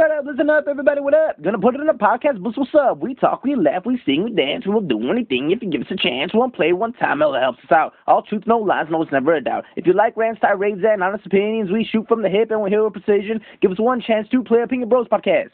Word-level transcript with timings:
Shut 0.00 0.10
up, 0.12 0.24
listen 0.24 0.48
up, 0.48 0.64
everybody, 0.66 0.98
what 1.02 1.12
up? 1.12 1.42
Gonna 1.42 1.58
put 1.58 1.74
it 1.74 1.82
in 1.82 1.88
a 1.90 1.92
podcast, 1.92 2.40
what's 2.40 2.74
up? 2.74 3.00
We 3.00 3.14
talk, 3.14 3.44
we 3.44 3.54
laugh, 3.54 3.84
we 3.84 4.00
sing, 4.06 4.24
we 4.24 4.30
dance, 4.30 4.64
we'll 4.66 4.80
do 4.80 5.10
anything 5.10 5.50
if 5.50 5.60
you 5.60 5.68
give 5.68 5.82
us 5.82 5.88
a 5.90 5.96
chance. 5.96 6.32
We'll 6.32 6.48
play 6.48 6.72
one 6.72 6.94
time, 6.94 7.20
it 7.20 7.38
helps 7.38 7.58
us 7.64 7.70
out. 7.70 7.92
All 8.06 8.22
truth, 8.22 8.44
no 8.46 8.56
lies, 8.56 8.86
no, 8.88 9.02
it's 9.02 9.12
never 9.12 9.34
a 9.34 9.44
doubt. 9.44 9.66
If 9.76 9.86
you 9.86 9.92
like 9.92 10.16
rants, 10.16 10.40
tirades, 10.40 10.80
and 10.82 11.02
honest 11.02 11.26
opinions, 11.26 11.70
we 11.70 11.84
shoot 11.84 12.08
from 12.08 12.22
the 12.22 12.30
hip 12.30 12.50
and 12.50 12.62
we 12.62 12.70
hear 12.70 12.82
with 12.82 12.94
precision. 12.94 13.42
Give 13.60 13.72
us 13.72 13.78
one 13.78 14.00
chance 14.00 14.26
to 14.30 14.42
play 14.42 14.62
Opinion 14.62 14.88
Bros 14.88 15.06
podcast. 15.06 15.50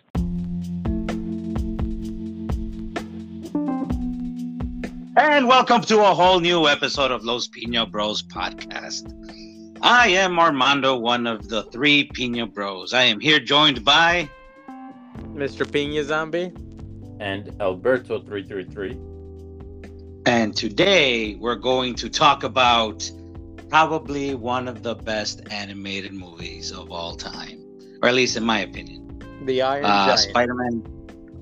And 5.17 5.49
welcome 5.49 5.81
to 5.81 5.99
a 6.03 6.15
whole 6.15 6.39
new 6.39 6.69
episode 6.69 7.11
of 7.11 7.25
Los 7.25 7.49
Pino 7.49 7.85
Bros 7.85 8.23
podcast. 8.23 9.13
I 9.83 10.09
am 10.11 10.39
Armando, 10.39 10.97
one 10.97 11.27
of 11.27 11.49
the 11.49 11.65
three 11.65 12.05
Pino 12.15 12.47
Bros. 12.47 12.95
I 12.95 13.03
am 13.03 13.19
here 13.19 13.41
joined 13.41 13.85
by 13.85 14.31
Mr. 15.35 15.71
Pina 15.71 16.03
Zombie. 16.05 16.53
and 17.21 17.55
Alberto 17.61 18.21
three 18.21 18.43
three 18.43 18.65
three. 18.65 18.99
and 20.27 20.55
today 20.57 21.35
we're 21.37 21.55
going 21.57 21.95
to 21.95 22.09
talk 22.11 22.43
about 22.45 23.11
probably 23.69 24.35
one 24.35 24.69
of 24.69 24.83
the 24.83 24.95
best 24.95 25.41
animated 25.51 26.13
movies 26.13 26.71
of 26.73 26.91
all 26.91 27.15
time, 27.17 27.59
or 28.03 28.09
at 28.09 28.15
least 28.15 28.37
in 28.37 28.45
my 28.45 28.61
opinion. 28.61 29.03
The 29.45 29.63
Iron 29.63 29.85
Uh, 29.85 30.07
Giant. 30.07 30.21
Spider-Man. 30.31 30.83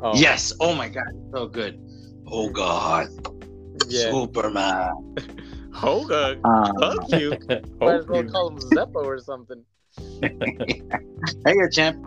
Oh, 0.00 0.14
Yes. 0.16 0.52
Oh 0.60 0.74
my 0.74 0.88
God, 0.88 1.12
so 1.32 1.46
good. 1.46 1.80
Oh 2.26 2.48
God, 2.48 3.08
Yeah. 3.88 4.10
Superman. 4.10 4.92
Oh, 5.82 6.06
God. 6.06 6.38
Um, 6.44 6.78
Fuck 6.78 7.10
you. 7.20 7.30
Might 7.80 7.96
as 7.96 8.06
well 8.06 8.22
call 8.24 8.50
him 8.50 8.58
Zeppo 8.58 9.04
or 9.04 9.18
something. 9.18 9.64
hey, 10.22 11.54
champ. 11.72 11.98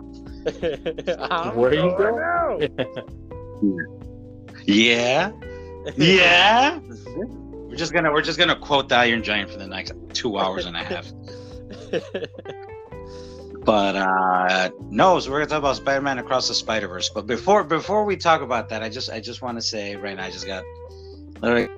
I'm 1.20 1.56
Where 1.56 1.74
you 1.74 1.94
going 1.96 2.70
Yeah. 4.66 5.32
Yeah. 5.96 6.78
we're 6.78 7.76
just 7.76 7.92
gonna 7.92 8.12
we're 8.12 8.22
just 8.22 8.38
gonna 8.38 8.56
quote 8.56 8.88
the 8.88 8.96
Iron 8.96 9.22
Giant 9.22 9.50
for 9.50 9.58
the 9.58 9.66
next 9.66 9.92
two 10.12 10.38
hours 10.38 10.66
and 10.66 10.76
a 10.76 10.84
half. 10.84 11.10
But 13.68 13.96
uh 13.96 14.70
no, 14.88 15.20
so 15.20 15.30
we're 15.30 15.40
gonna 15.40 15.50
talk 15.50 15.58
about 15.58 15.76
Spider-Man 15.76 16.18
Across 16.18 16.48
the 16.48 16.54
Spider-Verse. 16.54 17.10
But 17.10 17.26
before 17.26 17.64
before 17.64 18.06
we 18.06 18.16
talk 18.16 18.40
about 18.40 18.70
that, 18.70 18.82
I 18.82 18.88
just 18.88 19.10
I 19.10 19.20
just 19.20 19.42
want 19.42 19.58
to 19.58 19.62
say 19.62 19.94
right 19.94 20.16
now 20.16 20.24
I 20.24 20.30
just 20.30 20.46
got. 20.46 20.64
I, 21.42 21.68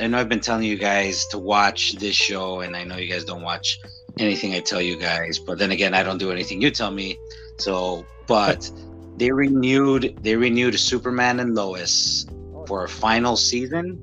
I 0.00 0.06
know 0.06 0.18
I've 0.18 0.28
been 0.28 0.38
telling 0.38 0.62
you 0.62 0.76
guys 0.76 1.26
to 1.32 1.38
watch 1.38 1.94
this 1.94 2.14
show, 2.14 2.60
and 2.60 2.76
I 2.76 2.84
know 2.84 2.96
you 2.96 3.12
guys 3.12 3.24
don't 3.24 3.42
watch 3.42 3.80
anything 4.18 4.54
I 4.54 4.60
tell 4.60 4.80
you 4.80 4.96
guys. 4.96 5.38
But 5.38 5.58
then 5.58 5.70
again, 5.70 5.94
I 5.94 6.02
don't 6.02 6.18
do 6.18 6.30
anything 6.30 6.60
you 6.60 6.70
tell 6.70 6.90
me. 6.90 7.18
So, 7.58 8.06
but 8.26 8.70
they 9.16 9.30
renewed 9.30 10.18
they 10.22 10.36
renewed 10.36 10.78
Superman 10.78 11.40
and 11.40 11.54
Lois 11.54 12.26
for 12.66 12.84
a 12.84 12.88
final 12.88 13.36
season, 13.36 13.98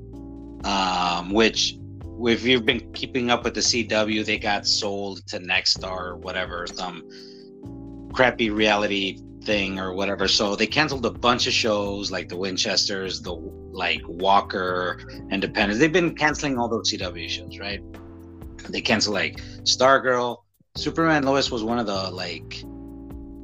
um, 0.64 1.32
which 1.32 1.76
if 2.20 2.44
you've 2.44 2.64
been 2.64 2.92
keeping 2.92 3.30
up 3.30 3.44
with 3.44 3.54
the 3.54 3.60
CW, 3.60 4.24
they 4.24 4.38
got 4.38 4.66
sold 4.66 5.26
to 5.28 5.38
Nexstar 5.38 6.00
or 6.00 6.16
whatever, 6.16 6.66
some 6.66 7.02
crappy 8.12 8.50
reality 8.50 9.18
thing 9.44 9.80
or 9.80 9.92
whatever. 9.92 10.28
So 10.28 10.54
they 10.54 10.66
canceled 10.66 11.04
a 11.06 11.10
bunch 11.10 11.46
of 11.46 11.52
shows 11.52 12.10
like 12.10 12.28
the 12.28 12.36
Winchesters, 12.36 13.22
the 13.22 13.32
like 13.32 14.02
Walker, 14.06 15.00
Independence. 15.30 15.80
They've 15.80 15.92
been 15.92 16.14
canceling 16.14 16.58
all 16.58 16.68
those 16.68 16.92
CW 16.92 17.28
shows, 17.28 17.58
right? 17.58 17.82
They 18.68 18.80
canceled 18.80 19.14
like 19.14 19.38
Stargirl, 19.64 20.38
Superman 20.74 21.24
Lois 21.24 21.50
was 21.50 21.62
one 21.62 21.78
of 21.78 21.86
the 21.86 22.10
like. 22.10 22.64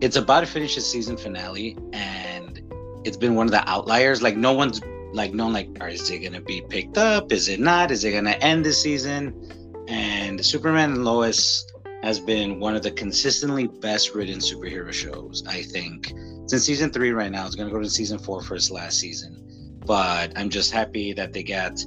It's 0.00 0.16
about 0.16 0.40
to 0.40 0.46
finish 0.46 0.76
the 0.76 0.80
season 0.80 1.16
finale, 1.16 1.76
and 1.92 2.62
it's 3.04 3.16
been 3.16 3.34
one 3.34 3.46
of 3.46 3.52
the 3.52 3.68
outliers. 3.68 4.22
Like 4.22 4.36
no 4.36 4.52
one's 4.52 4.80
like 5.12 5.34
known 5.34 5.52
like, 5.52 5.68
are 5.80 5.88
is 5.88 6.08
it 6.10 6.20
gonna 6.20 6.40
be 6.40 6.62
picked 6.62 6.96
up? 6.96 7.30
Is 7.30 7.48
it 7.48 7.60
not? 7.60 7.90
Is 7.90 8.04
it 8.04 8.12
gonna 8.12 8.30
end 8.30 8.64
this 8.64 8.80
season? 8.80 9.34
And 9.88 10.44
Superman 10.44 10.92
and 10.92 11.04
Lois 11.04 11.66
has 12.02 12.18
been 12.18 12.60
one 12.60 12.76
of 12.76 12.82
the 12.82 12.92
consistently 12.92 13.66
best 13.66 14.14
written 14.14 14.38
superhero 14.38 14.92
shows, 14.92 15.44
I 15.46 15.62
think. 15.62 16.12
Since 16.46 16.64
season 16.64 16.90
three 16.90 17.12
right 17.12 17.30
now, 17.30 17.44
it's 17.44 17.56
gonna 17.56 17.70
go 17.70 17.80
to 17.80 17.90
season 17.90 18.18
four 18.18 18.40
for 18.40 18.54
its 18.54 18.70
last 18.70 18.98
season. 18.98 19.44
But 19.84 20.32
I'm 20.36 20.48
just 20.48 20.70
happy 20.70 21.12
that 21.12 21.32
they 21.34 21.42
got 21.42 21.84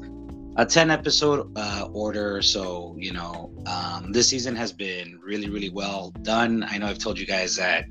a 0.58 0.66
10 0.66 0.92
episode 0.92 1.52
uh, 1.56 1.88
order. 1.94 2.42
So, 2.42 2.96
you 2.98 3.14
know, 3.14 3.52
um, 3.66 4.12
this 4.12 4.28
season 4.28 4.56
has 4.56 4.72
been 4.72 5.20
really, 5.24 5.50
really 5.50 5.70
well 5.70 6.12
done. 6.22 6.66
I 6.68 6.78
know 6.78 6.88
I've 6.88 7.00
told 7.00 7.18
you 7.20 7.26
guys 7.26 7.56
that 7.56 7.86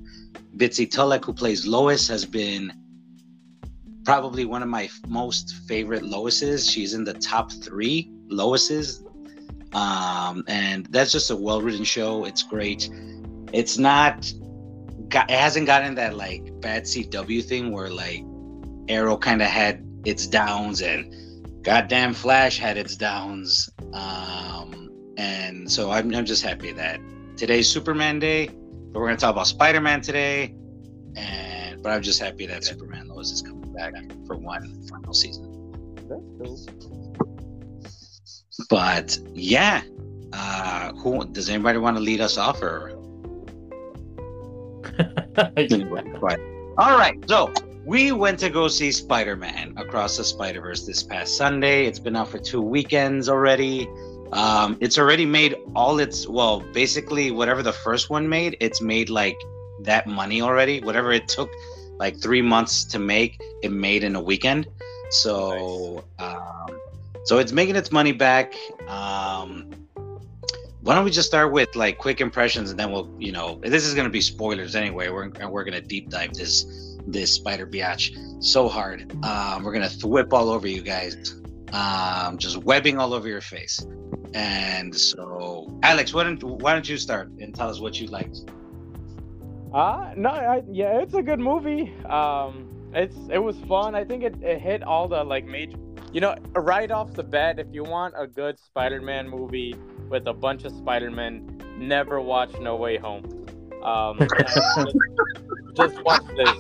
Bitsie 0.57 0.91
Tulloch, 0.91 1.25
who 1.25 1.33
plays 1.33 1.67
Lois, 1.67 2.07
has 2.09 2.25
been 2.25 2.73
probably 4.05 4.45
one 4.45 4.63
of 4.63 4.69
my 4.69 4.89
most 5.09 5.55
favorite 5.67 6.03
Loises. 6.03 6.71
She's 6.71 6.95
in 6.95 7.05
the 7.05 7.15
top 7.15 7.51
three 7.53 8.11
Loises. 8.29 9.05
Um, 9.75 10.43
and 10.49 10.87
that's 10.87 11.13
just 11.13 11.31
a 11.31 11.37
well 11.37 11.63
written 11.63 11.85
show. 11.85 12.25
It's 12.25 12.43
great. 12.43 12.91
It's 13.53 13.79
not, 13.79 14.33
it 15.13 15.31
hasn't 15.31 15.67
gotten 15.67 15.95
that 15.95 16.17
like 16.17 16.61
bad 16.61 16.85
CW 16.85 17.45
thing 17.45 17.73
where 17.73 17.89
like 17.89 18.25
Arrow 18.89 19.17
kind 19.17 19.41
of 19.41 19.49
had 19.49 19.87
its 20.05 20.27
downs 20.27 20.83
and 20.83 21.15
goddamn 21.63 22.15
Flash 22.15 22.59
had 22.59 22.77
its 22.77 22.97
downs. 22.97 23.71
Um, 23.93 24.91
and 25.17 25.71
so 25.71 25.91
I'm, 25.91 26.15
I'm 26.15 26.25
just 26.25 26.43
happy 26.43 26.73
that 26.73 27.01
today's 27.37 27.69
Superman 27.69 28.19
Day, 28.19 28.47
but 28.47 29.01
we're 29.01 29.07
gonna 29.07 29.17
talk 29.17 29.33
about 29.33 29.47
Spider 29.47 29.81
Man 29.81 30.01
today. 30.01 30.55
And 31.17 31.83
but 31.83 31.91
I'm 31.91 32.03
just 32.03 32.21
happy 32.21 32.47
that 32.47 32.65
Superman 32.65 33.09
Lois 33.09 33.31
is 33.31 33.43
coming 33.43 33.73
back 33.73 33.95
for 34.27 34.37
one 34.37 34.87
final 34.89 35.13
season. 35.13 35.47
That's 36.39 36.67
cool. 36.83 37.17
But 38.69 39.19
yeah, 39.33 39.83
uh, 40.33 40.93
who 40.95 41.25
does 41.27 41.49
anybody 41.49 41.79
want 41.79 41.97
to 41.97 42.03
lead 42.03 42.21
us 42.21 42.37
off 42.39 42.63
or? 42.63 42.97
All 46.79 46.99
right, 46.99 47.17
so 47.29 47.53
we 47.85 48.13
went 48.13 48.39
to 48.41 48.51
go 48.51 48.69
see 48.69 48.93
Spider 48.93 49.37
Man 49.37 49.75
Across 49.77 50.19
the 50.19 50.25
Spider 50.25 50.61
Verse 50.61 50.87
this 50.87 51.03
past 51.03 51.37
Sunday. 51.37 51.87
It's 51.87 51.99
been 51.99 52.17
out 52.17 52.29
for 52.29 52.39
two 52.39 52.61
weekends 52.61 53.29
already. 53.29 53.89
Um, 54.33 54.77
it's 54.81 54.99
already 54.99 55.27
made 55.27 55.57
all 55.75 55.99
its 55.99 56.29
well, 56.29 56.61
basically 56.73 57.31
whatever 57.31 57.63
the 57.63 57.73
first 57.73 58.11
one 58.11 58.29
made, 58.29 58.57
it's 58.61 58.81
made 58.81 59.11
like 59.11 59.37
that 59.83 60.07
money 60.07 60.43
already. 60.43 60.81
Whatever 60.81 61.13
it 61.13 61.27
took 61.27 61.51
like 61.99 62.21
three 62.21 62.43
months 62.43 62.85
to 62.85 62.99
make, 62.99 63.41
it 63.63 63.73
made 63.73 64.05
in 64.05 64.15
a 64.15 64.21
weekend. 64.21 64.69
So, 65.11 66.05
um, 66.19 66.79
so 67.25 67.39
it's 67.39 67.53
making 67.53 67.77
its 67.77 67.91
money 67.91 68.13
back. 68.13 68.55
Um, 68.87 69.71
why 70.83 70.95
don't 70.95 71.05
we 71.05 71.11
just 71.11 71.29
start 71.29 71.53
with 71.53 71.75
like 71.77 71.99
quick 71.99 72.21
impressions 72.21 72.71
and 72.71 72.81
then 72.81 72.91
we'll 72.91 73.11
you 73.19 73.33
know 73.33 73.61
this 73.63 73.85
is 73.85 73.95
going 73.95 74.07
to 74.07 74.11
be 74.11 74.21
spoilers 74.21 74.75
anyway 74.75 75.11
we're, 75.11 75.29
we're 75.49 75.63
going 75.65 75.75
to 75.75 75.81
deep 75.81 76.09
dive 76.09 76.33
this 76.33 76.90
this 77.13 77.35
spider 77.35 77.67
biatch 77.67 78.17
so 78.43 78.69
hard 78.69 79.13
um, 79.25 79.63
we're 79.63 79.73
going 79.73 79.89
to 79.89 80.07
whip 80.07 80.33
all 80.33 80.49
over 80.51 80.67
you 80.67 80.83
guys 80.83 81.41
um, 81.73 82.39
just 82.39 82.57
webbing 82.59 82.99
all 82.99 83.13
over 83.15 83.29
your 83.29 83.41
face 83.41 83.85
and 84.35 84.95
so 84.95 85.79
alex 85.83 86.13
why 86.15 86.23
don't 86.25 86.43
why 86.43 86.73
don't 86.73 86.89
you 86.89 86.97
start 86.97 87.31
and 87.41 87.55
tell 87.55 87.69
us 87.69 87.81
what 87.81 88.01
you 88.01 88.07
liked 88.09 88.39
Uh, 89.73 90.13
no, 90.17 90.31
I, 90.31 90.63
yeah, 90.71 91.01
it's 91.01 91.15
a 91.15 91.23
good 91.23 91.39
movie. 91.39 91.95
Um, 92.07 92.67
it's 92.93 93.17
it 93.31 93.39
was 93.39 93.57
fun. 93.69 93.95
I 93.95 94.05
think 94.05 94.25
it, 94.25 94.35
it 94.43 94.61
hit 94.61 94.83
all 94.83 95.07
the 95.07 95.23
like 95.23 95.45
major. 95.45 95.77
You 96.13 96.21
know, 96.21 96.35
right 96.57 96.91
off 96.91 97.13
the 97.15 97.23
bat, 97.23 97.61
if 97.61 97.69
you 97.71 97.85
want 97.85 98.15
a 98.19 98.27
good 98.27 98.59
Spider-Man 98.59 99.29
movie 99.29 99.77
with 100.09 100.27
a 100.27 100.33
bunch 100.33 100.65
of 100.65 100.73
Spider-Men, 100.73 101.63
never 101.79 102.21
watch 102.21 102.51
No 102.59 102.75
Way 102.75 102.97
Home. 102.99 103.23
Um, 103.85 104.19
just, 104.41 104.97
just 105.77 106.03
watch 106.03 106.27
this. 106.37 106.51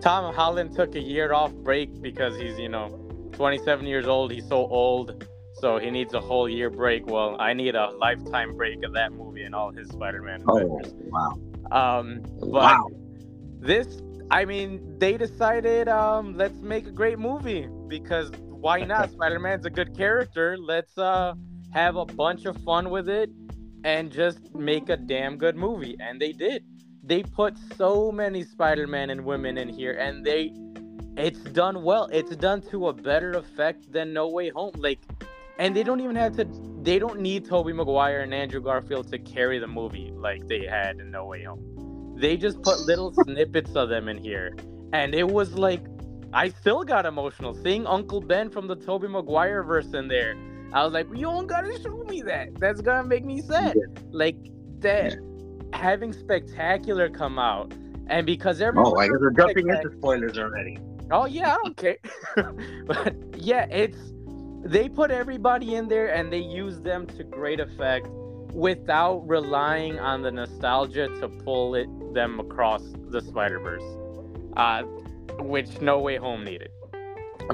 Tom 0.00 0.34
Holland 0.34 0.74
took 0.74 0.94
a 0.94 1.00
year 1.00 1.32
off 1.32 1.52
break 1.54 2.00
because 2.02 2.36
he's 2.38 2.58
you 2.58 2.68
know 2.68 2.88
27 3.32 3.86
years 3.86 4.06
old. 4.06 4.32
He's 4.32 4.46
so 4.48 4.66
old, 4.68 5.26
so 5.54 5.78
he 5.78 5.90
needs 5.90 6.14
a 6.14 6.20
whole 6.20 6.48
year 6.48 6.70
break. 6.70 7.06
Well, 7.06 7.36
I 7.40 7.52
need 7.54 7.74
a 7.74 7.90
lifetime 7.90 8.56
break 8.56 8.82
of 8.84 8.92
that 8.94 9.12
movie 9.12 9.42
and 9.42 9.54
all 9.54 9.70
his 9.72 9.88
Spider-Man. 9.88 10.42
adventures. 10.42 10.92
wow 11.10 11.32
Um, 11.70 12.22
but 12.40 12.48
wow 12.50 12.86
this, 13.60 14.00
I 14.30 14.44
mean, 14.44 14.98
they 14.98 15.16
decided, 15.16 15.88
um, 15.88 16.36
let's 16.36 16.60
make 16.60 16.86
a 16.86 16.92
great 16.92 17.18
movie 17.18 17.68
because 17.88 18.30
why 18.50 18.80
not? 18.84 19.10
Spider 19.16 19.38
Man's 19.40 19.66
a 19.66 19.70
good 19.70 19.96
character. 19.96 20.56
Let's 20.58 20.96
uh 20.98 21.34
have 21.72 21.96
a 21.96 22.06
bunch 22.06 22.44
of 22.46 22.56
fun 22.64 22.90
with 22.90 23.08
it 23.08 23.30
and 23.84 24.10
just 24.10 24.54
make 24.54 24.88
a 24.88 24.96
damn 24.96 25.36
good 25.36 25.56
movie. 25.56 25.96
And 26.00 26.20
they 26.20 26.32
did. 26.32 26.64
They 27.06 27.22
put 27.22 27.54
so 27.76 28.10
many 28.12 28.42
Spider 28.42 28.86
Man 28.86 29.10
and 29.10 29.24
women 29.24 29.56
in 29.58 29.68
here, 29.68 29.92
and 29.92 30.24
they, 30.24 30.52
it's 31.16 31.38
done 31.38 31.82
well. 31.82 32.08
It's 32.12 32.34
done 32.36 32.60
to 32.70 32.88
a 32.88 32.92
better 32.92 33.32
effect 33.32 33.92
than 33.92 34.12
No 34.12 34.28
Way 34.28 34.50
Home. 34.50 34.72
Like, 34.76 34.98
and 35.58 35.74
they 35.74 35.82
don't 35.82 36.00
even 36.00 36.16
have 36.16 36.36
to. 36.36 36.46
They 36.82 36.98
don't 36.98 37.20
need 37.20 37.46
Tobey 37.46 37.72
Maguire 37.72 38.20
and 38.20 38.34
Andrew 38.34 38.60
Garfield 38.60 39.08
to 39.12 39.18
carry 39.18 39.58
the 39.58 39.66
movie 39.66 40.12
like 40.14 40.46
they 40.48 40.66
had 40.66 40.98
in 40.98 41.10
No 41.10 41.26
Way 41.26 41.44
Home 41.44 41.76
they 42.16 42.36
just 42.36 42.60
put 42.62 42.80
little 42.80 43.12
snippets 43.24 43.74
of 43.76 43.88
them 43.88 44.08
in 44.08 44.18
here, 44.18 44.56
and 44.92 45.14
it 45.14 45.28
was 45.28 45.54
like 45.54 45.84
I 46.32 46.48
still 46.48 46.82
got 46.82 47.06
emotional 47.06 47.54
seeing 47.54 47.86
Uncle 47.86 48.20
Ben 48.20 48.50
from 48.50 48.66
the 48.66 48.76
Tobey 48.76 49.08
Maguire 49.08 49.62
verse 49.62 49.92
in 49.92 50.08
there. 50.08 50.36
I 50.72 50.84
was 50.84 50.92
like, 50.92 51.06
you 51.10 51.22
don't 51.22 51.46
gotta 51.46 51.78
show 51.80 52.02
me 52.04 52.22
that. 52.22 52.58
That's 52.58 52.80
gonna 52.80 53.06
make 53.06 53.24
me 53.24 53.40
sad. 53.42 53.76
Like 54.10 54.36
that 54.80 55.16
having 55.76 56.12
spectacular 56.12 57.08
come 57.08 57.38
out, 57.38 57.72
and 58.08 58.26
because 58.26 58.60
everyone. 58.60 58.92
Oh, 58.94 58.98
I 58.98 59.06
guess 59.06 59.16
we're 59.20 59.30
jumping 59.30 59.68
into 59.68 59.90
spoilers 59.96 60.38
already. 60.38 60.78
Oh 61.10 61.26
yeah, 61.26 61.54
I 61.54 61.56
don't 61.62 61.76
care. 61.76 61.98
but 62.86 63.14
yeah, 63.36 63.66
it's 63.70 63.98
they 64.64 64.88
put 64.88 65.10
everybody 65.10 65.76
in 65.76 65.88
there 65.88 66.12
and 66.12 66.32
they 66.32 66.40
use 66.40 66.80
them 66.80 67.06
to 67.06 67.22
great 67.22 67.60
effect 67.60 68.08
without 68.52 69.18
relying 69.28 69.98
on 70.00 70.22
the 70.22 70.30
nostalgia 70.30 71.08
to 71.20 71.28
pull 71.28 71.74
it 71.74 71.88
them 72.14 72.40
across 72.40 72.82
the 73.10 73.20
Spider 73.20 73.60
Verse, 73.60 73.84
uh, 74.56 74.82
which 75.38 75.80
No 75.80 76.00
Way 76.00 76.16
Home 76.16 76.42
needed. 76.42 76.70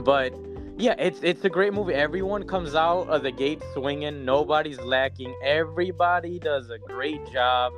But 0.03 0.33
yeah, 0.79 0.95
it's 0.99 1.21
it's 1.23 1.45
a 1.45 1.51
great 1.51 1.75
movie. 1.75 1.93
Everyone 1.93 2.45
comes 2.45 2.75
out 2.75 3.09
of 3.09 3.23
the 3.23 3.33
gate 3.33 3.63
swinging. 3.75 4.25
Nobody's 4.25 4.81
lacking. 4.81 5.35
Everybody 5.45 6.39
does 6.39 6.71
a 6.71 6.79
great 6.79 7.21
job. 7.31 7.73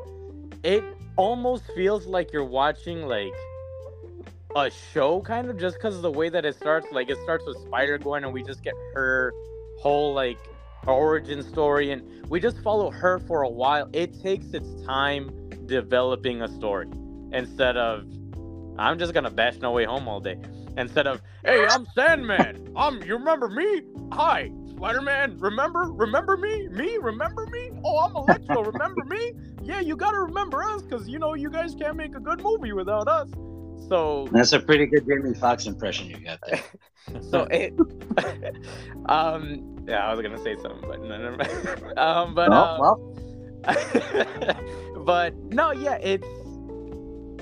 It 0.65 0.83
almost 1.17 1.65
feels 1.75 2.07
like 2.07 2.33
you're 2.33 2.43
watching 2.43 3.07
like 3.07 3.35
a 4.57 4.71
show, 4.71 5.21
kind 5.21 5.51
of, 5.51 5.59
just 5.59 5.77
because 5.77 5.95
of 5.95 6.01
the 6.03 6.11
way 6.11 6.31
that 6.31 6.47
it 6.47 6.57
starts. 6.57 6.87
Like 6.91 7.11
it 7.11 7.19
starts 7.23 7.45
with 7.47 7.59
Spider 7.59 7.99
Gwen, 7.99 8.25
and 8.25 8.33
we 8.33 8.43
just 8.43 8.63
get 8.63 8.75
her 8.95 9.35
whole 9.79 10.15
like 10.15 10.39
origin 10.87 11.43
story, 11.43 11.91
and 11.91 12.27
we 12.31 12.41
just 12.41 12.59
follow 12.63 12.91
her 12.91 13.19
for 13.19 13.43
a 13.43 13.49
while. 13.49 13.91
It 13.93 14.23
takes 14.23 14.47
its 14.55 14.83
time 14.87 15.51
developing 15.67 16.41
a 16.41 16.49
story 16.49 16.89
instead 17.33 17.77
of 17.77 18.07
I'm 18.79 18.99
just 18.99 19.13
gonna 19.13 19.31
bash 19.31 19.59
No 19.59 19.73
Way 19.73 19.85
Home 19.85 20.09
all 20.09 20.21
day. 20.21 20.39
Instead 20.77 21.07
of, 21.07 21.21
hey, 21.45 21.67
I'm 21.69 21.87
Sandman. 21.95 22.73
I'm 22.75 23.03
you 23.03 23.15
remember 23.17 23.49
me? 23.49 23.83
Hi, 24.13 24.51
Spider-Man. 24.85 25.39
Remember? 25.39 25.85
Remember 25.93 26.37
me? 26.37 26.69
Me? 26.69 26.99
Remember 27.01 27.47
me? 27.47 27.71
Oh, 27.83 28.01
I'm 28.01 28.17
Electro. 28.17 28.65
remember 28.65 29.03
me? 29.07 29.33
Yeah, 29.63 29.81
you 29.81 29.97
gotta 29.97 30.19
remember 30.19 30.63
us 30.63 30.83
because 30.83 31.09
you 31.09 31.19
know 31.19 31.33
you 31.33 31.49
guys 31.49 31.75
can't 31.75 31.97
make 31.97 32.15
a 32.15 32.21
good 32.21 32.43
movie 32.43 32.73
without 32.73 33.09
us. 33.09 33.31
So 33.89 34.29
that's 34.31 34.53
a 34.53 34.61
pretty 34.61 34.85
good 34.85 35.07
Jamie 35.07 35.33
Foxx 35.33 35.65
impression 35.65 36.11
you 36.11 36.19
got 36.19 36.39
there. 36.47 36.61
so 37.31 37.47
it, 37.51 37.73
um, 39.07 39.85
yeah, 39.89 40.07
I 40.07 40.13
was 40.13 40.21
gonna 40.21 40.43
say 40.45 40.55
something, 40.57 40.87
but 40.87 41.01
no, 41.01 41.17
never 41.17 41.37
mind. 41.39 41.99
um, 41.99 42.35
but 42.35 42.53
oh, 42.53 43.15
um, 43.65 45.05
but 45.07 45.35
no, 45.45 45.73
yeah, 45.73 45.95
it's 45.95 46.29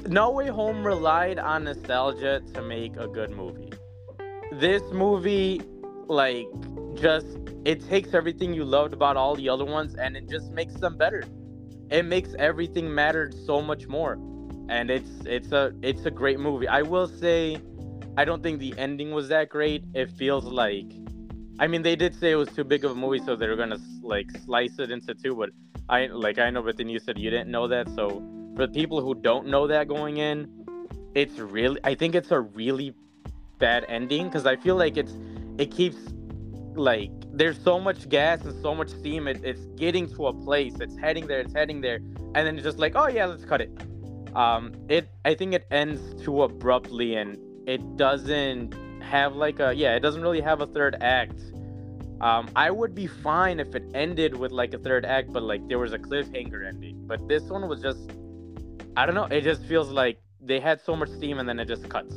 No 0.06 0.30
Way 0.30 0.46
Home 0.46 0.86
relied 0.86 1.40
on 1.40 1.64
nostalgia 1.64 2.40
to 2.54 2.62
make 2.62 2.96
a 2.96 3.08
good 3.08 3.30
movie. 3.30 3.72
This 4.52 4.82
movie, 4.92 5.60
like, 6.06 6.46
just 6.94 7.38
it 7.64 7.86
takes 7.88 8.14
everything 8.14 8.52
you 8.52 8.64
loved 8.64 8.92
about 8.92 9.16
all 9.16 9.34
the 9.34 9.48
other 9.48 9.64
ones 9.64 9.94
and 9.94 10.16
it 10.16 10.28
just 10.28 10.50
makes 10.50 10.74
them 10.74 10.96
better. 10.96 11.24
It 11.90 12.04
makes 12.04 12.34
everything 12.38 12.92
matter 12.92 13.30
so 13.46 13.60
much 13.60 13.86
more 13.86 14.18
and 14.68 14.90
it's 14.90 15.10
it's 15.26 15.52
a 15.52 15.72
it's 15.82 16.04
a 16.06 16.10
great 16.10 16.40
movie. 16.40 16.68
I 16.68 16.82
will 16.82 17.06
say, 17.06 17.60
I 18.16 18.24
don't 18.24 18.42
think 18.42 18.58
the 18.58 18.74
ending 18.78 19.10
was 19.12 19.28
that 19.28 19.48
great. 19.48 19.84
It 19.94 20.10
feels 20.10 20.44
like, 20.44 20.90
I 21.58 21.66
mean, 21.66 21.82
they 21.82 21.96
did 21.96 22.14
say 22.14 22.30
it 22.30 22.36
was 22.36 22.48
too 22.48 22.64
big 22.64 22.84
of 22.84 22.92
a 22.92 22.94
movie, 22.94 23.18
so 23.24 23.36
they 23.36 23.48
were 23.48 23.56
gonna 23.56 23.80
like 24.02 24.30
slice 24.44 24.78
it 24.78 24.90
into 24.90 25.14
two. 25.14 25.34
But 25.34 25.50
I 25.88 26.06
like 26.06 26.38
I 26.38 26.50
know, 26.50 26.62
but 26.62 26.76
then 26.76 26.88
you 26.88 26.98
said 26.98 27.18
you 27.18 27.30
didn't 27.30 27.50
know 27.50 27.68
that. 27.68 27.88
So 27.90 28.22
for 28.56 28.66
people 28.66 29.02
who 29.02 29.14
don't 29.14 29.46
know 29.48 29.66
that 29.66 29.88
going 29.88 30.16
in, 30.18 30.48
it's 31.14 31.38
really 31.38 31.80
I 31.84 31.94
think 31.94 32.14
it's 32.14 32.30
a 32.30 32.40
really 32.40 32.94
bad 33.58 33.84
ending 33.88 34.24
because 34.24 34.46
I 34.46 34.56
feel 34.56 34.76
like 34.76 34.96
it's 34.96 35.16
it 35.58 35.70
keeps 35.70 35.98
like 36.76 37.10
there's 37.32 37.58
so 37.62 37.78
much 37.78 38.08
gas 38.08 38.42
and 38.42 38.60
so 38.62 38.74
much 38.74 38.88
steam 38.88 39.26
it, 39.26 39.42
it's 39.44 39.64
getting 39.76 40.08
to 40.14 40.26
a 40.26 40.32
place 40.32 40.74
it's 40.80 40.96
heading 40.96 41.26
there 41.26 41.40
it's 41.40 41.54
heading 41.54 41.80
there 41.80 41.96
and 42.34 42.46
then 42.46 42.56
it's 42.56 42.64
just 42.64 42.78
like 42.78 42.92
oh 42.96 43.08
yeah 43.08 43.26
let's 43.26 43.44
cut 43.44 43.60
it. 43.60 43.70
Um 44.34 44.72
it 44.88 45.08
i 45.24 45.34
think 45.34 45.52
it 45.52 45.66
ends 45.70 46.00
too 46.22 46.42
abruptly 46.42 47.16
and 47.16 47.38
it 47.68 47.96
doesn't 47.96 48.74
have 49.02 49.36
like 49.36 49.60
a 49.60 49.74
yeah 49.74 49.94
it 49.94 50.00
doesn't 50.00 50.22
really 50.22 50.40
have 50.40 50.60
a 50.60 50.66
third 50.66 50.96
act. 51.00 51.40
Um 52.20 52.48
i 52.56 52.70
would 52.70 52.94
be 52.94 53.06
fine 53.06 53.60
if 53.60 53.74
it 53.74 53.84
ended 53.94 54.36
with 54.36 54.52
like 54.52 54.72
a 54.72 54.78
third 54.78 55.04
act 55.04 55.32
but 55.32 55.42
like 55.42 55.66
there 55.68 55.78
was 55.78 55.92
a 55.92 55.98
cliffhanger 55.98 56.66
ending. 56.66 57.06
But 57.06 57.28
this 57.28 57.44
one 57.44 57.68
was 57.68 57.82
just 57.82 58.10
i 58.96 59.06
don't 59.06 59.14
know 59.14 59.24
it 59.24 59.42
just 59.42 59.64
feels 59.64 59.90
like 59.90 60.18
they 60.40 60.60
had 60.60 60.80
so 60.80 60.96
much 60.96 61.08
steam 61.10 61.38
and 61.38 61.48
then 61.48 61.58
it 61.58 61.66
just 61.66 61.88
cuts. 61.88 62.14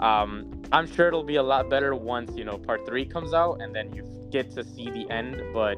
Um 0.00 0.63
i'm 0.74 0.86
sure 0.86 1.08
it'll 1.08 1.22
be 1.22 1.36
a 1.36 1.42
lot 1.42 1.68
better 1.70 1.94
once 1.94 2.30
you 2.36 2.44
know 2.44 2.58
part 2.58 2.84
three 2.86 3.04
comes 3.04 3.32
out 3.32 3.60
and 3.60 3.74
then 3.74 3.92
you 3.94 4.02
get 4.30 4.50
to 4.50 4.64
see 4.64 4.90
the 4.90 5.08
end 5.10 5.42
but 5.52 5.76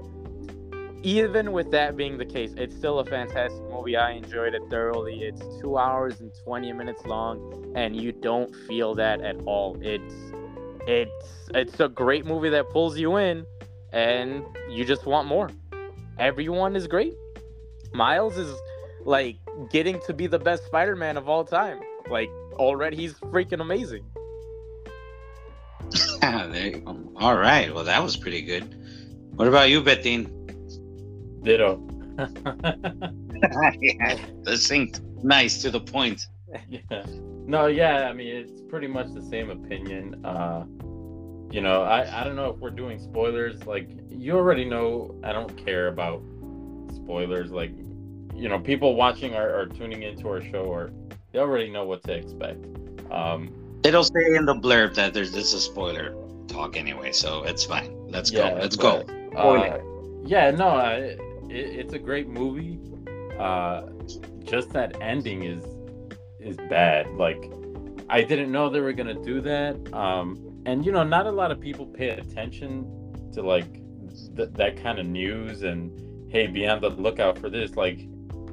even 1.03 1.53
with 1.53 1.71
that 1.71 1.97
being 1.97 2.19
the 2.19 2.25
case, 2.25 2.53
it's 2.57 2.75
still 2.75 2.99
a 2.99 3.05
fantastic 3.05 3.63
movie. 3.71 3.97
I 3.97 4.11
enjoyed 4.11 4.55
it 4.55 4.63
thoroughly. 4.69 5.23
It's 5.23 5.41
two 5.61 5.79
hours 5.79 6.19
and 6.19 6.33
20 6.43 6.73
minutes 6.73 7.07
long, 7.07 7.73
and 7.77 7.95
you 7.95 8.11
don't 8.11 8.53
feel 8.67 8.93
that 8.97 9.21
at 9.21 9.37
all. 9.47 9.79
It's 9.81 10.15
it's 10.89 11.51
it's 11.55 11.79
a 11.79 11.89
great 11.89 12.27
movie 12.27 12.49
that 12.49 12.71
pulls 12.71 12.99
you 12.99 13.19
in, 13.19 13.47
and 13.93 14.45
you 14.69 14.85
just 14.85 15.07
want 15.07 15.29
more. 15.29 15.51
Everyone 16.19 16.75
is 16.75 16.89
great. 16.89 17.15
Miles 17.93 18.37
is 18.37 18.53
like 19.05 19.37
getting 19.71 20.01
to 20.07 20.13
be 20.13 20.27
the 20.27 20.41
best 20.41 20.67
Spider-Man 20.67 21.17
of 21.17 21.29
all 21.29 21.45
time. 21.45 21.79
Like 22.11 22.31
already, 22.55 22.97
he's 22.97 23.15
freaking 23.15 23.61
amazing. 23.61 24.05
there 26.21 26.67
you. 26.67 27.13
All 27.17 27.37
right. 27.37 27.73
Well, 27.75 27.85
that 27.85 28.03
was 28.03 28.17
pretty 28.17 28.43
good. 28.43 28.75
What 29.37 29.49
about 29.49 29.71
you, 29.71 29.83
Betin? 29.83 30.33
Ditto. 31.43 31.81
yeah, 33.81 34.19
succinct, 34.45 35.01
nice 35.23 35.61
to 35.63 35.71
the 35.71 35.81
point. 35.81 36.27
Yeah. 36.69 37.05
No, 37.47 37.67
yeah, 37.67 38.09
I 38.09 38.13
mean 38.13 38.29
it's 38.29 38.61
pretty 38.63 38.87
much 38.87 39.13
the 39.13 39.23
same 39.23 39.51
opinion. 39.51 40.25
Uh 40.25 40.65
you 41.53 41.61
know, 41.61 41.83
I, 41.83 42.21
I 42.21 42.25
don't 42.25 42.35
know 42.35 42.51
if 42.51 42.57
we're 42.57 42.71
doing 42.71 42.99
spoilers. 42.99 43.65
Like 43.67 43.89
you 44.11 44.37
already 44.37 44.65
know 44.65 45.15
I 45.23 45.33
don't 45.33 45.57
care 45.65 45.89
about 45.89 46.23
spoilers. 46.95 47.51
Like, 47.51 47.73
you 48.35 48.49
know, 48.49 48.59
people 48.59 48.97
watching 48.97 49.35
or, 49.35 49.55
or 49.55 49.67
tuning 49.67 50.03
into 50.03 50.29
our 50.29 50.43
show 50.43 50.65
or 50.65 50.91
they 51.33 51.39
already 51.39 51.71
know 51.71 51.85
what 51.85 52.03
to 52.05 52.13
expect. 52.13 52.65
Um 53.11 53.53
It'll 53.87 54.03
say 54.03 54.35
in 54.35 54.47
the 54.47 54.55
blurb 54.55 54.97
that 54.97 55.15
there's 55.15 55.31
this 55.31 55.55
a 55.55 55.61
spoiler 55.61 56.13
talk 56.49 56.77
anyway, 56.77 57.13
so 57.13 57.45
it's 57.45 57.63
fine. 57.63 57.97
Let's 58.09 58.33
yeah, 58.33 58.51
go. 58.51 58.57
Let's 58.57 58.77
but, 58.77 59.07
go. 59.07 59.39
Uh, 59.39 59.81
yeah, 60.25 60.51
no, 60.51 60.71
I, 60.71 60.95
it, 60.95 61.19
it's 61.51 61.93
a 61.93 61.99
great 62.01 62.27
movie. 62.27 62.81
Uh, 63.39 63.83
just 64.43 64.73
that 64.73 65.01
ending 65.01 65.45
is 65.45 65.65
is 66.41 66.57
bad. 66.69 67.09
Like 67.13 67.41
I 68.09 68.23
didn't 68.23 68.51
know 68.51 68.69
they 68.69 68.81
were 68.81 68.93
gonna 68.93 69.23
do 69.23 69.41
that. 69.43 69.77
Um, 69.95 70.63
and 70.67 70.85
you 70.85 70.91
know, 70.91 71.05
not 71.05 71.27
a 71.27 71.31
lot 71.31 71.53
of 71.53 71.61
people 71.61 71.87
pay 71.87 72.09
attention 72.09 73.31
to 73.35 73.43
like 73.43 73.73
th- 74.37 74.51
that 74.55 74.83
kind 74.83 74.99
of 74.99 75.07
news. 75.07 75.63
And 75.63 76.29
hey, 76.29 76.49
be 76.49 76.67
on 76.67 76.81
the 76.81 76.91
lookout 76.91 77.39
for 77.39 77.49
this. 77.49 77.77
Like 77.77 78.01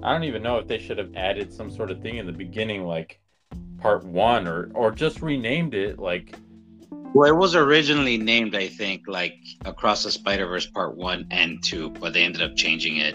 I 0.03 0.13
don't 0.13 0.25
even 0.25 0.43
know 0.43 0.59
if 0.59 0.67
they 0.67 0.77
should 0.77 0.99
have 0.99 1.15
added 1.15 1.51
some 1.51 1.71
sort 1.71 1.89
of 1.89 2.03
thing 2.03 2.17
in 2.17 2.27
the 2.27 2.33
beginning, 2.33 2.83
like 2.83 3.19
part 3.83 4.03
one, 4.05 4.47
or 4.47 4.71
or 4.73 4.91
just 4.91 5.21
renamed 5.21 5.75
it 5.75 5.99
like 5.99 6.35
well, 7.13 7.29
it 7.29 7.35
was 7.35 7.53
originally 7.55 8.17
named, 8.17 8.55
I 8.55 8.67
think, 8.67 9.07
like 9.07 9.37
Across 9.65 10.03
the 10.03 10.11
Spider 10.11 10.47
Verse 10.47 10.65
Part 10.65 10.97
One 10.97 11.27
and 11.29 11.61
Two, 11.63 11.91
but 11.91 12.13
they 12.13 12.23
ended 12.23 12.41
up 12.41 12.55
changing 12.55 12.97
it. 12.97 13.13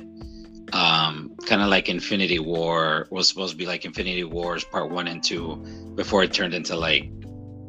Um, 0.72 1.34
kind 1.46 1.62
of 1.62 1.68
like 1.68 1.88
Infinity 1.88 2.38
War 2.38 3.08
was 3.10 3.28
supposed 3.28 3.52
to 3.52 3.56
be 3.56 3.66
like 3.66 3.84
Infinity 3.84 4.22
Wars 4.22 4.62
Part 4.62 4.90
One 4.90 5.08
and 5.08 5.24
Two 5.24 5.56
before 5.96 6.22
it 6.22 6.32
turned 6.32 6.54
into 6.54 6.76
like 6.76 7.10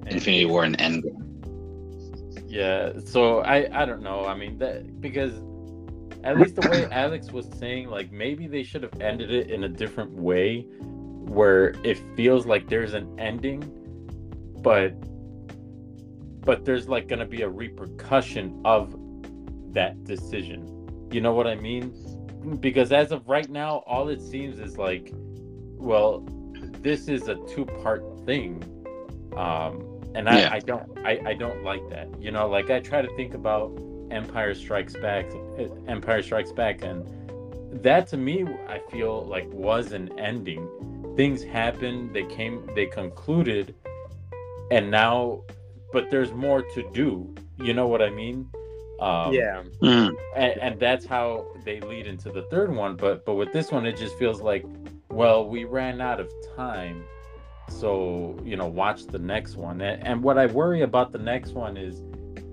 Infinity 0.06 0.46
War 0.46 0.66
and 0.66 0.78
Endgame. 0.78 1.26
Yeah, 2.48 2.94
so 3.06 3.40
I 3.40 3.68
I 3.82 3.86
don't 3.86 4.04
know. 4.04 4.26
I 4.26 4.36
mean 4.36 4.60
that 4.60 5.02
because 5.02 5.34
at 6.24 6.38
least 6.38 6.58
the 6.58 6.70
way 6.70 6.86
Alex 6.92 7.32
was 7.32 7.48
saying, 7.58 7.90
like 7.90 8.12
maybe 8.12 8.46
they 8.46 8.62
should 8.62 8.84
have 8.84 9.02
ended 9.02 9.32
it 9.32 9.50
in 9.50 9.64
a 9.64 9.70
different 9.70 10.12
way, 10.12 10.68
where 11.30 11.76
it 11.84 12.00
feels 12.16 12.46
like 12.46 12.68
there's 12.68 12.94
an 12.94 13.20
ending, 13.20 13.62
but 14.62 14.94
but 16.46 16.66
there's 16.66 16.90
like 16.90 17.08
going 17.08 17.20
to 17.20 17.26
be 17.26 17.44
a 17.44 17.50
repercussion 17.50 18.60
of 18.66 18.96
that 19.74 20.04
decision. 20.06 21.08
You 21.12 21.22
know 21.22 21.34
what 21.34 21.46
I 21.46 21.56
mean? 21.56 21.94
Because 22.60 22.92
as 22.92 23.12
of 23.12 23.28
right 23.28 23.50
now, 23.50 23.84
all 23.86 24.10
it 24.10 24.22
seems 24.22 24.60
is 24.60 24.78
like, 24.78 25.12
well, 25.14 26.26
this 26.82 27.08
is 27.08 27.28
a 27.28 27.36
two-part 27.48 28.04
thing, 28.26 28.64
um, 29.36 30.02
and 30.16 30.28
I, 30.28 30.40
yeah. 30.40 30.50
I 30.54 30.60
don't, 30.60 31.00
I, 31.06 31.22
I 31.26 31.34
don't 31.34 31.64
like 31.64 31.88
that. 31.90 32.08
You 32.20 32.32
know, 32.32 32.48
like 32.50 32.72
I 32.72 32.80
try 32.80 33.02
to 33.02 33.16
think 33.16 33.36
about 33.36 33.78
Empire 34.10 34.56
Strikes 34.56 34.96
Back, 34.96 35.26
Empire 35.88 36.24
Strikes 36.24 36.52
Back, 36.52 36.82
and 36.82 37.06
that 37.84 38.08
to 38.08 38.18
me, 38.18 38.46
I 38.68 38.80
feel 38.90 39.26
like 39.26 39.48
was 39.52 39.92
an 39.92 40.18
ending 40.18 40.68
things 41.20 41.44
happened, 41.44 42.16
they 42.16 42.24
came, 42.24 42.66
they 42.76 42.86
concluded, 42.86 43.76
and 44.72 44.90
now, 44.90 45.42
but 45.92 46.10
there's 46.10 46.32
more 46.32 46.62
to 46.62 46.90
do. 46.94 47.36
You 47.58 47.74
know 47.74 47.88
what 47.90 48.02
I 48.02 48.10
mean? 48.10 48.50
Um, 49.02 49.34
yeah. 49.34 49.64
Mm. 49.82 50.12
and, 50.38 50.54
and 50.62 50.80
that's 50.80 51.06
how 51.06 51.46
they 51.66 51.82
lead 51.82 52.08
into 52.08 52.32
the 52.32 52.44
third 52.44 52.74
one. 52.74 52.96
But 52.96 53.26
but 53.26 53.34
with 53.34 53.52
this 53.52 53.70
one, 53.70 53.86
it 53.86 53.98
just 53.98 54.18
feels 54.18 54.40
like, 54.40 54.64
well, 55.10 55.46
we 55.46 55.66
ran 55.66 56.00
out 56.00 56.22
of 56.22 56.32
time, 56.56 57.04
so 57.68 58.40
you 58.46 58.56
know, 58.56 58.68
watch 58.68 59.06
the 59.06 59.20
next 59.20 59.58
one. 59.58 59.82
And, 59.82 60.02
and 60.08 60.24
what 60.24 60.38
I 60.38 60.46
worry 60.46 60.84
about 60.84 61.12
the 61.12 61.20
next 61.20 61.52
one 61.52 61.76
is, 61.76 62.00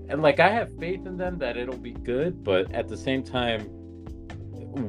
and 0.09 0.21
like 0.21 0.41
I 0.41 0.49
have 0.49 0.77
faith 0.77 1.05
in 1.05 1.15
them 1.15 1.37
that 1.37 1.55
it'll 1.55 1.77
be 1.77 1.93
good, 1.93 2.43
but 2.43 2.69
at 2.73 2.89
the 2.89 2.97
same 2.97 3.23
time, 3.23 3.61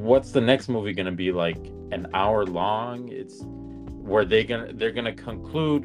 what's 0.03 0.31
the 0.33 0.41
next 0.41 0.67
movie 0.67 0.91
gonna 0.91 1.13
be 1.13 1.31
like? 1.31 1.71
An 1.91 2.05
hour 2.13 2.45
long? 2.45 3.09
It's 3.09 3.41
where 4.09 4.25
they 4.25 4.43
gonna 4.43 4.73
they're 4.73 4.91
gonna 4.91 5.13
conclude 5.13 5.83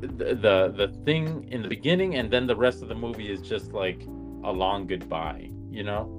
the, 0.00 0.34
the 0.34 0.72
the 0.76 0.88
thing 1.04 1.46
in 1.50 1.62
the 1.62 1.68
beginning, 1.68 2.14
and 2.16 2.30
then 2.30 2.46
the 2.46 2.56
rest 2.56 2.82
of 2.82 2.88
the 2.88 2.94
movie 2.94 3.30
is 3.30 3.40
just 3.42 3.72
like 3.72 4.02
a 4.44 4.52
long 4.52 4.86
goodbye. 4.86 5.50
You 5.70 5.82
know? 5.84 6.12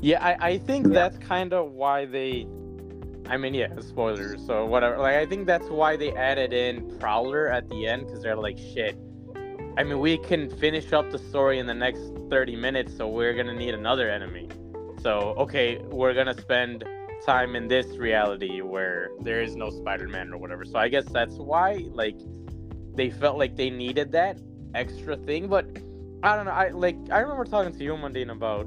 Yeah, 0.00 0.24
I, 0.24 0.50
I 0.50 0.58
think 0.58 0.86
Yeah. 0.86 0.94
that's 0.94 1.18
kind 1.18 1.52
of 1.52 1.72
why 1.72 2.04
they. 2.04 2.46
I 3.26 3.36
mean, 3.36 3.54
yeah, 3.54 3.68
spoilers. 3.80 4.44
So 4.46 4.64
whatever. 4.64 4.98
Like, 4.98 5.16
I 5.16 5.26
think 5.26 5.46
that's 5.46 5.68
why 5.68 5.96
they 5.96 6.12
added 6.12 6.52
in 6.52 6.98
Prowler 6.98 7.48
at 7.48 7.68
the 7.68 7.86
end 7.86 8.06
because 8.06 8.22
they're 8.22 8.36
like, 8.36 8.56
shit. 8.58 8.96
I 9.76 9.84
mean, 9.84 9.98
we 10.00 10.18
can 10.18 10.48
finish 10.58 10.92
up 10.92 11.10
the 11.10 11.18
story 11.18 11.58
in 11.58 11.66
the 11.66 11.74
next 11.74 12.02
thirty 12.30 12.56
minutes, 12.56 12.96
so 12.96 13.08
we're 13.08 13.34
gonna 13.34 13.54
need 13.54 13.74
another 13.74 14.08
enemy. 14.10 14.48
So 15.02 15.34
okay, 15.38 15.78
we're 15.90 16.14
gonna 16.14 16.38
spend 16.40 16.84
time 17.24 17.56
in 17.56 17.68
this 17.68 17.96
reality 17.96 18.60
where 18.60 19.10
there 19.20 19.40
is 19.40 19.56
no 19.56 19.70
Spider-Man 19.70 20.32
or 20.32 20.38
whatever. 20.38 20.64
So 20.64 20.78
I 20.78 20.88
guess 20.88 21.06
that's 21.06 21.34
why, 21.34 21.84
like, 21.92 22.16
they 22.94 23.10
felt 23.10 23.38
like 23.38 23.56
they 23.56 23.70
needed 23.70 24.12
that 24.12 24.38
extra 24.74 25.16
thing. 25.16 25.48
But 25.48 25.66
I 26.22 26.36
don't 26.36 26.46
know. 26.46 26.52
I 26.52 26.68
like. 26.70 26.96
I 27.10 27.20
remember 27.20 27.44
talking 27.44 27.72
to 27.76 27.84
you, 27.84 27.92
Mundine, 27.92 28.30
about 28.30 28.66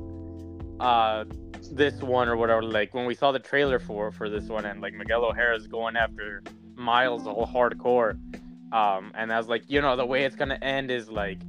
uh 0.79 1.25
this 1.71 2.01
one 2.01 2.27
or 2.27 2.35
whatever 2.35 2.63
like 2.63 2.93
when 2.93 3.05
we 3.05 3.13
saw 3.13 3.31
the 3.31 3.39
trailer 3.39 3.77
for 3.77 4.11
for 4.11 4.29
this 4.29 4.45
one 4.45 4.65
and 4.65 4.81
like 4.81 4.93
miguel 4.93 5.23
o'hara's 5.23 5.67
going 5.67 5.95
after 5.95 6.41
miles 6.75 7.27
all 7.27 7.45
hardcore 7.45 8.13
um 8.73 9.11
and 9.15 9.31
i 9.31 9.37
was 9.37 9.47
like 9.47 9.63
you 9.67 9.79
know 9.79 9.95
the 9.95 10.05
way 10.05 10.23
it's 10.23 10.35
gonna 10.35 10.57
end 10.61 10.89
is 10.89 11.09
like 11.09 11.39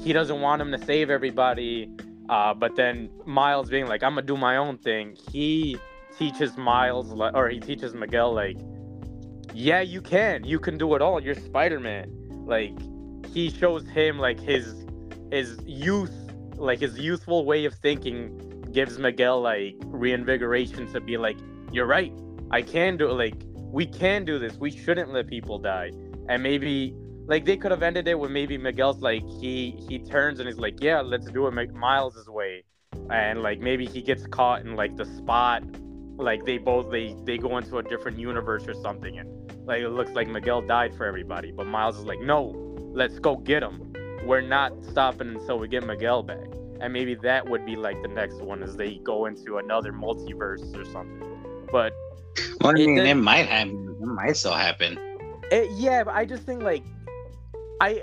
he 0.00 0.12
doesn't 0.12 0.40
want 0.40 0.60
him 0.60 0.70
to 0.70 0.78
save 0.84 1.08
everybody 1.08 1.88
uh 2.28 2.52
but 2.52 2.76
then 2.76 3.08
miles 3.24 3.70
being 3.70 3.86
like 3.86 4.02
i'm 4.02 4.12
gonna 4.12 4.22
do 4.26 4.36
my 4.36 4.56
own 4.56 4.76
thing 4.76 5.16
he 5.32 5.78
teaches 6.18 6.56
miles 6.56 7.12
or 7.34 7.48
he 7.48 7.60
teaches 7.60 7.94
miguel 7.94 8.32
like 8.32 8.56
yeah 9.52 9.80
you 9.80 10.00
can 10.00 10.44
you 10.44 10.58
can 10.58 10.78
do 10.78 10.94
it 10.94 11.02
all 11.02 11.20
you're 11.20 11.34
spider-man 11.34 12.10
like 12.46 12.72
he 13.26 13.50
shows 13.50 13.86
him 13.88 14.18
like 14.18 14.38
his 14.38 14.84
his 15.30 15.58
youth 15.66 16.12
like 16.56 16.80
his 16.80 16.98
youthful 16.98 17.44
way 17.44 17.64
of 17.64 17.74
thinking 17.74 18.54
gives 18.74 18.98
Miguel 18.98 19.40
like 19.40 19.76
reinvigoration 19.84 20.92
to 20.92 21.00
be 21.00 21.16
like, 21.16 21.38
you're 21.72 21.86
right, 21.86 22.12
I 22.50 22.60
can 22.60 22.96
do 22.96 23.08
it. 23.08 23.14
Like 23.14 23.34
we 23.56 23.86
can 23.86 24.24
do 24.24 24.38
this. 24.38 24.56
We 24.56 24.70
shouldn't 24.70 25.12
let 25.12 25.28
people 25.28 25.58
die. 25.58 25.92
And 26.28 26.42
maybe 26.42 26.94
like 27.26 27.44
they 27.44 27.56
could 27.56 27.70
have 27.70 27.82
ended 27.82 28.08
it 28.08 28.18
with 28.18 28.30
maybe 28.30 28.58
Miguel's 28.58 29.00
like 29.00 29.22
he 29.40 29.78
he 29.88 29.98
turns 29.98 30.40
and 30.40 30.48
he's 30.48 30.58
like, 30.58 30.82
yeah, 30.82 31.00
let's 31.00 31.26
do 31.30 31.46
it 31.46 31.52
Mi- 31.52 31.66
Miles's 31.68 32.28
way, 32.28 32.64
and 33.10 33.42
like 33.42 33.60
maybe 33.60 33.86
he 33.86 34.02
gets 34.02 34.26
caught 34.26 34.60
in 34.60 34.74
like 34.74 34.96
the 34.96 35.06
spot, 35.06 35.62
like 36.16 36.44
they 36.44 36.58
both 36.58 36.90
they 36.90 37.14
they 37.24 37.38
go 37.38 37.56
into 37.58 37.78
a 37.78 37.82
different 37.82 38.18
universe 38.18 38.66
or 38.68 38.74
something, 38.74 39.18
and 39.18 39.28
like 39.66 39.80
it 39.82 39.88
looks 39.90 40.12
like 40.12 40.28
Miguel 40.28 40.62
died 40.62 40.94
for 40.94 41.06
everybody, 41.06 41.50
but 41.52 41.66
Miles 41.66 41.98
is 41.98 42.04
like, 42.04 42.20
no, 42.20 42.52
let's 42.92 43.18
go 43.18 43.36
get 43.36 43.62
him. 43.62 43.92
We're 44.24 44.40
not 44.40 44.72
stopping 44.84 45.28
until 45.28 45.58
we 45.58 45.68
get 45.68 45.84
Miguel 45.84 46.22
back 46.22 46.46
and 46.80 46.92
maybe 46.92 47.14
that 47.14 47.48
would 47.48 47.64
be 47.64 47.76
like 47.76 48.00
the 48.02 48.08
next 48.08 48.36
one 48.42 48.62
as 48.62 48.76
they 48.76 48.96
go 48.96 49.26
into 49.26 49.58
another 49.58 49.92
multiverse 49.92 50.74
or 50.76 50.84
something 50.84 51.22
but 51.70 51.92
Well, 52.60 52.72
I 52.76 52.80
It 52.80 52.86
mean, 52.86 52.96
did- 52.96 53.06
it 53.06 53.14
might 53.14 53.46
happen. 53.46 53.96
It 54.00 54.06
might 54.06 54.36
still 54.36 54.54
happen. 54.54 54.98
it, 55.50 55.70
yeah 55.72 56.02
but 56.04 56.14
i 56.14 56.24
just 56.24 56.42
think 56.44 56.62
like 56.62 56.82
i 57.80 58.02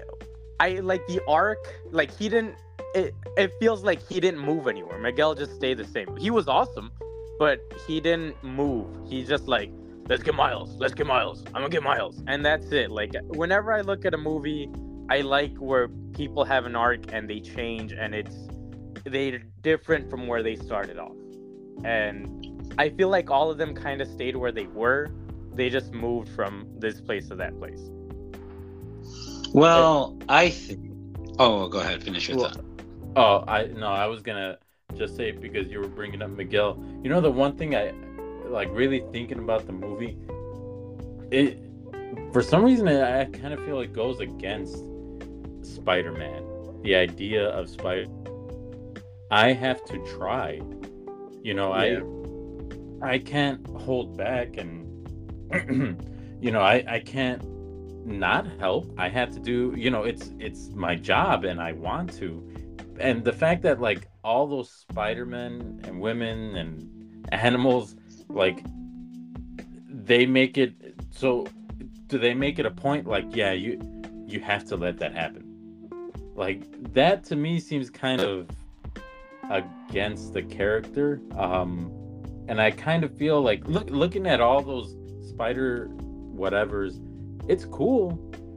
i 0.59 0.69
like 0.79 1.05
the 1.07 1.21
arc 1.27 1.57
like 1.91 2.15
he 2.17 2.29
didn't 2.29 2.55
it 2.93 3.13
it 3.37 3.51
feels 3.59 3.83
like 3.83 3.99
he 4.07 4.19
didn't 4.19 4.39
move 4.39 4.67
anywhere 4.67 4.97
miguel 4.99 5.33
just 5.35 5.53
stayed 5.55 5.77
the 5.77 5.85
same 5.85 6.15
he 6.17 6.29
was 6.29 6.47
awesome 6.47 6.91
but 7.41 7.59
he 7.87 7.99
didn't 7.99 8.35
move 8.43 8.87
he's 9.09 9.27
just 9.27 9.47
like 9.47 9.71
let's 10.07 10.21
get 10.21 10.35
miles 10.35 10.75
let's 10.77 10.93
get 10.93 11.07
miles 11.07 11.43
i'm 11.47 11.53
gonna 11.53 11.69
get 11.69 11.81
miles 11.81 12.21
and 12.27 12.45
that's 12.45 12.71
it 12.71 12.91
like 12.91 13.15
whenever 13.29 13.73
i 13.73 13.81
look 13.81 14.05
at 14.05 14.13
a 14.13 14.17
movie 14.17 14.69
i 15.09 15.21
like 15.21 15.57
where 15.57 15.87
people 16.13 16.43
have 16.45 16.67
an 16.67 16.75
arc 16.75 17.11
and 17.11 17.27
they 17.27 17.39
change 17.39 17.93
and 17.93 18.13
it's 18.13 18.47
they're 19.05 19.39
different 19.61 20.07
from 20.11 20.27
where 20.27 20.43
they 20.43 20.55
started 20.55 20.99
off 20.99 21.15
and 21.83 22.71
i 22.77 22.89
feel 22.89 23.09
like 23.09 23.31
all 23.31 23.49
of 23.49 23.57
them 23.57 23.73
kind 23.73 24.01
of 24.01 24.07
stayed 24.07 24.35
where 24.35 24.51
they 24.51 24.67
were 24.67 25.09
they 25.55 25.67
just 25.67 25.91
moved 25.93 26.29
from 26.29 26.67
this 26.77 27.01
place 27.01 27.27
to 27.27 27.35
that 27.35 27.57
place 27.57 27.89
Well, 29.53 30.17
I 30.29 30.49
think. 30.49 30.79
Oh, 31.39 31.67
go 31.67 31.79
ahead. 31.79 32.03
Finish 32.03 32.29
your 32.29 32.37
Well, 32.37 32.49
thought. 32.49 32.63
Oh, 33.15 33.43
I 33.47 33.65
no, 33.65 33.87
I 33.87 34.05
was 34.05 34.21
gonna 34.21 34.57
just 34.97 35.15
say 35.15 35.29
it 35.29 35.41
because 35.41 35.67
you 35.67 35.79
were 35.79 35.87
bringing 35.87 36.21
up 36.21 36.31
Miguel. 36.31 36.83
You 37.03 37.09
know, 37.09 37.21
the 37.21 37.31
one 37.31 37.55
thing 37.55 37.75
I 37.75 37.93
like 38.45 38.69
really 38.71 39.03
thinking 39.11 39.39
about 39.39 39.65
the 39.65 39.73
movie, 39.73 40.17
it 41.31 41.59
for 42.33 42.41
some 42.41 42.63
reason 42.63 42.87
I, 42.87 43.21
I 43.21 43.25
kind 43.25 43.53
of 43.53 43.63
feel 43.65 43.79
it 43.81 43.93
goes 43.93 44.19
against 44.19 44.83
Spider-Man. 45.61 46.81
The 46.83 46.95
idea 46.95 47.49
of 47.49 47.69
Spider. 47.69 48.07
I 49.29 49.53
have 49.53 49.83
to 49.85 49.97
try. 50.17 50.61
You 51.41 51.53
know, 51.53 51.75
Yeah. 51.75 52.01
I 53.01 53.13
I 53.13 53.17
can't 53.19 53.65
hold 53.67 54.17
back 54.17 54.57
and 54.57 54.87
you 56.41 56.51
know, 56.51 56.61
I 56.61 56.83
I 56.87 56.99
can't 56.99 57.43
not 58.05 58.47
help. 58.59 58.91
I 58.97 59.09
have 59.09 59.31
to 59.31 59.39
do, 59.39 59.73
you 59.77 59.89
know, 59.89 60.03
it's 60.03 60.31
it's 60.39 60.69
my 60.69 60.95
job 60.95 61.45
and 61.45 61.61
I 61.61 61.71
want 61.73 62.13
to. 62.15 62.47
And 62.99 63.23
the 63.23 63.33
fact 63.33 63.63
that 63.63 63.79
like 63.79 64.07
all 64.23 64.47
those 64.47 64.69
Spider-Men 64.69 65.81
and 65.83 65.99
women 65.99 66.55
and 66.55 67.27
animals 67.31 67.95
like 68.29 68.63
they 69.87 70.25
make 70.25 70.57
it 70.57 70.73
so 71.11 71.45
do 72.07 72.17
they 72.17 72.33
make 72.33 72.59
it 72.59 72.65
a 72.65 72.71
point 72.71 73.07
like 73.07 73.35
yeah, 73.35 73.51
you 73.51 73.79
you 74.27 74.39
have 74.39 74.65
to 74.65 74.75
let 74.75 74.97
that 74.99 75.13
happen. 75.13 75.43
Like 76.35 76.93
that 76.93 77.23
to 77.25 77.35
me 77.35 77.59
seems 77.59 77.89
kind 77.89 78.21
of 78.21 78.49
against 79.49 80.33
the 80.33 80.43
character. 80.43 81.21
Um 81.37 81.91
and 82.47 82.61
I 82.61 82.71
kind 82.71 83.03
of 83.03 83.15
feel 83.17 83.41
like 83.41 83.65
look 83.67 83.89
looking 83.89 84.27
at 84.27 84.41
all 84.41 84.61
those 84.61 84.95
spider 85.29 85.89
whatevers, 86.35 86.99
it's 87.47 87.65
cool, 87.65 88.11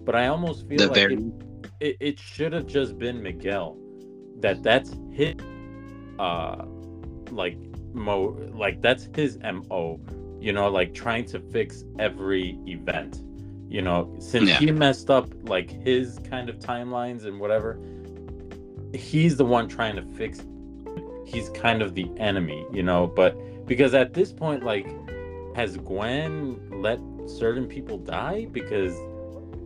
but 0.05 0.15
I 0.15 0.27
almost 0.27 0.69
feel 0.69 0.79
The 0.79 0.87
like 0.89 1.11
it, 1.11 1.19
it, 1.81 1.97
it 2.01 2.19
should 2.19 2.53
have 2.53 2.67
just 2.67 2.99
been 2.99 3.23
Miguel. 3.23 3.77
That 4.41 4.63
that's 4.63 4.95
his 5.13 5.35
uh 6.19 6.65
like 7.31 7.57
mo 7.93 8.37
like 8.55 8.81
that's 8.83 9.09
his 9.15 9.39
MO, 9.39 10.01
you 10.41 10.53
know, 10.53 10.69
like 10.69 10.95
trying 10.95 11.25
to 11.27 11.41
fix 11.41 11.85
every 11.99 12.59
event. 12.67 13.23
You 13.69 13.83
know, 13.83 14.15
since 14.19 14.49
Yeah. 14.49 14.59
he 14.59 14.71
messed 14.71 15.11
up 15.11 15.29
like 15.49 15.71
his 15.71 16.19
kind 16.31 16.49
of 16.49 16.59
timelines 16.59 17.25
and 17.25 17.41
whatever, 17.41 17.79
he's 18.93 19.37
the 19.37 19.45
one 19.45 19.69
trying 19.69 19.97
to 19.97 20.03
fix 20.17 20.41
he's 21.27 21.49
kind 21.51 21.81
of 21.83 21.95
the 21.95 22.09
enemy, 22.19 22.65
you 22.73 22.83
know, 22.83 23.07
but 23.07 23.35
because 23.67 23.95
at 23.95 24.13
this 24.13 24.33
point 24.33 24.63
like 24.63 24.87
has 25.57 25.77
Gwen 25.79 26.61
let 26.83 27.01
certain 27.27 27.67
people 27.67 27.97
die 27.99 28.47
because 28.53 28.95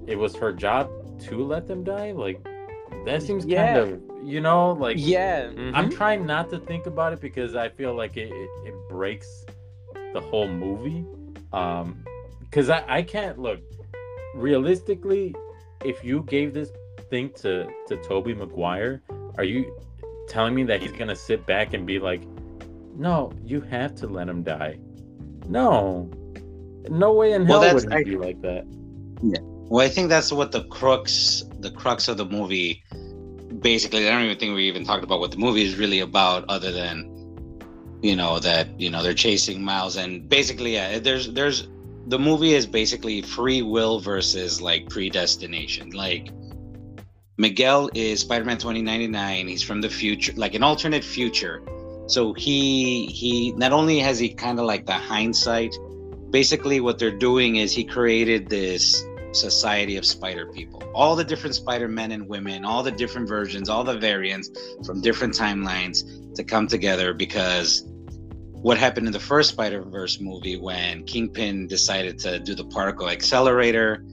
it 0.06 0.16
was 0.16 0.34
her 0.36 0.52
job 0.52 0.88
to 1.22 1.44
let 1.44 1.66
them 1.66 1.82
die? 1.82 2.12
Like 2.12 2.40
that 3.04 3.22
seems 3.22 3.44
Yeah. 3.44 3.74
kind 3.74 3.92
of, 3.94 4.02
you 4.24 4.40
know, 4.40 4.72
like 4.72 4.96
yeah 4.98 5.50
I'm 5.74 5.90
trying 5.90 6.26
not 6.26 6.50
to 6.50 6.58
think 6.58 6.86
about 6.86 7.12
it 7.12 7.20
because 7.20 7.54
I 7.54 7.68
feel 7.68 7.94
like 7.94 8.16
it, 8.16 8.30
it, 8.32 8.50
it 8.66 8.74
breaks 8.88 9.44
the 10.12 10.20
whole 10.20 10.48
movie. 10.48 11.04
Um, 11.52 12.04
because 12.40 12.68
I, 12.70 12.82
I 12.88 13.02
can't 13.02 13.38
look 13.38 13.60
realistically. 14.34 15.34
If 15.84 16.02
you 16.04 16.22
gave 16.24 16.54
this 16.54 16.70
thing 17.10 17.30
to 17.36 17.68
to 17.88 17.96
Tobey 18.02 18.34
Maguire, 18.34 19.02
are 19.36 19.44
you 19.44 19.76
telling 20.28 20.54
me 20.54 20.64
that 20.64 20.82
he's 20.82 20.92
gonna 20.92 21.16
sit 21.16 21.46
back 21.46 21.72
and 21.74 21.86
be 21.86 21.98
like, 21.98 22.22
"No, 22.96 23.32
you 23.44 23.60
have 23.62 23.94
to 23.96 24.06
let 24.06 24.28
him 24.28 24.42
die"? 24.42 24.78
No, 25.48 26.10
no 26.90 27.12
way 27.12 27.32
in 27.32 27.46
Well, 27.46 27.60
hell 27.62 27.74
that's- 27.76 27.84
would 27.84 27.92
he 27.92 27.98
I- 28.00 28.04
be 28.04 28.16
like 28.16 28.40
that. 28.42 28.66
Well, 29.68 29.84
I 29.84 29.90
think 29.90 30.08
that's 30.08 30.32
what 30.32 30.50
the 30.50 30.64
crux, 30.64 31.44
the 31.60 31.70
crux 31.70 32.08
of 32.08 32.16
the 32.16 32.24
movie. 32.24 32.82
Basically, 33.60 34.08
I 34.08 34.12
don't 34.12 34.22
even 34.22 34.38
think 34.38 34.54
we 34.54 34.64
even 34.64 34.84
talked 34.84 35.04
about 35.04 35.20
what 35.20 35.30
the 35.30 35.36
movie 35.36 35.64
is 35.64 35.76
really 35.76 36.00
about, 36.00 36.46
other 36.48 36.72
than, 36.72 37.60
you 38.00 38.16
know, 38.16 38.38
that 38.38 38.80
you 38.80 38.88
know 38.90 39.02
they're 39.02 39.12
chasing 39.12 39.62
Miles, 39.62 39.96
and 39.96 40.26
basically, 40.28 40.74
yeah, 40.74 40.98
there's 41.00 41.32
there's 41.32 41.68
the 42.06 42.18
movie 42.18 42.54
is 42.54 42.66
basically 42.66 43.20
free 43.20 43.60
will 43.60 44.00
versus 44.00 44.62
like 44.62 44.88
predestination. 44.88 45.90
Like 45.90 46.30
Miguel 47.36 47.90
is 47.94 48.20
Spider-Man 48.20 48.56
2099. 48.56 49.48
He's 49.48 49.62
from 49.62 49.82
the 49.82 49.90
future, 49.90 50.32
like 50.36 50.54
an 50.54 50.62
alternate 50.62 51.04
future. 51.04 51.62
So 52.06 52.32
he 52.32 53.06
he 53.06 53.52
not 53.52 53.72
only 53.72 53.98
has 53.98 54.18
he 54.18 54.30
kind 54.30 54.58
of 54.58 54.64
like 54.64 54.86
the 54.86 54.94
hindsight. 54.94 55.76
Basically, 56.30 56.80
what 56.80 56.98
they're 56.98 57.18
doing 57.18 57.56
is 57.56 57.72
he 57.72 57.84
created 57.84 58.48
this 58.48 59.02
society 59.32 59.96
of 59.96 60.06
spider 60.06 60.46
people. 60.46 60.82
All 60.94 61.14
the 61.14 61.24
different 61.24 61.54
spider 61.54 61.88
men 61.88 62.12
and 62.12 62.28
women 62.28 62.64
all 62.64 62.82
the 62.82 62.90
different 62.90 63.28
versions 63.28 63.68
all 63.68 63.84
the 63.84 63.98
variants 63.98 64.50
from 64.84 65.00
different 65.00 65.34
timelines 65.34 66.34
to 66.34 66.44
come 66.44 66.66
together 66.66 67.12
because 67.12 67.84
what 68.62 68.76
happened 68.76 69.06
in 69.06 69.12
the 69.12 69.20
first 69.20 69.50
spider 69.50 69.82
verse 69.82 70.20
movie 70.20 70.56
when 70.56 71.04
kingpin 71.04 71.66
decided 71.66 72.18
to 72.18 72.38
do 72.38 72.54
the 72.54 72.64
particle 72.64 73.08
accelerator 73.08 74.04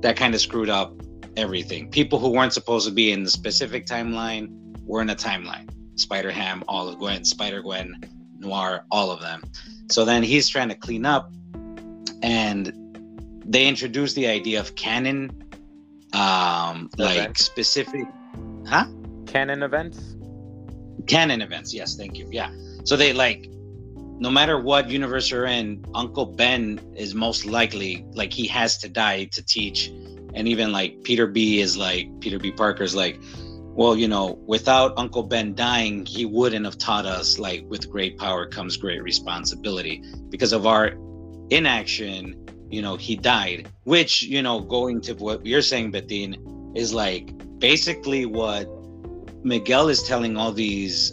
that 0.00 0.16
kind 0.16 0.34
of 0.34 0.40
screwed 0.40 0.70
up 0.70 0.94
everything. 1.36 1.90
People 1.90 2.18
who 2.18 2.30
weren't 2.30 2.52
supposed 2.52 2.88
to 2.88 2.92
be 2.92 3.12
in 3.12 3.22
the 3.22 3.30
specific 3.30 3.86
timeline 3.86 4.48
were 4.84 5.02
in 5.02 5.10
a 5.10 5.14
timeline. 5.14 5.68
Spider 5.98 6.30
ham 6.30 6.64
all 6.66 6.88
of 6.88 6.98
gwen 6.98 7.24
spider 7.24 7.60
gwen 7.62 7.94
noir 8.38 8.84
all 8.90 9.10
of 9.10 9.20
them. 9.20 9.42
So 9.90 10.04
then 10.04 10.22
he's 10.22 10.48
trying 10.48 10.68
to 10.68 10.74
clean 10.74 11.04
up 11.04 11.32
and 12.22 12.72
they 13.50 13.66
introduced 13.66 14.14
the 14.14 14.28
idea 14.28 14.60
of 14.60 14.76
canon, 14.76 15.28
um, 16.12 16.88
like 16.96 17.36
specific, 17.36 18.06
huh? 18.66 18.86
Canon 19.26 19.64
events. 19.64 20.16
Canon 21.08 21.42
events. 21.42 21.74
Yes, 21.74 21.96
thank 21.96 22.16
you. 22.16 22.28
Yeah. 22.30 22.52
So 22.84 22.96
they 22.96 23.12
like, 23.12 23.48
no 24.20 24.30
matter 24.30 24.60
what 24.60 24.88
universe 24.88 25.32
you're 25.32 25.46
in, 25.46 25.84
Uncle 25.94 26.26
Ben 26.26 26.80
is 26.94 27.12
most 27.12 27.44
likely 27.44 28.06
like 28.12 28.32
he 28.32 28.46
has 28.46 28.78
to 28.78 28.88
die 28.88 29.24
to 29.24 29.44
teach, 29.44 29.88
and 30.34 30.46
even 30.46 30.70
like 30.70 31.02
Peter 31.02 31.26
B 31.26 31.60
is 31.60 31.76
like 31.76 32.08
Peter 32.20 32.38
B. 32.38 32.52
Parker 32.52 32.84
is 32.84 32.94
like, 32.94 33.18
well, 33.74 33.96
you 33.96 34.06
know, 34.06 34.38
without 34.46 34.92
Uncle 34.96 35.24
Ben 35.24 35.56
dying, 35.56 36.06
he 36.06 36.24
wouldn't 36.24 36.64
have 36.64 36.78
taught 36.78 37.04
us 37.04 37.36
like 37.36 37.64
with 37.66 37.90
great 37.90 38.16
power 38.16 38.46
comes 38.46 38.76
great 38.76 39.02
responsibility 39.02 40.04
because 40.28 40.52
of 40.52 40.68
our 40.68 40.92
inaction 41.50 42.46
you 42.70 42.82
know, 42.82 42.96
he 42.96 43.16
died, 43.16 43.68
which, 43.84 44.22
you 44.22 44.42
know, 44.42 44.60
going 44.60 45.00
to 45.02 45.14
what 45.14 45.44
you're 45.44 45.62
saying, 45.62 45.92
Betin, 45.92 46.76
is 46.76 46.94
like 46.94 47.32
basically 47.58 48.26
what 48.26 48.68
Miguel 49.44 49.88
is 49.88 50.02
telling 50.02 50.36
all 50.36 50.52
these 50.52 51.12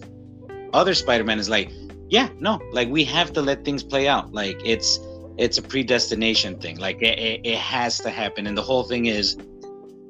other 0.74 0.94
Spider-Man 0.94 1.40
is 1.40 1.50
like, 1.50 1.72
yeah, 2.10 2.30
no, 2.40 2.60
like 2.72 2.90
we 2.90 3.04
have 3.04 3.34
to 3.34 3.42
let 3.42 3.66
things 3.66 3.84
play 3.84 4.08
out. 4.08 4.34
Like 4.34 4.60
it's 4.64 5.00
it's 5.38 5.58
a 5.58 5.62
predestination 5.62 6.60
thing. 6.60 6.78
Like 6.78 7.02
it, 7.02 7.20
it, 7.20 7.42
it 7.44 7.58
has 7.58 8.00
to 8.00 8.10
happen. 8.10 8.48
And 8.48 8.58
the 8.58 8.62
whole 8.62 8.84
thing 8.84 9.06
is 9.06 9.38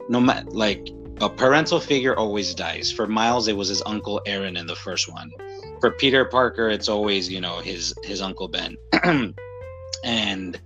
no 0.10 0.20
matter 0.20 0.50
like 0.52 0.88
a 1.20 1.30
parental 1.30 1.80
figure 1.80 2.16
always 2.16 2.54
dies. 2.54 2.92
For 2.92 3.08
Miles, 3.08 3.48
it 3.48 3.58
was 3.58 3.70
his 3.70 3.82
uncle 3.86 4.22
Aaron 4.26 4.58
in 4.58 4.68
the 4.68 4.76
first 4.76 5.12
one. 5.12 5.32
For 5.80 5.92
Peter 5.92 6.26
Parker, 6.26 6.70
it's 6.70 6.88
always, 6.88 7.30
you 7.30 7.42
know, 7.42 7.60
his 7.60 7.94
his 8.04 8.22
uncle 8.22 8.48
Ben. 8.48 8.78
and 10.04 10.60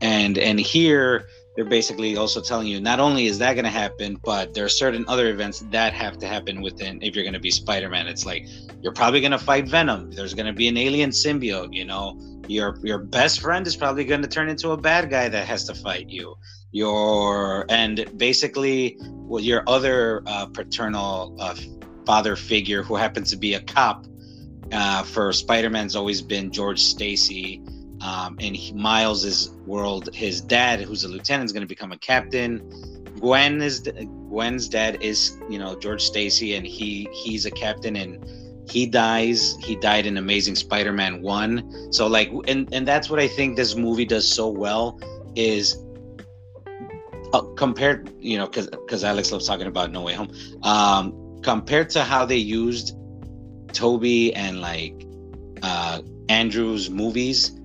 and 0.00 0.38
and 0.38 0.58
here 0.60 1.26
they're 1.54 1.64
basically 1.64 2.16
also 2.16 2.40
telling 2.40 2.66
you 2.66 2.80
not 2.80 2.98
only 2.98 3.26
is 3.26 3.38
that 3.38 3.54
going 3.54 3.64
to 3.64 3.70
happen 3.70 4.18
but 4.24 4.54
there 4.54 4.64
are 4.64 4.68
certain 4.68 5.04
other 5.06 5.30
events 5.30 5.60
that 5.70 5.92
have 5.92 6.18
to 6.18 6.26
happen 6.26 6.60
within 6.60 7.00
if 7.02 7.14
you're 7.14 7.24
going 7.24 7.34
to 7.34 7.40
be 7.40 7.50
spider-man. 7.50 8.06
It's 8.06 8.26
like 8.26 8.46
you're 8.82 8.92
probably 8.92 9.20
going 9.20 9.32
to 9.32 9.38
fight 9.38 9.68
venom. 9.68 10.10
There's 10.10 10.34
going 10.34 10.46
to 10.46 10.52
be 10.52 10.68
an 10.68 10.76
alien 10.76 11.10
symbiote 11.10 11.72
you 11.72 11.84
know? 11.84 12.18
Your 12.48 12.76
your 12.82 12.98
best 12.98 13.40
friend 13.40 13.66
is 13.66 13.76
probably 13.76 14.04
going 14.04 14.22
to 14.22 14.28
turn 14.28 14.48
into 14.48 14.70
a 14.70 14.76
bad 14.76 15.10
guy 15.10 15.28
that 15.28 15.46
has 15.46 15.64
to 15.64 15.74
fight 15.74 16.08
you. 16.10 16.36
Your 16.72 17.64
and 17.70 18.04
basically 18.16 18.98
well, 19.00 19.42
your 19.42 19.62
other 19.66 20.22
uh, 20.26 20.46
paternal 20.46 21.36
uh, 21.40 21.54
father 22.04 22.36
figure 22.36 22.82
who 22.82 22.96
happens 22.96 23.30
to 23.30 23.36
be 23.36 23.54
a 23.54 23.60
cop 23.60 24.06
uh, 24.72 25.02
for 25.02 25.32
spider-man's 25.32 25.96
always 25.96 26.20
been 26.20 26.50
george 26.50 26.82
stacy 26.82 27.62
um, 28.04 28.36
Miles's 28.74 29.50
world, 29.66 30.10
his 30.14 30.42
dad, 30.42 30.80
who's 30.82 31.04
a 31.04 31.08
lieutenant, 31.08 31.46
is 31.46 31.52
going 31.52 31.62
to 31.62 31.66
become 31.66 31.90
a 31.90 31.98
captain. 31.98 32.60
Gwen 33.18 33.62
is 33.62 33.80
Gwen's 34.28 34.68
dad 34.68 35.02
is 35.02 35.38
you 35.48 35.58
know 35.58 35.74
George 35.74 36.02
Stacy, 36.02 36.54
and 36.54 36.66
he 36.66 37.08
he's 37.12 37.46
a 37.46 37.50
captain, 37.50 37.96
and 37.96 38.22
he 38.70 38.84
dies. 38.84 39.56
He 39.60 39.76
died 39.76 40.04
in 40.04 40.18
Amazing 40.18 40.56
Spider-Man 40.56 41.22
one. 41.22 41.92
So 41.92 42.06
like, 42.06 42.30
and 42.46 42.68
and 42.74 42.86
that's 42.86 43.08
what 43.08 43.20
I 43.20 43.28
think 43.28 43.56
this 43.56 43.74
movie 43.74 44.04
does 44.04 44.30
so 44.30 44.48
well 44.50 45.00
is 45.34 45.78
uh, 47.32 47.40
compared, 47.56 48.12
you 48.20 48.36
know, 48.36 48.46
because 48.46 48.66
because 48.66 49.02
Alex 49.02 49.32
loves 49.32 49.46
talking 49.46 49.66
about 49.66 49.92
No 49.92 50.02
Way 50.02 50.12
Home. 50.12 50.30
Um, 50.62 51.40
compared 51.42 51.88
to 51.90 52.02
how 52.02 52.26
they 52.26 52.36
used 52.36 52.98
Tobey 53.72 54.34
and 54.34 54.60
like 54.60 55.06
uh, 55.62 56.02
Andrew's 56.28 56.90
movies 56.90 57.58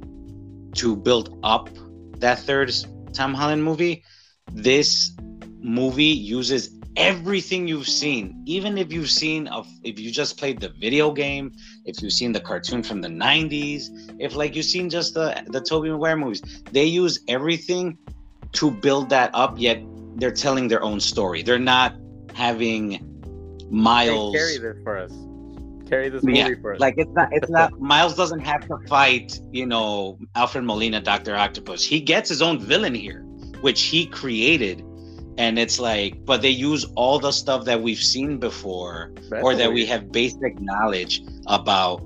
to 0.75 0.95
build 0.95 1.39
up 1.43 1.69
that 2.17 2.39
third 2.39 2.71
Tom 3.13 3.33
Holland 3.33 3.63
movie, 3.63 4.03
this 4.51 5.15
movie 5.59 6.03
uses 6.03 6.75
everything 6.95 7.67
you've 7.67 7.87
seen. 7.87 8.43
Even 8.45 8.77
if 8.77 8.91
you've 8.91 9.09
seen 9.09 9.47
of 9.47 9.67
if 9.83 9.99
you 9.99 10.11
just 10.11 10.37
played 10.37 10.59
the 10.59 10.69
video 10.69 11.11
game 11.11 11.51
if 11.85 12.01
you've 12.01 12.11
seen 12.11 12.31
the 12.31 12.39
cartoon 12.39 12.83
from 12.83 12.99
the 12.99 13.07
90s 13.07 13.83
if 14.19 14.35
like 14.35 14.55
you've 14.55 14.65
seen 14.65 14.89
just 14.89 15.13
the 15.13 15.43
the 15.47 15.61
Tobey 15.61 15.89
Maguire 15.89 16.17
movies 16.17 16.41
they 16.71 16.83
use 16.83 17.19
everything 17.27 17.97
to 18.53 18.69
build 18.69 19.09
that 19.09 19.31
up 19.33 19.55
yet 19.57 19.81
they're 20.15 20.31
telling 20.31 20.67
their 20.67 20.83
own 20.83 20.99
story. 20.99 21.41
They're 21.41 21.57
not 21.57 21.95
having 22.33 23.05
miles 23.69 24.35
carry 24.35 24.57
this 24.57 24.83
for 24.83 24.97
us 24.97 25.13
carry 25.89 26.09
this 26.09 26.23
movie 26.23 26.37
yeah, 26.37 26.49
for 26.61 26.75
us. 26.75 26.79
Like 26.79 26.95
it's 26.97 27.11
not 27.13 27.29
it's 27.31 27.49
not 27.49 27.79
Miles 27.79 28.15
doesn't 28.15 28.39
have 28.39 28.67
to 28.67 28.77
fight, 28.87 29.39
you 29.51 29.65
know, 29.65 30.19
Alfred 30.35 30.63
Molina, 30.63 31.01
Doctor 31.01 31.35
Octopus. 31.35 31.83
He 31.83 31.99
gets 31.99 32.29
his 32.29 32.41
own 32.41 32.59
villain 32.59 32.93
here, 32.93 33.21
which 33.61 33.83
he 33.83 34.05
created. 34.05 34.83
And 35.37 35.57
it's 35.57 35.79
like, 35.79 36.25
but 36.25 36.41
they 36.41 36.49
use 36.49 36.85
all 36.95 37.17
the 37.17 37.31
stuff 37.31 37.63
that 37.65 37.81
we've 37.81 38.03
seen 38.03 38.39
before 38.39 39.13
That's 39.29 39.41
or 39.41 39.55
that 39.55 39.71
we 39.71 39.85
have 39.85 40.11
basic 40.11 40.59
knowledge 40.59 41.21
about 41.47 41.99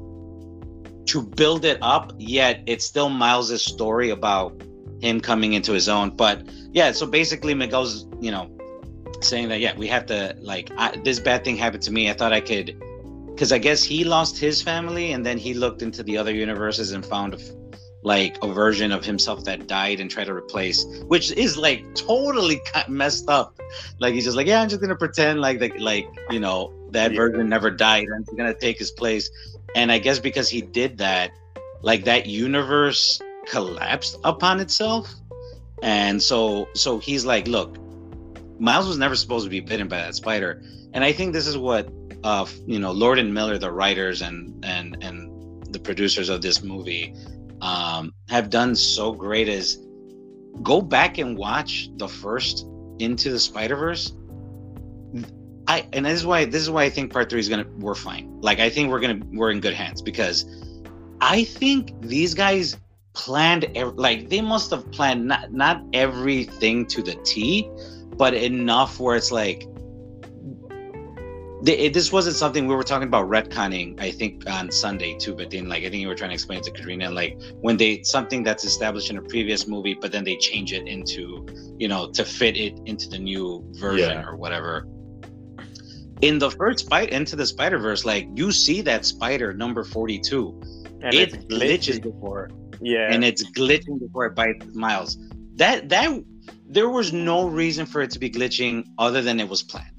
to 1.07 1.23
build 1.23 1.65
it 1.65 1.79
up, 1.81 2.13
yet 2.17 2.61
it's 2.67 2.85
still 2.85 3.09
Miles's 3.09 3.65
story 3.65 4.11
about 4.11 4.61
him 5.01 5.19
coming 5.19 5.53
into 5.53 5.73
his 5.73 5.89
own. 5.89 6.15
But 6.15 6.47
yeah, 6.71 6.91
so 6.91 7.07
basically 7.07 7.55
Miguel's, 7.55 8.07
you 8.21 8.31
know, 8.31 8.55
saying 9.21 9.49
that 9.49 9.59
yeah, 9.59 9.75
we 9.77 9.87
have 9.87 10.05
to 10.07 10.35
like 10.39 10.71
I, 10.77 10.95
this 11.03 11.19
bad 11.19 11.43
thing 11.43 11.57
happened 11.57 11.83
to 11.83 11.91
me. 11.91 12.09
I 12.09 12.13
thought 12.13 12.33
I 12.33 12.41
could 12.41 12.79
because 13.33 13.51
I 13.51 13.57
guess 13.57 13.83
he 13.83 14.03
lost 14.03 14.37
his 14.37 14.61
family 14.61 15.13
and 15.13 15.25
then 15.25 15.37
he 15.37 15.53
looked 15.53 15.81
into 15.81 16.03
the 16.03 16.17
other 16.17 16.33
universes 16.33 16.91
and 16.91 17.03
found 17.03 17.33
a, 17.33 17.39
like 18.03 18.37
a 18.43 18.53
version 18.53 18.91
of 18.91 19.03
himself 19.03 19.43
that 19.45 19.67
died 19.67 19.99
and 19.99 20.09
tried 20.09 20.25
to 20.25 20.33
replace, 20.33 20.85
which 21.07 21.31
is 21.31 21.57
like 21.57 21.83
totally 21.95 22.61
messed 22.87 23.29
up. 23.29 23.59
Like 23.99 24.13
he's 24.13 24.25
just 24.25 24.37
like, 24.37 24.45
yeah, 24.45 24.61
I'm 24.61 24.69
just 24.69 24.81
gonna 24.81 24.95
pretend 24.95 25.41
like 25.41 25.59
the, 25.59 25.69
like 25.79 26.07
you 26.29 26.39
know 26.39 26.73
that 26.91 27.11
yeah. 27.11 27.17
version 27.17 27.49
never 27.49 27.71
died 27.71 28.07
and 28.07 28.25
he's 28.29 28.37
gonna 28.37 28.53
take 28.53 28.77
his 28.77 28.91
place. 28.91 29.31
And 29.75 29.91
I 29.91 29.97
guess 29.97 30.19
because 30.19 30.47
he 30.47 30.61
did 30.61 30.97
that, 30.99 31.31
like 31.81 32.03
that 32.05 32.27
universe 32.27 33.19
collapsed 33.47 34.19
upon 34.23 34.59
itself. 34.59 35.11
And 35.81 36.21
so 36.21 36.67
so 36.75 36.99
he's 36.99 37.25
like, 37.25 37.47
look, 37.47 37.77
Miles 38.59 38.87
was 38.87 38.97
never 38.97 39.15
supposed 39.15 39.45
to 39.45 39.49
be 39.49 39.59
bitten 39.59 39.87
by 39.87 39.97
that 39.97 40.13
spider. 40.13 40.61
And 40.93 41.03
I 41.03 41.11
think 41.11 41.33
this 41.33 41.47
is 41.47 41.57
what 41.57 41.89
uh, 42.23 42.45
you 42.65 42.79
know 42.79 42.91
Lord 42.91 43.19
and 43.19 43.33
Miller, 43.33 43.57
the 43.57 43.71
writers 43.71 44.21
and 44.21 44.63
and 44.65 44.97
and 45.01 45.73
the 45.73 45.79
producers 45.79 46.29
of 46.29 46.41
this 46.41 46.63
movie, 46.63 47.15
um, 47.61 48.13
have 48.29 48.49
done 48.49 48.75
so 48.75 49.11
great 49.11 49.47
is 49.47 49.79
go 50.61 50.81
back 50.81 51.17
and 51.17 51.37
watch 51.37 51.89
the 51.97 52.07
first 52.07 52.67
Into 52.99 53.31
the 53.31 53.39
Spider 53.39 53.75
Verse. 53.75 54.13
I 55.67 55.87
and 55.93 56.05
this 56.05 56.13
is 56.13 56.25
why 56.25 56.45
this 56.45 56.61
is 56.61 56.69
why 56.69 56.83
I 56.83 56.89
think 56.89 57.11
part 57.11 57.29
three 57.29 57.39
is 57.39 57.49
gonna 57.49 57.65
we're 57.77 57.95
fine. 57.95 58.39
Like 58.41 58.59
I 58.59 58.69
think 58.69 58.89
we're 58.89 58.99
gonna 58.99 59.21
we're 59.31 59.51
in 59.51 59.59
good 59.59 59.73
hands 59.73 60.01
because 60.01 60.45
I 61.21 61.43
think 61.43 61.93
these 62.01 62.33
guys 62.33 62.77
planned 63.13 63.65
like 63.95 64.29
they 64.29 64.41
must 64.41 64.71
have 64.71 64.91
planned 64.91 65.25
not 65.25 65.53
not 65.53 65.83
everything 65.93 66.85
to 66.87 67.01
the 67.01 67.15
T, 67.23 67.69
but 68.17 68.33
enough 68.33 68.99
where 68.99 69.15
it's 69.15 69.31
like 69.31 69.65
it, 71.65 71.93
this 71.93 72.11
wasn't 72.11 72.35
something 72.35 72.67
we 72.67 72.75
were 72.75 72.83
talking 72.83 73.07
about 73.07 73.27
retconning 73.29 73.99
i 74.01 74.11
think 74.11 74.47
on 74.49 74.71
sunday 74.71 75.17
too 75.17 75.33
but 75.33 75.49
then 75.49 75.69
like 75.69 75.83
i 75.83 75.89
think 75.89 76.01
you 76.01 76.07
were 76.07 76.15
trying 76.15 76.29
to 76.29 76.33
explain 76.33 76.59
it 76.59 76.65
to 76.65 76.71
katrina 76.71 77.09
like 77.09 77.39
when 77.61 77.77
they 77.77 78.03
something 78.03 78.43
that's 78.43 78.65
established 78.65 79.09
in 79.09 79.17
a 79.17 79.21
previous 79.21 79.67
movie 79.67 79.93
but 79.99 80.11
then 80.11 80.23
they 80.23 80.35
change 80.37 80.73
it 80.73 80.87
into 80.87 81.45
you 81.77 81.87
know 81.87 82.09
to 82.11 82.25
fit 82.25 82.57
it 82.57 82.79
into 82.85 83.09
the 83.09 83.19
new 83.19 83.63
version 83.73 84.11
yeah. 84.11 84.25
or 84.25 84.35
whatever 84.35 84.87
in 86.21 86.39
the 86.39 86.51
first 86.51 86.89
fight 86.89 87.09
into 87.09 87.35
the 87.35 87.45
spider 87.45 87.77
verse 87.77 88.03
like 88.05 88.27
you 88.35 88.51
see 88.51 88.81
that 88.81 89.05
spider 89.05 89.53
number 89.53 89.83
42 89.83 90.61
and 91.03 91.13
it 91.13 91.47
glitches 91.49 92.01
before 92.01 92.49
Yeah. 92.81 93.13
and 93.13 93.23
it's 93.23 93.43
glitching 93.51 93.99
before 93.99 94.25
it 94.25 94.35
bites 94.35 94.65
Miles. 94.73 95.17
That 95.55 95.89
that 95.89 96.23
there 96.67 96.89
was 96.89 97.13
no 97.13 97.47
reason 97.47 97.85
for 97.85 98.01
it 98.01 98.11
to 98.11 98.19
be 98.19 98.29
glitching 98.29 98.85
other 98.97 99.21
than 99.21 99.39
it 99.39 99.47
was 99.47 99.61
planned. 99.61 99.92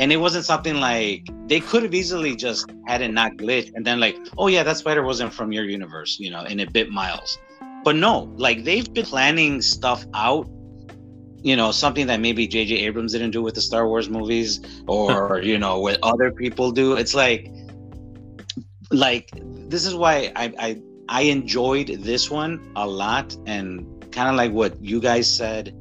And 0.00 0.12
it 0.12 0.16
wasn't 0.16 0.44
something 0.44 0.76
like 0.76 1.28
they 1.46 1.60
could 1.60 1.82
have 1.84 1.94
easily 1.94 2.34
just 2.34 2.72
had 2.86 3.00
it 3.00 3.12
not 3.12 3.36
glitch 3.36 3.72
and 3.74 3.86
then 3.86 4.00
like, 4.00 4.16
oh 4.38 4.48
yeah, 4.48 4.62
that 4.62 4.76
spider 4.76 5.02
wasn't 5.02 5.32
from 5.32 5.52
your 5.52 5.64
universe, 5.64 6.18
you 6.18 6.30
know, 6.30 6.40
and 6.40 6.60
it 6.60 6.72
bit 6.72 6.90
Miles. 6.90 7.38
But 7.84 7.96
no, 7.96 8.32
like 8.36 8.64
they've 8.64 8.92
been 8.92 9.04
planning 9.04 9.60
stuff 9.60 10.06
out, 10.14 10.48
you 11.42 11.54
know, 11.54 11.70
something 11.70 12.06
that 12.06 12.18
maybe 12.18 12.46
J.J. 12.46 12.76
Abrams 12.76 13.12
didn't 13.12 13.32
do 13.32 13.42
with 13.42 13.54
the 13.54 13.60
Star 13.60 13.86
Wars 13.86 14.08
movies, 14.08 14.60
or 14.86 15.40
you 15.44 15.58
know, 15.58 15.78
what 15.78 15.98
other 16.02 16.32
people 16.32 16.72
do. 16.72 16.94
It's 16.96 17.14
like, 17.14 17.52
like 18.90 19.30
this 19.68 19.84
is 19.84 19.94
why 19.94 20.32
I 20.34 20.54
I 20.58 20.82
I 21.10 21.22
enjoyed 21.22 21.88
this 22.00 22.30
one 22.30 22.72
a 22.74 22.86
lot, 22.86 23.36
and 23.44 23.86
kind 24.10 24.30
of 24.30 24.34
like 24.36 24.52
what 24.52 24.82
you 24.82 24.98
guys 25.00 25.32
said. 25.32 25.76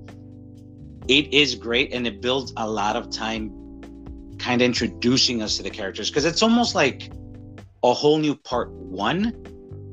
It 1.07 1.33
is 1.33 1.55
great, 1.55 1.93
and 1.93 2.05
it 2.05 2.21
builds 2.21 2.53
a 2.57 2.69
lot 2.69 2.95
of 2.97 3.09
time, 3.09 3.49
kind 4.43 4.61
of 4.61 4.65
introducing 4.65 5.41
us 5.41 5.55
to 5.57 5.63
the 5.63 5.69
characters 5.69 6.09
because 6.09 6.25
it's 6.25 6.43
almost 6.43 6.75
like 6.75 7.09
a 7.83 7.93
whole 7.93 8.17
new 8.17 8.35
part 8.35 8.69
one 8.71 9.33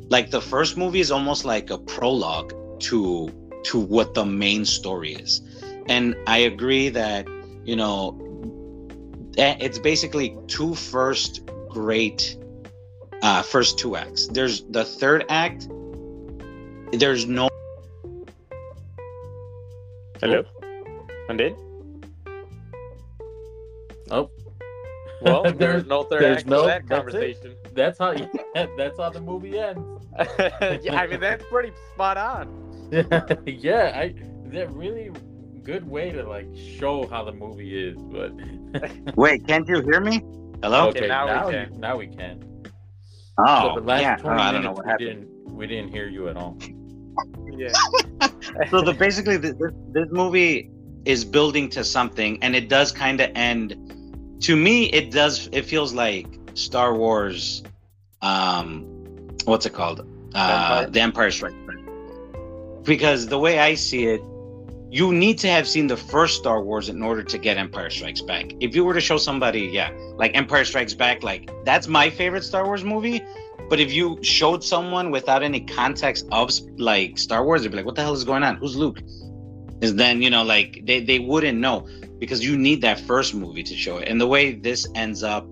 like 0.09 0.31
the 0.31 0.41
first 0.41 0.77
movie 0.77 0.99
is 0.99 1.13
almost 1.13 1.45
like 1.45 1.71
a 1.71 1.79
prologue 1.79 2.53
to 2.81 3.31
to 3.63 3.79
what 3.79 4.13
the 4.15 4.25
main 4.25 4.65
story 4.65 5.13
is 5.15 5.41
and 5.89 6.17
i 6.27 6.39
agree 6.39 6.89
that 6.89 7.27
you 7.65 7.77
know 7.77 8.19
it's 9.37 9.79
basically 9.79 10.37
two 10.49 10.75
first 10.75 11.49
great 11.69 12.37
uh 13.23 13.43
first 13.43 13.79
two 13.79 13.95
acts 13.95 14.27
there's 14.27 14.65
the 14.71 14.85
third 14.85 15.25
act 15.29 15.69
there's 16.93 17.27
no 17.27 17.49
Hello. 20.21 20.43
Undid. 21.31 21.57
Well, 25.22 25.42
There- 25.44 25.52
there's 25.52 25.87
no 25.87 26.02
third 26.04 26.22
there's 26.22 26.38
act 26.38 26.46
no- 26.46 26.62
to 26.62 26.66
that 26.68 26.88
conversation. 26.88 27.54
that's 27.74 27.98
how 27.98 28.14
that's 28.76 28.98
how 28.98 29.11
the 29.11 29.20
movie 29.20 29.59
ends. 29.59 29.80
yeah, 30.85 30.96
I 31.00 31.06
mean 31.06 31.20
that's 31.20 31.44
pretty 31.50 31.72
spot 31.94 32.16
on. 32.16 32.48
yeah, 33.46 33.92
I 33.94 34.14
that 34.46 34.70
really 34.72 35.11
good 35.62 35.88
way 35.88 36.11
to 36.11 36.22
like 36.28 36.46
show 36.56 37.06
how 37.06 37.22
the 37.24 37.33
movie 37.33 37.88
is, 37.88 37.96
but 38.02 38.33
wait 39.16 39.46
can't 39.46 39.68
you 39.68 39.80
hear 39.83 40.00
me 40.00 40.20
hello 40.62 40.88
Okay, 40.88 41.06
now 41.06 41.26
we 41.26 41.33
now, 41.33 41.50
can. 41.50 41.80
now 41.80 41.96
we 41.96 42.06
can. 42.06 42.42
oh 43.38 43.74
so 43.74 43.80
the 43.80 43.87
last 43.87 44.00
yeah 44.02 44.16
oh, 44.20 44.22
20 44.22 44.40
i 44.42 44.52
don't 44.52 44.62
know 44.62 44.72
what 44.72 44.85
we 44.85 44.90
happened 44.90 45.09
didn't 45.20 45.54
we 45.54 45.66
didn't 45.66 45.90
hear 45.90 46.09
you 46.09 46.28
at 46.28 46.37
all. 46.37 46.56
Yeah. 47.52 47.72
so 48.70 48.80
the 48.80 48.94
basically 48.98 49.37
this, 49.37 49.54
this 49.92 50.09
movie 50.11 50.70
is 51.04 51.24
building 51.24 51.68
to 51.70 51.85
something 51.85 52.42
and 52.42 52.56
it 52.56 52.68
does 52.68 52.90
kind 52.92 53.20
of 53.20 53.30
end 53.35 53.89
to 54.40 54.57
me 54.57 54.85
it 54.87 55.11
does 55.11 55.48
it 55.53 55.64
feels 55.64 55.92
like 55.92 56.26
star 56.55 56.94
wars 56.94 57.62
um 58.22 58.85
what's 59.44 59.66
it 59.66 59.72
called? 59.72 60.07
Uh 60.35 60.87
the 60.87 61.00
empire 61.00 61.31
strikes 61.31 61.57
back. 61.66 61.76
Because 62.85 63.26
the 63.26 63.38
way 63.38 63.59
i 63.59 63.74
see 63.74 64.07
it 64.07 64.22
you 64.92 65.12
need 65.12 65.38
to 65.38 65.48
have 65.48 65.68
seen 65.68 65.87
the 65.87 65.96
first 65.96 66.38
star 66.38 66.62
wars 66.62 66.88
in 66.88 67.00
order 67.03 67.22
to 67.22 67.38
get 67.38 67.57
empire 67.57 67.90
strikes 67.90 68.20
back. 68.20 68.53
If 68.59 68.74
you 68.74 68.85
were 68.85 68.94
to 68.94 69.00
show 69.00 69.18
somebody 69.18 69.61
yeah 69.61 69.90
like 70.16 70.37
empire 70.37 70.64
strikes 70.64 70.94
back 70.94 71.22
like 71.22 71.50
that's 71.64 71.87
my 71.87 72.11
favorite 72.11 72.44
star 72.44 72.64
wars 72.64 72.85
movie. 72.85 73.22
But 73.68 73.79
if 73.79 73.92
you 73.92 74.18
showed 74.20 74.64
someone 74.64 75.12
without 75.12 75.44
any 75.44 75.61
context 75.61 76.26
of 76.33 76.50
like 76.76 77.16
Star 77.18 77.44
Wars, 77.44 77.62
they'd 77.62 77.70
be 77.70 77.76
like, 77.76 77.87
"What 77.87 77.94
the 77.94 78.03
hell 78.03 78.12
is 78.14 78.24
going 78.24 78.42
on? 78.42 78.57
Who's 78.57 78.74
Luke?" 78.74 79.00
Is 79.81 79.95
then 79.95 80.23
you 80.23 80.31
know 80.31 80.43
like 80.43 80.83
they 80.85 81.01
they 81.01 81.19
wouldn't 81.19 81.59
know 81.59 81.88
because 82.19 82.45
you 82.45 82.57
need 82.57 82.83
that 82.83 83.01
first 83.01 83.35
movie 83.35 83.62
to 83.62 83.75
show 83.75 83.99
it. 83.99 84.09
And 84.09 84.21
the 84.21 84.27
way 84.27 84.53
this 84.53 84.87
ends 84.95 85.23
up, 85.23 85.47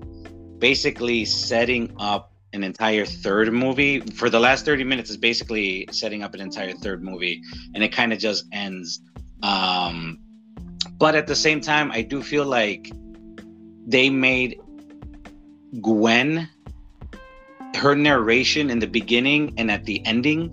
basically 0.59 1.25
setting 1.25 1.95
up 1.99 2.33
an 2.53 2.65
entire 2.65 3.05
third 3.05 3.53
movie 3.53 4.01
for 4.01 4.31
the 4.31 4.41
last 4.41 4.65
30 4.65 4.85
minutes 4.85 5.11
is 5.11 5.17
basically 5.17 5.89
setting 5.93 6.23
up 6.23 6.35
an 6.35 6.41
entire 6.41 6.73
third 6.73 7.03
movie 7.03 7.43
and 7.75 7.85
it 7.85 7.93
kind 7.93 8.13
of 8.13 8.19
just 8.19 8.47
ends 8.53 9.01
um 9.43 10.19
but 10.93 11.15
at 11.15 11.27
the 11.27 11.37
same 11.37 11.61
time 11.61 11.93
i 11.93 12.01
do 12.01 12.23
feel 12.23 12.47
like 12.47 12.91
they 13.87 14.09
made 14.09 14.59
gwen 15.83 16.49
her 17.77 17.95
narration 17.95 18.71
in 18.71 18.79
the 18.79 18.87
beginning 18.87 19.53
and 19.59 19.71
at 19.71 19.85
the 19.85 20.05
ending 20.07 20.53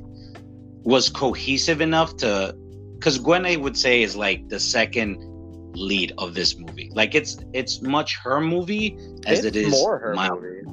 was 0.84 1.10
cohesive 1.10 1.80
enough 1.82 2.18
to 2.18 2.56
because 3.06 3.20
Gwen 3.20 3.46
I 3.46 3.56
would 3.56 3.78
say 3.78 4.02
is 4.02 4.16
like 4.16 4.50
the 4.50 4.60
second 4.60 5.20
lead 5.76 6.12
of 6.18 6.34
this 6.34 6.58
movie. 6.58 6.90
Like 6.96 7.14
it's 7.14 7.38
it's 7.54 7.80
much 7.84 8.18
her 8.24 8.42
movie 8.42 8.98
as 9.28 9.46
It's 9.46 9.56
it 9.56 9.56
is 9.56 9.70
more 9.70 10.00
her 10.00 10.16
my 10.16 10.28
movie. 10.32 10.64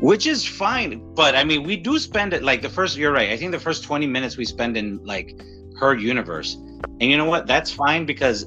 which 0.00 0.26
is 0.26 0.44
fine. 0.44 1.14
But 1.14 1.36
I 1.36 1.44
mean, 1.44 1.62
we 1.62 1.76
do 1.76 2.00
spend 2.00 2.32
it 2.32 2.42
like 2.42 2.60
the 2.60 2.68
first. 2.68 2.96
You're 2.96 3.12
right. 3.12 3.30
I 3.30 3.36
think 3.36 3.52
the 3.52 3.60
first 3.60 3.84
20 3.84 4.04
minutes 4.04 4.36
we 4.36 4.44
spend 4.44 4.76
in 4.76 4.98
like 5.04 5.40
her 5.78 5.94
universe, 5.94 6.54
and 6.98 7.04
you 7.04 7.16
know 7.16 7.26
what? 7.26 7.46
That's 7.46 7.70
fine 7.70 8.04
because 8.04 8.44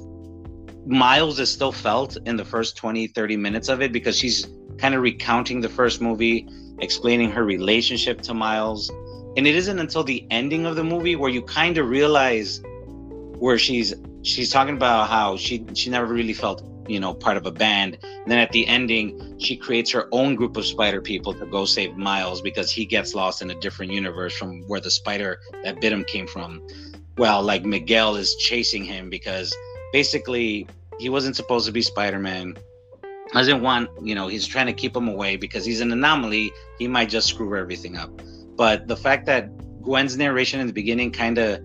Miles 0.84 1.40
is 1.40 1.50
still 1.50 1.72
felt 1.72 2.18
in 2.26 2.36
the 2.36 2.44
first 2.44 2.76
20, 2.76 3.06
30 3.06 3.38
minutes 3.38 3.70
of 3.70 3.80
it 3.80 3.90
because 3.90 4.18
she's 4.18 4.48
kind 4.76 4.94
of 4.94 5.00
recounting 5.00 5.62
the 5.62 5.70
first 5.70 6.02
movie, 6.02 6.46
explaining 6.80 7.30
her 7.30 7.42
relationship 7.42 8.20
to 8.20 8.34
Miles. 8.34 8.92
And 9.36 9.46
it 9.46 9.54
isn't 9.54 9.78
until 9.78 10.02
the 10.02 10.26
ending 10.30 10.64
of 10.64 10.76
the 10.76 10.84
movie 10.84 11.14
where 11.14 11.30
you 11.30 11.42
kind 11.42 11.76
of 11.76 11.88
realize 11.88 12.62
where 13.38 13.58
she's 13.58 13.94
she's 14.22 14.50
talking 14.50 14.76
about 14.76 15.10
how 15.10 15.36
she 15.36 15.64
she 15.74 15.90
never 15.90 16.06
really 16.06 16.32
felt 16.32 16.62
you 16.88 16.98
know 16.98 17.12
part 17.12 17.36
of 17.36 17.44
a 17.44 17.50
band. 17.50 17.98
And 18.02 18.32
then 18.32 18.38
at 18.38 18.50
the 18.52 18.66
ending 18.66 19.38
she 19.38 19.54
creates 19.54 19.90
her 19.90 20.08
own 20.10 20.36
group 20.36 20.56
of 20.56 20.64
spider 20.64 21.02
people 21.02 21.34
to 21.34 21.44
go 21.46 21.66
save 21.66 21.96
miles 21.98 22.40
because 22.40 22.70
he 22.70 22.86
gets 22.86 23.14
lost 23.14 23.42
in 23.42 23.50
a 23.50 23.60
different 23.60 23.92
universe 23.92 24.34
from 24.34 24.62
where 24.68 24.80
the 24.80 24.90
spider 24.90 25.38
that 25.64 25.82
bit 25.82 25.92
him 25.92 26.04
came 26.04 26.26
from. 26.26 26.66
Well 27.18 27.42
like 27.42 27.62
miguel 27.64 28.16
is 28.16 28.36
chasing 28.36 28.84
him 28.84 29.10
because 29.10 29.54
basically 29.92 30.66
he 30.98 31.10
wasn't 31.10 31.36
supposed 31.36 31.66
to 31.66 31.72
be 31.72 31.82
spider-man. 31.82 32.56
Doesn't 33.34 33.60
want 33.60 33.90
you 34.02 34.14
know 34.14 34.28
he's 34.28 34.46
trying 34.46 34.66
to 34.66 34.72
keep 34.72 34.96
him 34.96 35.08
away 35.08 35.36
because 35.36 35.66
he's 35.66 35.82
an 35.82 35.92
anomaly. 35.92 36.52
He 36.78 36.88
might 36.88 37.10
just 37.10 37.28
screw 37.28 37.54
everything 37.54 37.98
up 37.98 38.10
but 38.56 38.88
the 38.88 38.96
fact 38.96 39.26
that 39.26 39.50
gwen's 39.82 40.16
narration 40.16 40.60
in 40.60 40.66
the 40.66 40.72
beginning 40.72 41.10
kind 41.10 41.38
of 41.38 41.60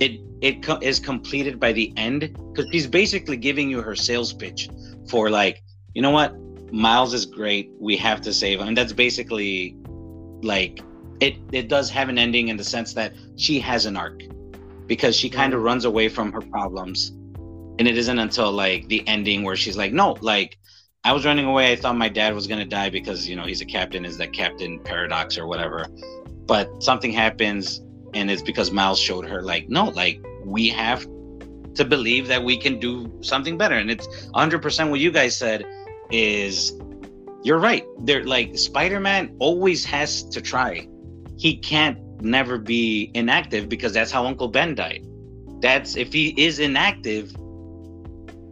it 0.00 0.20
it 0.40 0.62
co- 0.62 0.78
is 0.82 0.98
completed 0.98 1.58
by 1.58 1.72
the 1.72 1.92
end 1.96 2.36
because 2.52 2.70
she's 2.72 2.86
basically 2.86 3.36
giving 3.36 3.70
you 3.70 3.80
her 3.80 3.94
sales 3.94 4.32
pitch 4.32 4.68
for 5.08 5.30
like 5.30 5.62
you 5.96 6.02
know 6.02 6.10
what? 6.10 6.36
Miles 6.70 7.14
is 7.14 7.24
great 7.24 7.72
we 7.80 7.96
have 7.96 8.20
to 8.20 8.32
save 8.32 8.60
him. 8.60 8.68
And 8.68 8.76
that's 8.76 8.92
basically 8.92 9.74
like 10.42 10.82
it 11.20 11.36
it 11.52 11.68
does 11.68 11.88
have 11.88 12.10
an 12.10 12.18
ending 12.18 12.48
in 12.48 12.58
the 12.58 12.64
sense 12.64 12.92
that 12.92 13.14
she 13.36 13.58
has 13.60 13.86
an 13.86 13.96
arc 13.96 14.20
because 14.86 15.16
she 15.16 15.30
kind 15.30 15.54
of 15.54 15.62
runs 15.62 15.86
away 15.86 16.10
from 16.10 16.32
her 16.32 16.42
problems. 16.42 17.12
And 17.78 17.88
it 17.88 17.96
isn't 17.96 18.18
until 18.18 18.52
like 18.52 18.88
the 18.88 19.08
ending 19.08 19.42
where 19.42 19.56
she's 19.56 19.78
like 19.78 19.94
no 19.94 20.18
like 20.20 20.58
i 21.06 21.12
was 21.12 21.24
running 21.24 21.46
away. 21.46 21.70
I 21.70 21.76
thought 21.76 21.96
my 21.96 22.08
dad 22.08 22.34
was 22.34 22.48
going 22.48 22.58
to 22.58 22.66
die 22.66 22.90
because 22.90 23.28
you 23.28 23.36
know 23.36 23.44
he's 23.44 23.60
a 23.60 23.64
captain 23.64 24.04
is 24.04 24.18
that 24.18 24.32
captain 24.32 24.80
paradox 24.80 25.38
or 25.38 25.46
whatever. 25.46 25.86
But 26.46 26.82
something 26.82 27.12
happens 27.12 27.80
and 28.12 28.28
it's 28.28 28.42
because 28.42 28.72
miles 28.72 28.98
showed 28.98 29.24
her 29.28 29.40
like 29.40 29.68
no 29.68 29.84
like 29.84 30.20
we 30.44 30.68
have 30.70 31.06
to 31.74 31.84
believe 31.84 32.26
that 32.26 32.42
we 32.42 32.56
can 32.56 32.80
do 32.80 33.12
something 33.20 33.56
better. 33.56 33.76
And 33.76 33.88
it's 33.88 34.06
100% 34.34 34.90
what 34.90 34.98
you 34.98 35.12
guys 35.12 35.38
said 35.38 35.64
is 36.10 36.72
you're 37.44 37.58
right. 37.58 37.84
They're 38.00 38.24
like 38.24 38.58
spider-man 38.58 39.36
always 39.38 39.84
has 39.84 40.24
to 40.24 40.40
try. 40.40 40.88
He 41.36 41.56
can't 41.56 41.98
never 42.20 42.58
be 42.58 43.12
inactive 43.14 43.68
because 43.68 43.92
that's 43.92 44.10
how 44.10 44.26
uncle 44.26 44.48
ben 44.48 44.74
died. 44.74 45.06
That's 45.60 45.96
if 45.96 46.12
he 46.12 46.34
is 46.36 46.58
inactive 46.58 47.32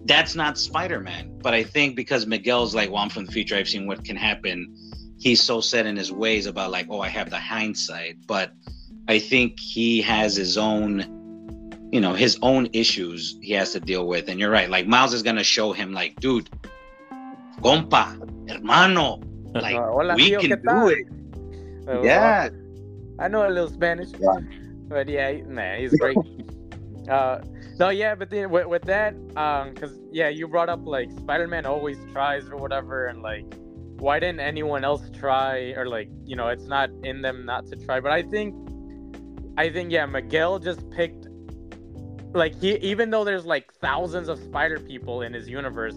that's 0.07 0.35
not 0.35 0.59
spider-man 0.59 1.39
but 1.43 1.55
i 1.55 1.63
think 1.63 1.97
because 1.97 2.27
miguel's 2.27 2.75
like 2.75 2.91
well 2.91 2.99
i'm 3.03 3.09
from 3.09 3.25
the 3.25 3.33
future 3.33 3.57
i've 3.57 3.69
seen 3.69 3.87
what 3.87 4.05
can 4.05 4.17
happen 4.17 4.75
he's 5.19 5.43
so 5.43 5.61
set 5.61 5.87
in 5.87 5.97
his 5.97 6.13
ways 6.13 6.47
about 6.47 6.71
like 6.71 6.87
oh 6.91 7.01
i 7.01 7.09
have 7.09 7.31
the 7.31 7.39
hindsight 7.39 8.17
but 8.27 8.53
i 9.09 9.19
think 9.19 9.59
he 9.59 10.01
has 10.03 10.35
his 10.37 10.59
own 10.59 11.89
you 11.93 12.01
know 12.01 12.13
his 12.13 12.39
own 12.43 12.69
issues 12.73 13.39
he 13.41 13.53
has 13.53 13.73
to 13.73 13.81
deal 13.81 14.07
with 14.07 14.29
and 14.29 14.39
you're 14.41 14.51
right 14.51 14.69
like 14.69 14.87
miles 14.87 15.15
is 15.15 15.23
gonna 15.23 15.45
show 15.45 15.73
him 15.73 15.93
like 15.93 16.15
dude 16.21 16.49
compa 17.63 18.05
hermano 18.51 19.21
like 19.55 19.77
Uh, 19.77 19.91
hola, 19.93 20.15
we 20.17 20.31
tío, 20.33 20.41
can 20.41 20.61
do 20.63 20.89
it 20.89 21.07
Uh, 21.89 22.03
yeah 22.03 22.49
I 23.21 23.29
know 23.29 23.47
a 23.47 23.49
little 23.49 23.69
Spanish, 23.71 24.09
Yeah. 24.19 24.41
but 24.89 25.07
yeah, 25.09 25.31
he- 25.31 25.43
nah, 25.43 25.75
he's 25.77 25.95
great. 26.01 26.17
uh, 27.09 27.39
no, 27.79 27.89
yeah, 27.91 28.15
but 28.15 28.31
then 28.31 28.51
with, 28.51 28.67
with 28.67 28.83
that, 28.83 29.15
um, 29.37 29.75
cause 29.75 29.99
yeah, 30.13 30.29
you 30.29 30.47
brought 30.47 30.69
up 30.69 30.87
like 30.87 31.11
Spider-Man 31.13 31.67
always 31.67 31.99
tries 32.13 32.49
or 32.49 32.57
whatever, 32.57 33.07
and 33.07 33.23
like, 33.23 33.45
why 33.99 34.19
didn't 34.19 34.41
anyone 34.41 34.85
else 34.85 35.11
try? 35.19 35.73
Or 35.77 35.87
like, 35.87 36.09
you 36.25 36.37
know, 36.37 36.49
it's 36.49 36.67
not 36.67 36.91
in 37.03 37.23
them 37.23 37.45
not 37.45 37.67
to 37.69 37.77
try. 37.77 38.01
But 38.01 38.13
I 38.13 38.23
think 38.23 38.55
I 39.57 39.71
think 39.71 39.93
yeah, 39.93 40.07
Miguel 40.07 40.59
just 40.59 40.89
picked 40.91 41.29
like 42.33 42.61
he 42.61 42.77
even 42.77 43.11
though 43.11 43.25
there's 43.25 43.47
like 43.47 43.73
thousands 43.75 44.29
of 44.29 44.39
spider 44.39 44.79
people 44.81 45.23
in 45.23 45.33
his 45.33 45.49
universe, 45.49 45.95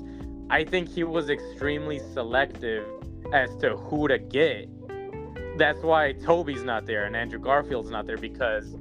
I 0.49 0.63
think 0.63 0.89
he 0.89 1.03
was 1.03 1.29
extremely 1.29 1.99
selective 2.13 2.85
as 3.33 3.55
to 3.57 3.75
who 3.75 4.07
to 4.07 4.19
get. 4.19 4.69
That's 5.57 5.81
why 5.81 6.13
Tobey's 6.13 6.63
not 6.63 6.85
there 6.85 7.05
and 7.05 7.15
Andrew 7.15 7.39
Garfield's 7.39 7.89
not 7.89 8.05
there 8.05 8.17
because 8.17 8.75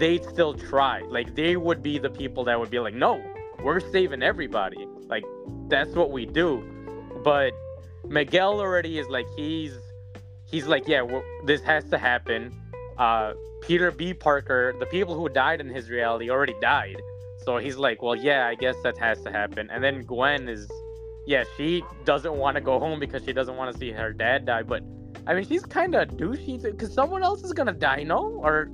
they'd 0.00 0.24
still 0.24 0.54
try. 0.54 1.02
Like 1.02 1.34
they 1.36 1.56
would 1.56 1.82
be 1.82 1.98
the 1.98 2.10
people 2.10 2.42
that 2.44 2.58
would 2.58 2.70
be 2.70 2.80
like, 2.80 2.94
"No, 2.94 3.22
we're 3.62 3.80
saving 3.80 4.22
everybody." 4.22 4.86
Like 5.06 5.24
that's 5.68 5.94
what 5.94 6.10
we 6.10 6.26
do. 6.26 6.64
But 7.22 7.52
Miguel 8.08 8.58
already 8.60 8.98
is 8.98 9.08
like 9.08 9.26
he's 9.36 9.78
he's 10.46 10.66
like, 10.66 10.88
"Yeah, 10.88 11.06
this 11.44 11.60
has 11.62 11.84
to 11.90 11.98
happen." 11.98 12.52
Uh, 12.98 13.34
Peter 13.62 13.90
B. 13.90 14.12
Parker, 14.12 14.74
the 14.78 14.86
people 14.86 15.14
who 15.14 15.28
died 15.28 15.60
in 15.60 15.68
his 15.68 15.90
reality 15.90 16.30
already 16.30 16.54
died. 16.60 17.00
So 17.44 17.56
he's 17.58 17.76
like, 17.76 18.02
well, 18.02 18.16
yeah, 18.16 18.46
I 18.46 18.54
guess 18.54 18.76
that 18.82 18.98
has 18.98 19.22
to 19.22 19.30
happen. 19.30 19.70
And 19.70 19.82
then 19.82 20.02
Gwen 20.02 20.48
is, 20.48 20.70
yeah, 21.26 21.44
she 21.56 21.82
doesn't 22.04 22.34
want 22.34 22.56
to 22.56 22.60
go 22.60 22.78
home 22.78 23.00
because 23.00 23.24
she 23.24 23.32
doesn't 23.32 23.56
want 23.56 23.72
to 23.72 23.78
see 23.78 23.90
her 23.90 24.12
dad 24.12 24.44
die. 24.44 24.62
But 24.62 24.82
I 25.26 25.34
mean, 25.34 25.46
she's 25.46 25.64
kind 25.64 25.94
of 25.94 26.08
douchey 26.10 26.60
because 26.62 26.92
someone 26.92 27.22
else 27.22 27.42
is 27.42 27.52
gonna 27.52 27.72
die, 27.72 28.02
no? 28.02 28.40
Or 28.42 28.68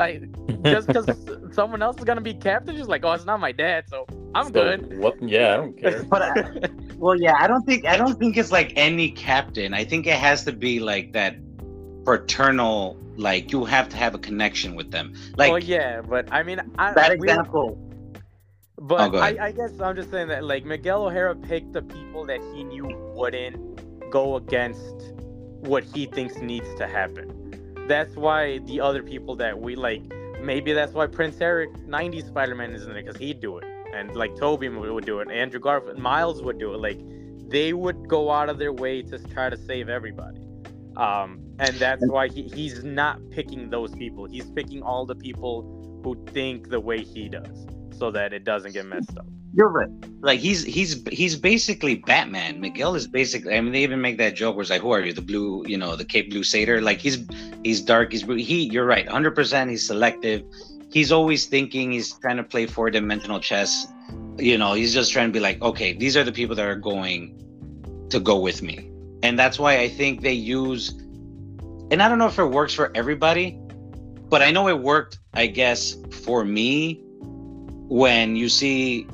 like 0.00 0.62
just 0.64 0.86
because 0.86 1.08
someone 1.52 1.82
else 1.82 1.98
is 1.98 2.04
gonna 2.04 2.20
be 2.20 2.34
captain, 2.34 2.76
she's 2.76 2.88
like, 2.88 3.04
oh, 3.04 3.12
it's 3.12 3.26
not 3.26 3.38
my 3.38 3.52
dad, 3.52 3.84
so 3.88 4.06
I'm 4.34 4.46
so, 4.46 4.52
good. 4.52 4.98
What? 4.98 5.22
Yeah, 5.22 5.54
I 5.54 5.56
don't 5.56 5.78
care. 5.78 6.02
but 6.04 6.22
I, 6.22 6.40
uh, 6.40 6.68
well, 6.96 7.20
yeah, 7.20 7.36
I 7.38 7.46
don't 7.46 7.62
think 7.64 7.86
I 7.86 7.96
don't 7.96 8.18
think 8.18 8.36
it's 8.36 8.50
like 8.50 8.72
any 8.76 9.10
captain. 9.10 9.74
I 9.74 9.84
think 9.84 10.06
it 10.06 10.16
has 10.16 10.44
to 10.44 10.52
be 10.52 10.80
like 10.80 11.12
that 11.12 11.36
paternal 12.04 12.96
like 13.16 13.52
you 13.52 13.64
have 13.64 13.88
to 13.90 13.96
have 13.96 14.14
a 14.14 14.18
connection 14.18 14.74
with 14.74 14.90
them 14.90 15.12
like 15.36 15.50
well 15.50 15.62
yeah 15.62 16.00
but 16.00 16.26
i 16.32 16.42
mean 16.42 16.58
I, 16.78 16.94
that 16.94 17.12
example 17.12 17.78
but 18.78 19.14
oh, 19.14 19.18
I, 19.18 19.36
I 19.38 19.52
guess 19.52 19.78
i'm 19.80 19.94
just 19.94 20.10
saying 20.10 20.28
that 20.28 20.42
like 20.42 20.64
miguel 20.64 21.04
o'hara 21.04 21.36
picked 21.36 21.74
the 21.74 21.82
people 21.82 22.24
that 22.24 22.40
he 22.54 22.64
knew 22.64 22.86
wouldn't 23.14 24.10
go 24.10 24.36
against 24.36 25.12
what 25.60 25.84
he 25.84 26.06
thinks 26.06 26.36
needs 26.38 26.74
to 26.76 26.86
happen 26.86 27.39
that's 27.90 28.16
why 28.16 28.58
the 28.60 28.80
other 28.80 29.02
people 29.02 29.36
that 29.36 29.60
we 29.60 29.76
like 29.76 30.02
maybe 30.40 30.72
that's 30.72 30.94
why 30.94 31.06
prince 31.06 31.40
eric 31.40 31.72
90s 31.86 32.26
spider-man 32.26 32.72
isn't 32.72 32.92
there 32.92 33.02
because 33.02 33.16
he'd 33.16 33.40
do 33.40 33.58
it 33.58 33.64
and 33.94 34.14
like 34.14 34.34
tobey 34.36 34.68
would 34.68 35.04
do 35.04 35.20
it 35.20 35.30
andrew 35.30 35.60
garfield 35.60 35.98
miles 35.98 36.42
would 36.42 36.58
do 36.58 36.72
it 36.72 36.78
like 36.78 37.00
they 37.48 37.72
would 37.72 38.08
go 38.08 38.30
out 38.30 38.48
of 38.48 38.58
their 38.58 38.72
way 38.72 39.02
to 39.02 39.18
try 39.18 39.50
to 39.50 39.56
save 39.56 39.88
everybody 39.88 40.40
um, 40.96 41.40
and 41.58 41.74
that's 41.76 42.06
why 42.06 42.28
he, 42.28 42.42
he's 42.42 42.84
not 42.84 43.18
picking 43.30 43.70
those 43.70 43.94
people. 43.94 44.26
He's 44.26 44.50
picking 44.50 44.82
all 44.82 45.06
the 45.06 45.14
people 45.14 46.00
who 46.04 46.24
think 46.32 46.68
the 46.68 46.80
way 46.80 47.02
he 47.02 47.28
does, 47.28 47.66
so 47.96 48.10
that 48.10 48.32
it 48.32 48.44
doesn't 48.44 48.72
get 48.72 48.86
messed 48.86 49.16
up. 49.16 49.26
You're 49.54 49.68
right. 49.68 49.88
Like 50.20 50.38
he's 50.38 50.64
he's 50.64 51.02
he's 51.08 51.36
basically 51.36 51.96
Batman. 51.96 52.60
Miguel 52.60 52.94
is 52.94 53.06
basically. 53.06 53.56
I 53.56 53.60
mean, 53.60 53.72
they 53.72 53.82
even 53.82 54.00
make 54.00 54.18
that 54.18 54.36
joke 54.36 54.54
where 54.54 54.62
it's 54.62 54.70
like, 54.70 54.82
"Who 54.82 54.92
are 54.92 55.00
you? 55.00 55.12
The 55.12 55.22
blue, 55.22 55.64
you 55.66 55.76
know, 55.76 55.96
the 55.96 56.04
Caped 56.04 56.32
Crusader." 56.32 56.80
Like 56.80 56.98
he's 56.98 57.26
he's 57.64 57.80
dark. 57.80 58.12
He's 58.12 58.22
he. 58.22 58.70
You're 58.70 58.86
right. 58.86 59.08
Hundred 59.08 59.34
percent. 59.34 59.70
He's 59.70 59.86
selective. 59.86 60.44
He's 60.92 61.10
always 61.10 61.46
thinking. 61.46 61.92
He's 61.92 62.12
trying 62.12 62.36
to 62.36 62.44
play 62.44 62.66
four 62.66 62.90
dimensional 62.90 63.40
chess. 63.40 63.86
You 64.38 64.56
know, 64.56 64.74
he's 64.74 64.94
just 64.94 65.12
trying 65.12 65.28
to 65.28 65.32
be 65.32 65.40
like, 65.40 65.60
okay, 65.62 65.92
these 65.92 66.16
are 66.16 66.24
the 66.24 66.32
people 66.32 66.54
that 66.56 66.66
are 66.66 66.76
going 66.76 67.36
to 68.10 68.20
go 68.20 68.38
with 68.38 68.62
me 68.62 68.90
and 69.22 69.38
that's 69.38 69.58
why 69.58 69.78
I 69.78 69.88
think 69.88 70.22
they 70.22 70.32
use. 70.32 70.90
And 71.90 72.02
I 72.02 72.08
don't 72.08 72.18
know 72.18 72.26
if 72.26 72.38
it 72.38 72.44
works 72.44 72.72
for 72.72 72.90
everybody, 72.94 73.58
but 74.28 74.42
I 74.42 74.50
know 74.50 74.68
it 74.68 74.78
worked. 74.78 75.18
I 75.34 75.46
guess 75.46 75.96
for 76.24 76.44
me, 76.44 77.02
when 77.88 78.36
you 78.36 78.48
see 78.48 79.06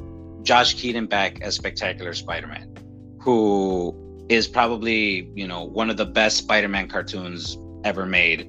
Josh 0.47 0.75
Keaton 0.75 1.07
back 1.07 1.41
as 1.43 1.55
Spectacular 1.55 2.15
Spider-Man, 2.15 2.75
who 3.21 3.95
is 4.29 4.49
probably 4.49 5.31
you 5.35 5.47
know 5.47 5.65
one 5.65 5.91
of 5.91 5.97
the 5.97 6.07
best 6.07 6.39
Spider-Man 6.39 6.89
cartoons 6.89 7.59
ever 7.85 8.07
made, 8.07 8.49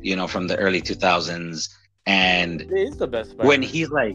you 0.00 0.14
know 0.14 0.28
from 0.28 0.46
the 0.46 0.56
early 0.56 0.82
2000s, 0.82 1.68
and 2.06 2.60
it 2.60 2.72
is 2.72 2.96
the 2.96 3.06
best. 3.06 3.30
Spider-Man. 3.30 3.48
When 3.48 3.62
he's 3.62 3.90
like, 3.90 4.14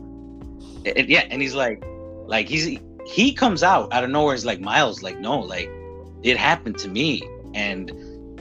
and, 0.86 1.10
yeah, 1.10 1.26
and 1.30 1.42
he's 1.42 1.56
like, 1.56 1.84
like 2.28 2.48
he's 2.48 2.80
he 3.06 3.34
comes 3.34 3.64
out 3.64 3.92
out 3.92 4.04
of 4.04 4.10
nowhere. 4.10 4.36
He's 4.36 4.46
like 4.46 4.62
Miles, 4.62 5.02
like 5.02 5.20
no, 5.20 5.40
like 5.40 5.70
it 6.24 6.38
happened 6.38 6.78
to 6.80 6.88
me 6.88 7.22
and 7.54 7.92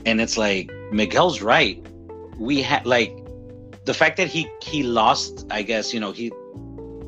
and 0.05 0.19
it's 0.19 0.37
like 0.37 0.71
miguel's 0.91 1.41
right 1.41 1.85
we 2.39 2.61
had 2.61 2.85
like 2.85 3.15
the 3.85 3.93
fact 3.93 4.17
that 4.17 4.27
he 4.27 4.49
he 4.61 4.83
lost 4.83 5.45
i 5.51 5.61
guess 5.61 5.93
you 5.93 5.99
know 5.99 6.11
he 6.11 6.31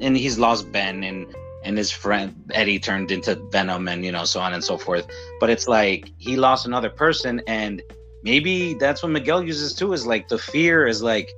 and 0.01 0.17
he's 0.17 0.37
lost 0.37 0.71
ben 0.71 1.03
and 1.03 1.33
and 1.65 1.77
his 1.77 1.91
friend 1.91 2.33
eddie 2.53 2.79
turned 2.79 3.11
into 3.11 3.35
venom 3.51 3.87
and 3.87 4.05
you 4.05 4.11
know 4.11 4.23
so 4.23 4.39
on 4.39 4.53
and 4.53 4.63
so 4.63 4.77
forth. 4.77 5.05
But 5.39 5.49
it's 5.49 5.67
like 5.67 6.11
he 6.17 6.37
lost 6.37 6.65
another 6.65 6.89
person 6.89 7.41
and 7.47 7.81
maybe 8.23 8.73
that's 8.75 9.03
what 9.03 9.11
miguel 9.11 9.43
uses 9.43 9.73
too 9.73 9.93
is 9.93 10.05
like 10.05 10.27
the 10.29 10.37
fear 10.37 10.87
is 10.87 11.03
like 11.03 11.29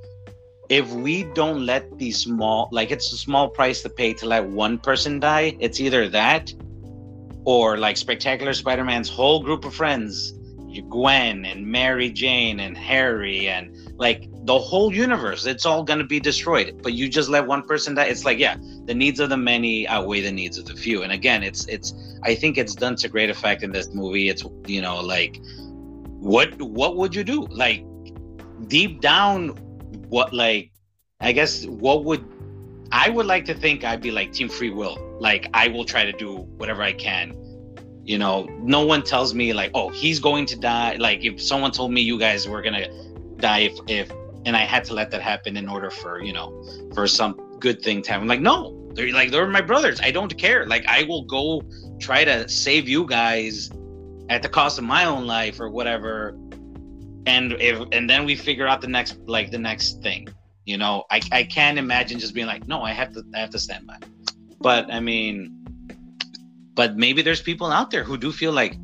if 0.70 0.90
we 0.92 1.24
don't 1.24 1.66
let 1.66 1.98
these 1.98 2.18
small 2.20 2.70
like 2.72 2.92
it's 2.92 3.12
a 3.12 3.18
small 3.18 3.50
price 3.50 3.82
to 3.82 3.90
pay 3.90 4.14
to 4.14 4.26
let 4.26 4.46
one 4.46 4.78
person 4.78 5.20
die 5.20 5.56
it's 5.60 5.80
either 5.80 6.08
that 6.08 6.54
or 7.48 7.78
like 7.78 7.96
Spectacular 7.96 8.54
Spider-Man's 8.54 9.08
whole 9.08 9.42
group 9.42 9.64
of 9.64 9.74
friends, 9.74 10.34
Gwen 10.90 11.46
and 11.46 11.66
Mary 11.66 12.12
Jane 12.12 12.60
and 12.60 12.78
Harry 12.78 13.48
and 13.48 13.74
like 13.98 14.30
the 14.48 14.58
whole 14.58 14.94
universe, 14.94 15.46
it's 15.46 15.66
all 15.66 15.84
gonna 15.84 16.06
be 16.06 16.22
destroyed. 16.22 16.80
But 16.82 16.94
you 16.94 17.10
just 17.10 17.28
let 17.28 17.46
one 17.46 17.64
person 17.64 17.96
die. 17.96 18.06
It's 18.06 18.24
like, 18.24 18.40
yeah, 18.40 18.56
the 18.86 18.94
needs 18.94 19.20
of 19.20 19.30
the 19.30 19.36
many 19.36 19.86
outweigh 19.90 20.22
the 20.22 20.32
needs 20.32 20.58
of 20.58 20.66
the 20.66 20.74
few. 20.74 21.04
And 21.04 21.12
again, 21.12 21.44
it's 21.44 21.66
it's 21.66 21.94
I 22.24 22.34
think 22.34 22.58
it's 22.58 22.74
done 22.74 22.96
to 22.98 23.10
great 23.10 23.30
effect 23.30 23.62
in 23.62 23.74
this 23.74 23.94
movie. 23.94 24.30
It's 24.30 24.46
you 24.66 24.82
know, 24.82 25.02
like 25.02 25.42
what 26.20 26.60
what 26.62 26.96
would 26.96 27.14
you 27.14 27.26
do? 27.26 27.46
Like 27.48 27.86
deep 28.68 29.02
down, 29.02 29.50
what 30.08 30.34
like 30.34 30.72
I 31.20 31.34
guess 31.34 31.66
what 31.66 32.06
would 32.06 32.24
I 32.94 33.10
would 33.10 33.26
like 33.26 33.44
to 33.46 33.54
think 33.54 33.84
I'd 33.84 34.02
be 34.02 34.12
like 34.12 34.32
Team 34.32 34.48
Free 34.48 34.70
Will. 34.70 34.98
Like 35.20 35.50
I 35.54 35.68
will 35.68 35.84
try 35.84 36.06
to 36.06 36.14
do 36.14 36.38
whatever 36.56 36.84
I 36.84 36.94
can. 36.94 37.36
You 38.06 38.18
know, 38.18 38.46
no 38.62 38.86
one 38.86 39.04
tells 39.04 39.34
me 39.34 39.52
like, 39.52 39.72
oh, 39.74 39.90
he's 39.90 40.22
going 40.22 40.46
to 40.46 40.56
die. 40.58 40.96
Like 40.96 41.26
if 41.26 41.42
someone 41.42 41.72
told 41.72 41.92
me 41.92 42.00
you 42.00 42.18
guys 42.18 42.48
were 42.48 42.62
gonna 42.62 42.88
die 43.40 43.60
if 43.60 43.78
if 43.90 44.10
and 44.48 44.58
I 44.58 44.62
had 44.62 44.84
to 44.86 44.94
let 44.94 45.12
that 45.12 45.22
happen 45.22 45.58
in 45.58 45.70
order 45.70 45.92
for, 45.92 46.24
you 46.24 46.34
know, 46.34 46.64
for 46.96 47.08
some 47.08 47.34
good 47.60 47.82
thing 47.82 48.02
to 48.04 48.12
happen. 48.12 48.28
Like, 48.28 48.42
no, 48.42 48.90
they're 48.94 49.12
like 49.14 49.30
they're 49.30 49.48
my 49.48 49.62
brothers. 49.62 50.00
I 50.02 50.10
don't 50.10 50.36
care. 50.38 50.66
Like 50.66 50.86
I 50.88 51.04
will 51.04 51.26
go 51.26 51.62
try 52.00 52.24
to 52.24 52.50
save 52.50 52.90
you 52.90 53.06
guys 53.06 53.70
at 54.30 54.42
the 54.42 54.50
cost 54.50 54.80
of 54.80 54.84
my 54.84 55.06
own 55.06 55.28
life 55.28 55.60
or 55.60 55.70
whatever. 55.70 56.36
And 57.28 57.54
if 57.60 57.88
and 57.92 58.10
then 58.10 58.26
we 58.26 58.36
figure 58.36 58.68
out 58.68 58.82
the 58.82 58.88
next 58.88 59.20
like 59.28 59.52
the 59.52 59.60
next 59.60 60.02
thing 60.02 60.28
you 60.68 60.78
know, 60.78 61.06
I, 61.10 61.22
I 61.32 61.44
can't 61.44 61.80
imagine 61.80 62.20
just 62.20 62.34
being 62.34 62.46
like, 62.46 62.68
no, 62.68 62.82
I 62.84 62.92
have 62.92 63.14
to 63.14 63.24
I 63.34 63.40
have 63.40 63.52
to 63.52 63.60
stand 63.60 63.88
by. 63.88 64.00
But 64.60 64.92
I 64.92 65.00
mean, 65.00 65.66
but 66.74 66.98
maybe 66.98 67.22
there's 67.22 67.42
people 67.42 67.72
out 67.72 67.90
there 67.90 68.04
who 68.04 68.18
do 68.18 68.34
feel 68.34 68.52
like, 68.52 68.76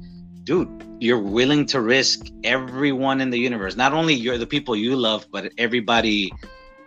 dude, 0.43 0.69
you're 0.99 1.19
willing 1.19 1.65
to 1.67 1.81
risk 1.81 2.27
everyone 2.43 3.21
in 3.21 3.29
the 3.29 3.39
universe. 3.39 3.75
Not 3.75 3.93
only 3.93 4.13
you're 4.13 4.37
the 4.37 4.47
people 4.47 4.75
you 4.75 4.95
love, 4.95 5.25
but 5.31 5.51
everybody. 5.57 6.31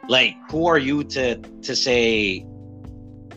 Like, 0.08 0.36
who 0.50 0.66
are 0.66 0.78
you 0.78 1.02
to 1.04 1.36
to 1.36 1.74
say 1.74 2.46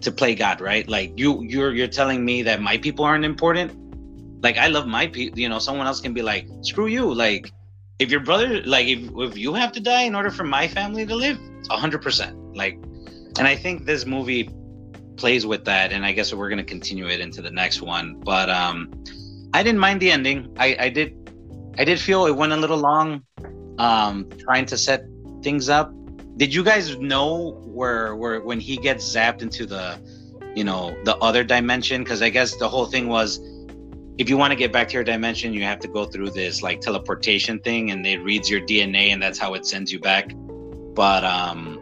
to 0.01 0.11
play 0.11 0.35
God, 0.35 0.61
right? 0.61 0.87
Like 0.87 1.13
you 1.17 1.41
you're 1.43 1.73
you're 1.73 1.87
telling 1.87 2.23
me 2.23 2.43
that 2.43 2.61
my 2.61 2.77
people 2.77 3.05
aren't 3.05 3.25
important. 3.25 3.71
Like 4.43 4.57
I 4.57 4.67
love 4.67 4.87
my 4.87 5.07
people, 5.07 5.39
you 5.39 5.49
know, 5.49 5.59
someone 5.59 5.87
else 5.87 5.99
can 5.99 6.13
be 6.13 6.21
like, 6.21 6.47
screw 6.61 6.87
you. 6.87 7.13
Like 7.13 7.51
if 7.99 8.09
your 8.09 8.21
brother 8.21 8.61
like 8.63 8.87
if, 8.87 9.09
if 9.15 9.37
you 9.37 9.53
have 9.53 9.71
to 9.73 9.79
die 9.79 10.03
in 10.03 10.15
order 10.15 10.31
for 10.31 10.45
my 10.45 10.67
family 10.67 11.05
to 11.05 11.15
live 11.15 11.37
it's 11.59 11.67
100% 11.67 12.55
like 12.55 12.75
and 13.37 13.47
i 13.47 13.55
think 13.55 13.85
this 13.85 14.05
movie 14.05 14.49
plays 15.17 15.45
with 15.45 15.65
that 15.65 15.91
and 15.91 16.05
i 16.05 16.11
guess 16.13 16.33
we're 16.33 16.49
going 16.49 16.57
to 16.57 16.63
continue 16.63 17.07
it 17.07 17.19
into 17.19 17.41
the 17.41 17.51
next 17.51 17.81
one 17.81 18.19
but 18.21 18.49
um 18.49 18.89
i 19.53 19.63
didn't 19.63 19.79
mind 19.79 20.01
the 20.01 20.11
ending 20.11 20.53
i 20.57 20.75
i 20.79 20.89
did 20.89 21.15
i 21.77 21.83
did 21.83 21.99
feel 21.99 22.25
it 22.25 22.35
went 22.35 22.51
a 22.51 22.57
little 22.57 22.77
long 22.77 23.23
um 23.77 24.27
trying 24.39 24.65
to 24.65 24.77
set 24.77 25.05
things 25.41 25.69
up 25.69 25.91
did 26.37 26.53
you 26.53 26.63
guys 26.63 26.97
know 26.97 27.51
where 27.65 28.15
where 28.15 28.41
when 28.41 28.59
he 28.59 28.77
gets 28.77 29.03
zapped 29.15 29.41
into 29.41 29.65
the 29.65 29.99
you 30.55 30.63
know 30.63 30.95
the 31.03 31.15
other 31.17 31.43
dimension 31.43 32.03
because 32.03 32.21
i 32.21 32.29
guess 32.29 32.55
the 32.55 32.67
whole 32.67 32.85
thing 32.85 33.07
was 33.07 33.39
if 34.19 34.29
you 34.29 34.37
want 34.37 34.51
to 34.51 34.57
get 34.57 34.73
back 34.73 34.89
to 34.89 34.95
your 34.95 35.03
dimension, 35.05 35.53
you 35.53 35.63
have 35.63 35.79
to 35.79 35.87
go 35.87 36.03
through 36.03 36.31
this 36.31 36.61
like 36.61 36.81
teleportation 36.81 37.57
thing, 37.59 37.91
and 37.91 38.05
it 38.05 38.17
reads 38.17 38.49
your 38.49 38.59
DNA, 38.59 39.13
and 39.13 39.23
that's 39.23 39.39
how 39.39 39.53
it 39.53 39.65
sends 39.65 39.93
you 39.93 39.99
back. 39.99 40.35
But 40.93 41.23
um, 41.23 41.79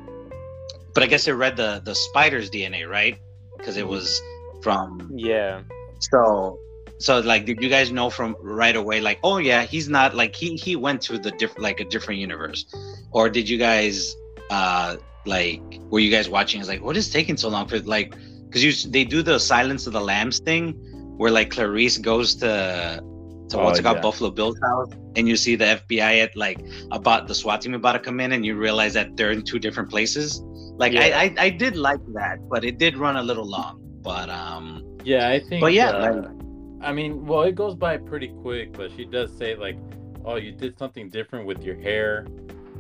but 0.94 1.02
I 1.02 1.08
guess 1.08 1.28
it 1.28 1.32
read 1.32 1.58
the 1.58 1.82
the 1.84 1.96
spider's 1.96 2.52
DNA, 2.52 2.88
right? 2.88 3.18
Because 3.58 3.76
it 3.76 3.88
was 3.88 4.22
from 4.62 5.12
yeah. 5.16 5.64
So 6.00 6.60
so 7.00 7.20
like 7.20 7.46
did 7.46 7.62
you 7.62 7.70
guys 7.70 7.92
know 7.92 8.10
from 8.10 8.36
right 8.42 8.76
away 8.76 9.00
like 9.02 9.20
oh 9.24 9.38
yeah 9.38 9.64
he's 9.64 9.88
not 9.88 10.16
like 10.16 10.36
he 10.36 10.56
he 10.56 10.76
went 10.76 11.02
to 11.02 11.18
the 11.18 11.32
different 11.32 11.62
like 11.62 11.80
a 11.80 11.86
different 11.86 12.20
universe 12.20 12.66
or 13.12 13.30
did 13.30 13.48
you 13.48 13.58
guys 13.58 14.16
uh 14.50 14.96
like 15.26 15.62
were 15.92 16.00
you 16.00 16.10
guys 16.12 16.30
watching 16.30 16.60
is 16.62 16.68
like 16.68 16.82
what 16.82 16.96
is 16.98 17.10
taking 17.10 17.38
so 17.38 17.50
long 17.50 17.68
for 17.68 17.80
like 17.82 18.16
because 18.46 18.64
you 18.64 18.72
they 18.92 19.04
do 19.04 19.22
the 19.22 19.38
silence 19.40 19.86
of 19.88 19.94
the 19.94 20.00
lambs 20.02 20.40
thing 20.40 20.74
where 21.18 21.32
like 21.32 21.50
clarice 21.52 21.98
goes 21.98 22.36
to 22.36 23.02
to 23.50 23.58
what's 23.58 23.78
Oh, 23.78 23.82
it 23.82 23.84
called 23.84 23.98
yeah. 23.98 24.02
buffalo 24.02 24.30
bill's 24.32 24.60
house 24.62 24.90
and 25.16 25.28
you 25.28 25.36
see 25.36 25.56
the 25.56 25.66
fbi 25.88 26.24
at 26.24 26.36
like 26.36 26.60
about 26.92 27.28
the 27.28 27.36
swat 27.36 27.62
team 27.62 27.74
about 27.74 27.94
to 27.94 28.00
come 28.00 28.20
in 28.20 28.32
and 28.32 28.46
you 28.46 28.56
realize 28.56 28.94
that 28.94 29.16
they're 29.18 29.32
in 29.32 29.44
two 29.44 29.60
different 29.60 29.90
places 29.90 30.42
like 30.78 30.94
Yeah. 30.94 31.02
I, 31.02 31.24
I 31.24 31.36
i 31.46 31.50
did 31.50 31.76
like 31.76 32.02
that 32.14 32.38
but 32.50 32.64
it 32.64 32.78
did 32.78 32.98
run 32.98 33.18
a 33.18 33.24
little 33.24 33.46
long 33.48 33.80
but 34.02 34.30
um 34.30 34.84
Yeah, 35.04 35.30
I 35.30 35.40
think. 35.40 35.62
But 35.62 35.72
yeah, 35.74 35.90
uh, 35.92 36.00
like- 36.04 36.37
I 36.82 36.92
mean, 36.94 37.26
well, 37.26 37.42
it 37.44 37.56
goes 37.56 37.76
by 37.76 37.98
pretty 37.98 38.28
quick, 38.30 38.74
but 38.74 38.92
she 38.96 39.06
does 39.06 39.36
say 39.36 39.56
like, 39.56 39.78
"Oh, 40.26 40.36
you 40.36 40.52
did 40.52 40.78
something 40.78 41.10
different 41.10 41.46
with 41.46 41.64
your 41.64 41.76
hair," 41.76 42.28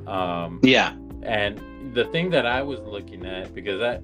um, 0.05 0.59
yeah. 0.63 0.93
and 1.23 1.59
the 1.93 2.05
thing 2.05 2.29
that 2.31 2.45
I 2.45 2.61
was 2.61 2.79
looking 2.81 3.25
at 3.25 3.53
because 3.55 3.81
I 3.81 3.99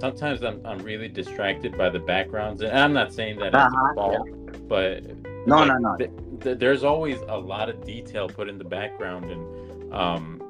sometimes 0.00 0.42
I'm 0.42 0.64
I'm 0.64 0.78
really 0.78 1.08
distracted 1.08 1.76
by 1.76 1.90
the 1.90 1.98
backgrounds, 2.00 2.62
and 2.62 2.76
I'm 2.78 2.92
not 2.92 3.12
saying 3.12 3.38
that 3.38 3.48
it's 3.48 3.56
Uh-huh, 3.56 3.90
a 3.90 3.94
fault, 3.94 4.68
but 4.68 5.04
No, 5.46 5.58
like, 5.58 5.68
no, 5.68 5.76
no. 5.78 5.96
th- 5.96 6.10
th- 6.40 6.58
there's 6.58 6.82
always 6.84 7.18
a 7.28 7.36
lot 7.38 7.68
of 7.68 7.84
detail 7.84 8.28
put 8.28 8.48
in 8.48 8.56
the 8.58 8.64
background, 8.64 9.30
and 9.30 9.92
um, 9.92 10.40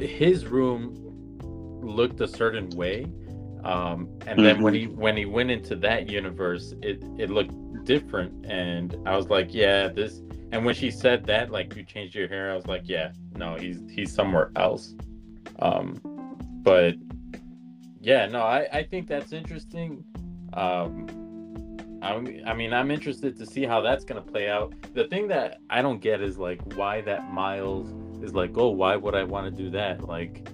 his 0.00 0.46
room 0.46 0.94
looked 1.82 2.20
a 2.20 2.26
certain 2.28 2.68
way, 2.70 3.06
um, 3.66 4.08
and 4.28 4.38
then 4.38 4.62
when 4.62 4.74
he 4.74 4.86
when 4.86 5.16
he 5.16 5.24
went 5.24 5.50
into 5.50 5.74
that 5.76 6.08
universe, 6.08 6.72
it 6.82 7.02
it 7.18 7.30
looked 7.30 7.84
different, 7.84 8.46
and 8.46 8.96
I 9.04 9.16
was 9.16 9.28
like, 9.28 9.52
yeah, 9.52 9.88
this. 9.88 10.22
And 10.52 10.64
when 10.64 10.76
she 10.76 10.88
said 10.88 11.24
that, 11.26 11.50
like 11.50 11.74
you 11.74 11.82
changed 11.82 12.14
your 12.14 12.28
hair, 12.28 12.52
I 12.52 12.54
was 12.54 12.68
like, 12.68 12.82
yeah, 12.84 13.10
no, 13.34 13.56
he's 13.56 13.80
he's 13.90 14.14
somewhere 14.14 14.52
else. 14.54 14.94
Um, 15.58 16.00
but 16.62 16.94
yeah, 18.00 18.26
no, 18.26 18.42
I 18.42 18.68
I 18.72 18.82
think 18.84 19.08
that's 19.08 19.32
interesting. 19.32 20.04
Um, 20.52 21.08
I, 22.02 22.12
I 22.46 22.54
mean, 22.54 22.72
I'm 22.72 22.92
interested 22.92 23.36
to 23.36 23.44
see 23.44 23.64
how 23.64 23.80
that's 23.80 24.04
gonna 24.04 24.22
play 24.22 24.48
out. 24.48 24.74
The 24.94 25.08
thing 25.08 25.26
that 25.26 25.58
I 25.70 25.82
don't 25.82 26.00
get 26.00 26.20
is 26.20 26.38
like 26.38 26.60
why 26.76 27.00
that 27.00 27.32
Miles 27.32 27.92
is 28.22 28.32
like, 28.32 28.56
oh, 28.56 28.68
why 28.68 28.94
would 28.94 29.16
I 29.16 29.24
want 29.24 29.46
to 29.46 29.62
do 29.62 29.70
that? 29.70 30.04
Like, 30.06 30.48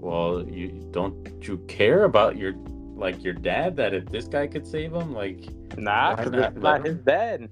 well, 0.00 0.44
you 0.48 0.68
don't 0.90 1.14
you 1.46 1.58
care 1.68 2.04
about 2.04 2.36
your 2.36 2.54
like 2.96 3.22
your 3.22 3.34
dad 3.34 3.76
that 3.76 3.94
if 3.94 4.06
this 4.06 4.26
guy 4.26 4.46
could 4.46 4.66
save 4.66 4.92
him, 4.92 5.14
like, 5.14 5.48
Nah, 5.76 6.16
Why 6.16 6.24
'cause 6.24 6.32
not? 6.32 6.52
it's 6.52 6.62
not 6.62 6.84
his 6.84 6.96
dad. 6.98 7.48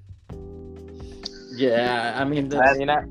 yeah, 1.55 2.15
I 2.17 2.25
mean, 2.25 2.47
I 2.53 2.59
that's, 2.59 2.79
mean, 2.79 2.91
I, 2.91 3.05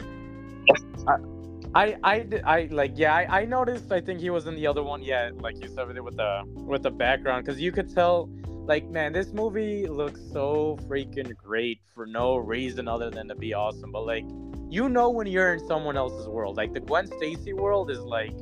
I, 1.73 1.97
I, 2.03 2.27
I, 2.45 2.67
like, 2.71 2.93
yeah, 2.95 3.13
I, 3.13 3.41
I 3.41 3.45
noticed. 3.45 3.91
I 3.91 4.01
think 4.01 4.19
he 4.19 4.29
was 4.29 4.47
in 4.47 4.55
the 4.55 4.67
other 4.67 4.83
one. 4.83 5.01
Yeah, 5.01 5.31
like 5.39 5.61
you 5.61 5.69
said 5.69 5.87
with 5.87 6.17
the 6.17 6.43
with 6.55 6.83
the 6.83 6.91
background, 6.91 7.45
because 7.45 7.59
you 7.61 7.71
could 7.71 7.93
tell, 7.93 8.29
like, 8.65 8.85
man, 8.89 9.13
this 9.13 9.33
movie 9.33 9.87
looks 9.87 10.19
so 10.31 10.77
freaking 10.87 11.35
great 11.35 11.79
for 11.93 12.05
no 12.05 12.37
reason 12.37 12.87
other 12.87 13.09
than 13.09 13.27
to 13.29 13.35
be 13.35 13.53
awesome. 13.53 13.91
But 13.91 14.05
like, 14.05 14.25
you 14.69 14.89
know, 14.89 15.09
when 15.09 15.27
you're 15.27 15.53
in 15.53 15.67
someone 15.67 15.95
else's 15.97 16.27
world, 16.27 16.57
like 16.57 16.73
the 16.73 16.79
Gwen 16.81 17.07
Stacy 17.07 17.53
world 17.53 17.89
is 17.91 17.99
like 17.99 18.33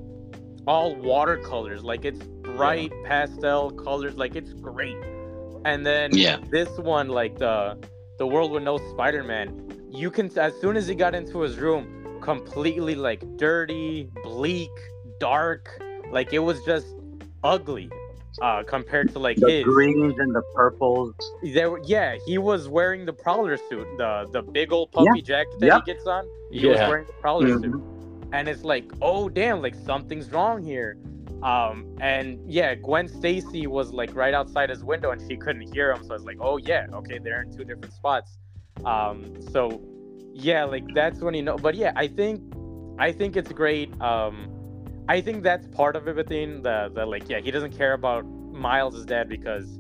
all 0.68 0.96
watercolors, 0.96 1.84
like 1.84 2.06
it's 2.06 2.24
bright 2.24 2.92
pastel 3.06 3.72
colors, 3.72 4.16
like 4.16 4.36
it's 4.36 4.54
great. 4.54 4.98
And 5.66 5.86
then 5.86 6.12
Yeah. 6.14 6.38
this 6.50 6.70
one, 6.78 7.10
like 7.10 7.38
the 7.38 7.78
the 8.20 8.28
world 8.28 8.52
with 8.52 8.64
no 8.64 8.78
Spider-Man, 8.92 9.88
you 9.90 10.12
can 10.12 10.30
as 10.38 10.54
soon 10.62 10.78
as 10.78 10.88
he 10.88 10.96
got 10.96 11.16
into 11.16 11.40
his 11.42 11.58
room, 11.58 12.20
completely 12.22 12.96
like 12.96 13.22
dirty, 13.38 14.10
bleak, 14.24 14.70
dark, 15.20 15.68
like 16.12 16.32
it 16.34 16.40
was 16.40 16.64
just 16.66 16.88
ugly 17.44 17.90
uh 18.42 18.64
compared 18.64 19.12
to 19.14 19.20
like 19.20 19.38
the 19.38 19.50
his. 19.50 19.64
greens 19.64 20.16
and 20.18 20.34
the 20.34 20.42
purples 20.56 21.14
There, 21.44 21.70
were- 21.72 21.82
yeah, 21.84 22.18
he 22.26 22.38
was 22.40 22.68
wearing 22.68 23.06
the 23.06 23.14
Prowler 23.14 23.58
suit, 23.58 23.86
the 23.98 24.28
the 24.32 24.42
big 24.42 24.72
old 24.74 24.92
puffy 24.92 25.22
jacket 25.22 25.54
that 25.60 25.68
Yep. 25.68 25.82
he 25.86 25.94
gets 25.94 26.08
on. 26.08 26.26
He 26.52 26.66
was 26.66 26.78
wearing 26.80 27.06
the 27.06 27.14
Prowler 27.22 27.48
Mhm. 27.50 27.62
suit, 27.62 27.84
and 28.34 28.50
it's 28.50 28.64
like, 28.64 28.92
oh 29.02 29.30
damn, 29.30 29.62
like 29.62 29.76
something's 29.76 30.30
wrong 30.32 30.62
here. 30.62 30.98
Um, 31.44 31.96
and 32.02 32.40
yeah, 32.52 32.74
Gwen 32.74 33.08
Stacy 33.08 33.68
was 33.68 33.94
like 33.94 34.16
right 34.16 34.34
outside 34.34 34.70
his 34.70 34.84
window, 34.84 35.12
and 35.12 35.22
she 35.30 35.38
couldn't 35.38 35.74
hear 35.74 35.92
him. 35.92 36.04
So 36.04 36.12
I 36.12 36.14
was 36.14 36.26
like, 36.26 36.38
oh 36.42 36.58
yeah, 36.58 36.88
okay, 36.94 37.20
they're 37.20 37.44
in 37.44 37.56
two 37.56 37.64
different 37.64 37.94
spots. 37.94 38.38
Um, 38.86 39.40
so 39.52 39.82
yeah, 40.34 40.64
like 40.64 40.84
that's 40.94 41.20
when 41.22 41.36
you 41.36 41.44
know. 41.44 41.58
But 41.58 41.76
yeah, 41.76 41.94
I 41.96 42.08
think 42.08 42.42
I 42.98 43.12
think 43.12 43.38
it's 43.38 43.52
great. 43.52 43.90
Um, 44.02 44.50
I 45.08 45.22
think 45.22 45.44
that's 45.44 45.68
part 45.68 45.96
of 45.96 46.08
everything. 46.08 46.64
The 46.64 46.92
the 46.94 47.06
like, 47.06 47.30
yeah, 47.30 47.40
he 47.40 47.52
doesn't 47.52 47.78
care 47.78 47.94
about 47.94 48.26
Miles' 48.26 49.06
dad 49.06 49.30
because 49.30 49.80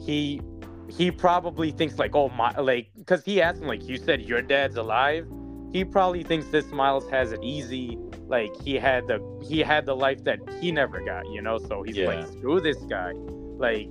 he 0.00 0.40
he 0.88 1.10
probably 1.10 1.70
thinks 1.70 1.98
like, 1.98 2.16
oh 2.16 2.30
my, 2.30 2.50
like, 2.58 2.90
because 2.96 3.24
he 3.24 3.42
asked 3.42 3.60
him 3.60 3.68
like, 3.68 3.86
you 3.86 3.96
said 3.96 4.22
your 4.22 4.42
dad's 4.42 4.76
alive. 4.76 5.28
He 5.72 5.84
probably 5.84 6.22
thinks 6.22 6.46
this 6.48 6.70
Miles 6.72 7.08
has 7.10 7.32
it 7.32 7.42
easy. 7.42 7.98
Like 8.26 8.50
he 8.62 8.74
had 8.74 9.06
the 9.06 9.20
he 9.42 9.60
had 9.60 9.86
the 9.86 9.94
life 9.94 10.24
that 10.24 10.38
he 10.60 10.72
never 10.72 11.00
got, 11.04 11.28
you 11.30 11.42
know. 11.42 11.58
So 11.58 11.82
he's 11.82 11.96
like, 11.98 12.26
screw 12.28 12.60
this 12.60 12.78
guy. 12.78 13.12
Like, 13.14 13.88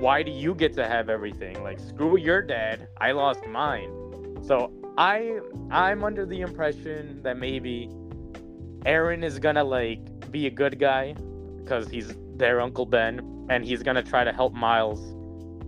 why 0.00 0.22
do 0.22 0.30
you 0.30 0.54
get 0.54 0.74
to 0.74 0.86
have 0.86 1.08
everything? 1.08 1.62
Like, 1.62 1.80
screw 1.80 2.18
your 2.18 2.42
dad. 2.42 2.88
I 3.00 3.12
lost 3.12 3.46
mine. 3.46 3.90
So 4.42 4.72
I 4.98 5.38
I'm 5.70 6.04
under 6.04 6.26
the 6.26 6.40
impression 6.40 7.22
that 7.22 7.38
maybe 7.38 7.88
Aaron 8.84 9.22
is 9.24 9.38
gonna 9.38 9.64
like 9.64 10.30
be 10.30 10.46
a 10.46 10.50
good 10.50 10.78
guy 10.78 11.14
because 11.58 11.88
he's 11.88 12.14
their 12.36 12.60
Uncle 12.60 12.86
Ben 12.86 13.46
and 13.48 13.64
he's 13.64 13.82
gonna 13.82 14.02
try 14.02 14.24
to 14.24 14.32
help 14.32 14.52
Miles, 14.52 15.00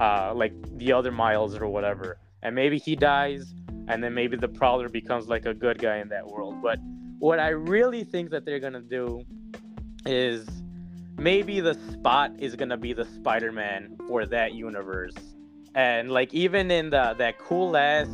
uh, 0.00 0.34
like 0.34 0.52
the 0.78 0.92
other 0.92 1.12
Miles 1.12 1.54
or 1.56 1.68
whatever. 1.68 2.18
And 2.42 2.54
maybe 2.54 2.78
he 2.78 2.96
dies, 2.96 3.54
and 3.88 4.02
then 4.02 4.14
maybe 4.14 4.36
the 4.36 4.48
Prowler 4.48 4.88
becomes 4.88 5.28
like 5.28 5.46
a 5.46 5.54
good 5.54 5.78
guy 5.78 5.98
in 5.98 6.08
that 6.08 6.26
world. 6.26 6.60
But 6.62 6.78
what 7.18 7.38
I 7.38 7.48
really 7.50 8.04
think 8.04 8.30
that 8.30 8.44
they're 8.44 8.60
gonna 8.60 8.80
do 8.82 9.22
is 10.06 10.46
maybe 11.18 11.60
the 11.60 11.74
Spot 11.92 12.32
is 12.38 12.56
gonna 12.56 12.76
be 12.76 12.92
the 12.92 13.04
Spider-Man 13.04 13.96
for 14.08 14.26
that 14.26 14.54
universe, 14.54 15.14
and 15.74 16.10
like 16.10 16.32
even 16.34 16.70
in 16.70 16.90
the 16.90 17.14
that 17.18 17.38
cool 17.38 17.76
ass. 17.76 18.08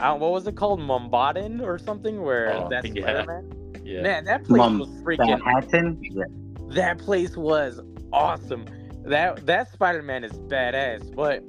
Uh, 0.00 0.16
what 0.16 0.32
was 0.32 0.46
it 0.48 0.56
called, 0.56 0.80
Mumbaden 0.80 1.62
or 1.62 1.78
something? 1.78 2.22
Where 2.22 2.52
Oh, 2.52 2.66
that's 2.68 2.88
yeah. 2.88 3.02
Spider-Man. 3.02 3.82
yeah. 3.84 4.02
Man, 4.02 4.24
that 4.24 4.42
place 4.44 4.58
Mum- 4.58 4.78
was 4.80 4.88
freaking 5.02 5.28
manhattan 5.28 5.98
yeah. 6.02 6.24
that 6.70 6.98
place 6.98 7.36
was 7.36 7.80
awesome. 8.12 8.64
That 9.04 9.46
that 9.46 9.70
Spider-Man 9.72 10.24
is 10.24 10.32
badass. 10.32 11.14
But 11.14 11.42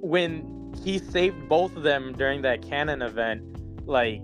when 0.00 0.42
he 0.82 0.98
saved 0.98 1.48
both 1.48 1.76
of 1.76 1.82
them 1.82 2.12
during 2.16 2.42
that 2.42 2.62
canon 2.62 3.02
event, 3.02 3.42
like 3.86 4.20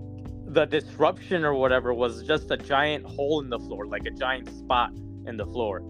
the 0.47 0.65
disruption 0.65 1.43
or 1.43 1.53
whatever 1.53 1.93
was 1.93 2.23
just 2.23 2.49
a 2.51 2.57
giant 2.57 3.05
hole 3.05 3.41
in 3.41 3.49
the 3.49 3.59
floor, 3.59 3.85
like 3.85 4.05
a 4.05 4.11
giant 4.11 4.49
spot 4.49 4.91
in 5.25 5.37
the 5.37 5.45
floor. 5.45 5.81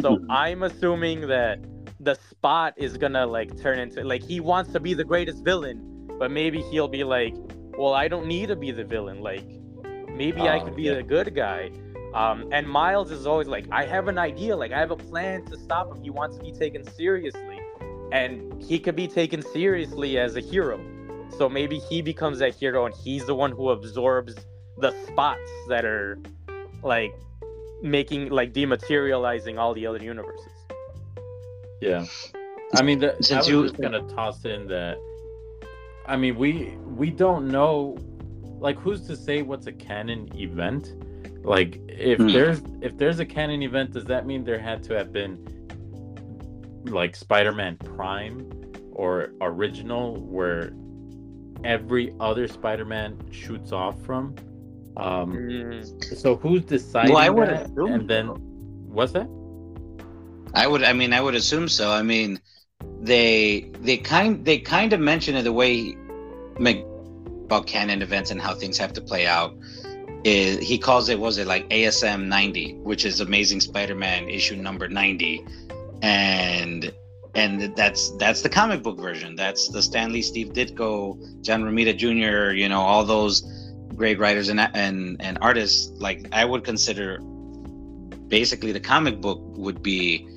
So. 0.00 0.18
I'm 0.30 0.62
assuming 0.62 1.28
that 1.28 1.60
the 2.00 2.14
spot 2.14 2.74
is 2.76 2.96
gonna 2.96 3.26
like 3.26 3.56
turn 3.60 3.78
into 3.78 4.02
like 4.04 4.22
he 4.22 4.40
wants 4.40 4.72
to 4.72 4.80
be 4.80 4.94
the 4.94 5.04
greatest 5.04 5.44
villain, 5.44 6.06
but 6.18 6.30
maybe 6.30 6.60
he'll 6.62 6.88
be 6.88 7.04
like, 7.04 7.34
well, 7.78 7.94
I 7.94 8.08
don't 8.08 8.26
need 8.26 8.48
to 8.48 8.56
be 8.56 8.70
the 8.70 8.84
villain. 8.84 9.20
Like 9.20 9.46
maybe 10.14 10.42
I 10.42 10.58
Oh, 10.58 10.64
could 10.64 10.76
be 10.76 10.84
yeah. 10.84 10.94
the 10.94 11.02
good 11.02 11.34
guy. 11.34 11.70
Um, 12.14 12.48
and 12.52 12.68
Miles 12.68 13.10
is 13.10 13.26
always 13.26 13.48
like, 13.48 13.66
I 13.72 13.86
have 13.86 14.08
an 14.08 14.18
idea, 14.18 14.54
like 14.54 14.72
I 14.72 14.78
have 14.78 14.90
a 14.90 14.96
plan 14.96 15.44
to 15.46 15.56
stop 15.56 15.90
him. 15.90 16.02
He 16.02 16.10
wants 16.10 16.36
to 16.36 16.42
be 16.42 16.52
taken 16.52 16.84
seriously, 16.84 17.51
and 18.12 18.62
he 18.62 18.78
could 18.78 18.94
be 18.94 19.08
taken 19.08 19.40
seriously 19.42 20.18
as 20.18 20.36
a 20.36 20.40
hero. 20.40 20.78
So 21.38 21.48
maybe 21.48 21.78
he 21.78 22.02
becomes 22.02 22.38
that 22.40 22.54
hero, 22.54 22.84
and 22.86 22.94
he's 22.94 23.24
the 23.26 23.34
one 23.34 23.50
who 23.50 23.70
absorbs 23.70 24.34
the 24.78 24.92
spots 25.06 25.50
that 25.68 25.84
are 25.84 26.18
like 26.82 27.14
making 27.82 28.28
like 28.30 28.52
dematerializing 28.52 29.58
all 29.58 29.72
the 29.74 29.86
other 29.86 29.98
universes. 30.02 30.52
Yeah, 31.80 32.04
I 32.74 32.82
mean, 32.82 32.98
the, 33.00 33.14
I 33.14 33.20
Since 33.20 33.30
was 33.30 33.48
you- 33.48 33.62
just 33.62 33.80
gonna 33.80 34.02
toss 34.08 34.44
in 34.44 34.68
that. 34.68 34.98
I 36.06 36.16
mean, 36.16 36.36
we 36.36 36.76
we 36.86 37.10
don't 37.10 37.48
know, 37.48 37.96
like, 38.60 38.78
who's 38.78 39.06
to 39.06 39.16
say 39.16 39.42
what's 39.42 39.66
a 39.66 39.72
canon 39.72 40.28
event? 40.36 40.92
Like, 41.44 41.80
if 41.88 42.18
Hmm. 42.18 42.28
there's 42.28 42.60
if 42.82 42.96
there's 42.98 43.20
a 43.20 43.26
canon 43.26 43.62
event, 43.62 43.92
does 43.92 44.04
that 44.04 44.26
mean 44.26 44.44
there 44.44 44.58
had 44.58 44.82
to 44.84 44.94
have 44.94 45.12
been 45.12 45.61
like 46.84 47.16
Spider-Man 47.16 47.78
Prime 47.78 48.46
or 48.92 49.32
original, 49.40 50.16
where 50.24 50.72
every 51.64 52.14
other 52.20 52.46
Spider-Man 52.48 53.18
shoots 53.30 53.72
off 53.72 54.00
from? 54.02 54.34
Um, 54.96 55.44
Mm, 55.48 56.14
so 56.14 56.36
who's 56.36 56.64
deciding 56.64 57.14
Well, 57.14 57.16
I 57.18 57.28
would 57.30 57.48
that? 57.48 57.70
assume 57.76 57.92
And 57.92 58.08
then, 58.08 58.26
so. 58.26 58.40
what's 58.86 59.12
that? 59.12 59.28
I 60.54 60.66
would. 60.66 60.82
I 60.82 60.92
mean, 60.92 61.12
I 61.12 61.20
would 61.20 61.34
assume 61.34 61.68
so. 61.68 61.90
I 61.90 62.02
mean, 62.02 62.40
they 63.00 63.70
they 63.80 63.96
kind 63.98 64.44
they 64.44 64.58
kind 64.58 64.92
of 64.92 65.00
mention 65.00 65.34
it 65.36 65.42
the 65.42 65.52
way 65.52 65.96
Mc- 66.58 66.86
about 67.44 67.66
canon 67.66 68.02
events 68.02 68.30
and 68.30 68.40
how 68.40 68.54
things 68.54 68.78
have 68.78 68.92
to 68.94 69.00
play 69.00 69.26
out. 69.26 69.54
is 70.24 70.58
he 70.60 70.78
calls 70.78 71.08
it 71.08 71.18
was 71.18 71.38
it 71.38 71.46
like 71.46 71.68
ASM 71.70 72.26
90, 72.28 72.74
which 72.82 73.04
is 73.04 73.20
Amazing 73.20 73.60
Spider-Man 73.60 74.28
issue 74.28 74.56
number 74.56 74.88
90, 74.88 75.44
and 76.02 76.92
and 77.34 77.74
that's 77.76 78.10
that's 78.18 78.42
the 78.42 78.48
comic 78.48 78.82
book 78.82 78.98
version. 78.98 79.34
That's 79.36 79.68
the 79.68 79.80
Stan 79.82 80.12
Lee, 80.12 80.22
Steve 80.22 80.48
Ditko, 80.48 81.42
John 81.42 81.62
Romita 81.62 81.96
Jr. 81.96 82.52
You 82.52 82.68
know 82.68 82.80
all 82.80 83.04
those 83.04 83.42
great 83.94 84.18
writers 84.18 84.48
and 84.48 84.60
and 84.60 85.16
and 85.20 85.38
artists. 85.40 85.90
Like 85.98 86.26
I 86.32 86.44
would 86.44 86.64
consider, 86.64 87.18
basically 88.28 88.72
the 88.72 88.80
comic 88.80 89.20
book 89.20 89.40
would 89.56 89.82
be 89.82 90.28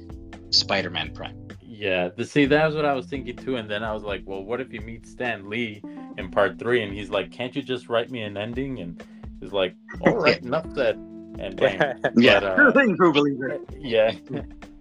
Spider-Man 0.52 1.14
Prime. 1.14 1.38
Yeah, 1.62 2.10
the, 2.16 2.24
see, 2.24 2.46
that 2.46 2.66
was 2.66 2.76
what 2.76 2.86
I 2.86 2.94
was 2.94 3.08
thinking 3.08 3.36
too. 3.36 3.58
And 3.58 3.70
then 3.70 3.84
I 3.84 3.92
was 3.94 4.04
like, 4.04 4.24
well, 4.26 4.42
what 4.44 4.62
if 4.62 4.72
you 4.72 4.80
meet 4.80 5.06
Stan 5.06 5.50
Lee 5.50 5.82
in 6.18 6.32
part 6.32 6.58
three 6.58 6.82
and 6.82 6.94
he's 6.94 7.10
like, 7.10 7.32
can't 7.32 7.54
you 7.54 7.62
just 7.62 7.90
write 7.90 8.10
me 8.10 8.22
an 8.22 8.38
ending? 8.38 8.80
And 8.80 9.04
he's 9.42 9.52
like, 9.52 9.76
all 10.00 10.16
right, 10.16 10.42
enough 10.42 10.66
said. 10.74 10.96
And 10.96 11.58
bam. 11.58 12.00
Yeah, 12.16 12.40
But, 12.40 12.78
uh, 12.78 12.96
true 12.96 13.12
believer. 13.12 13.60
yeah. 13.78 14.14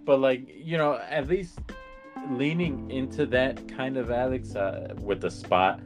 But 0.04 0.20
like, 0.20 0.48
you 0.54 0.76
know, 0.78 0.98
at 1.08 1.28
least 1.28 1.58
leaning 2.30 2.90
into 2.90 3.26
that 3.26 3.66
kind 3.68 3.96
of 3.96 4.10
Alex 4.10 4.54
uh, 4.54 4.94
with 5.00 5.20
the 5.20 5.30
spot, 5.30 5.80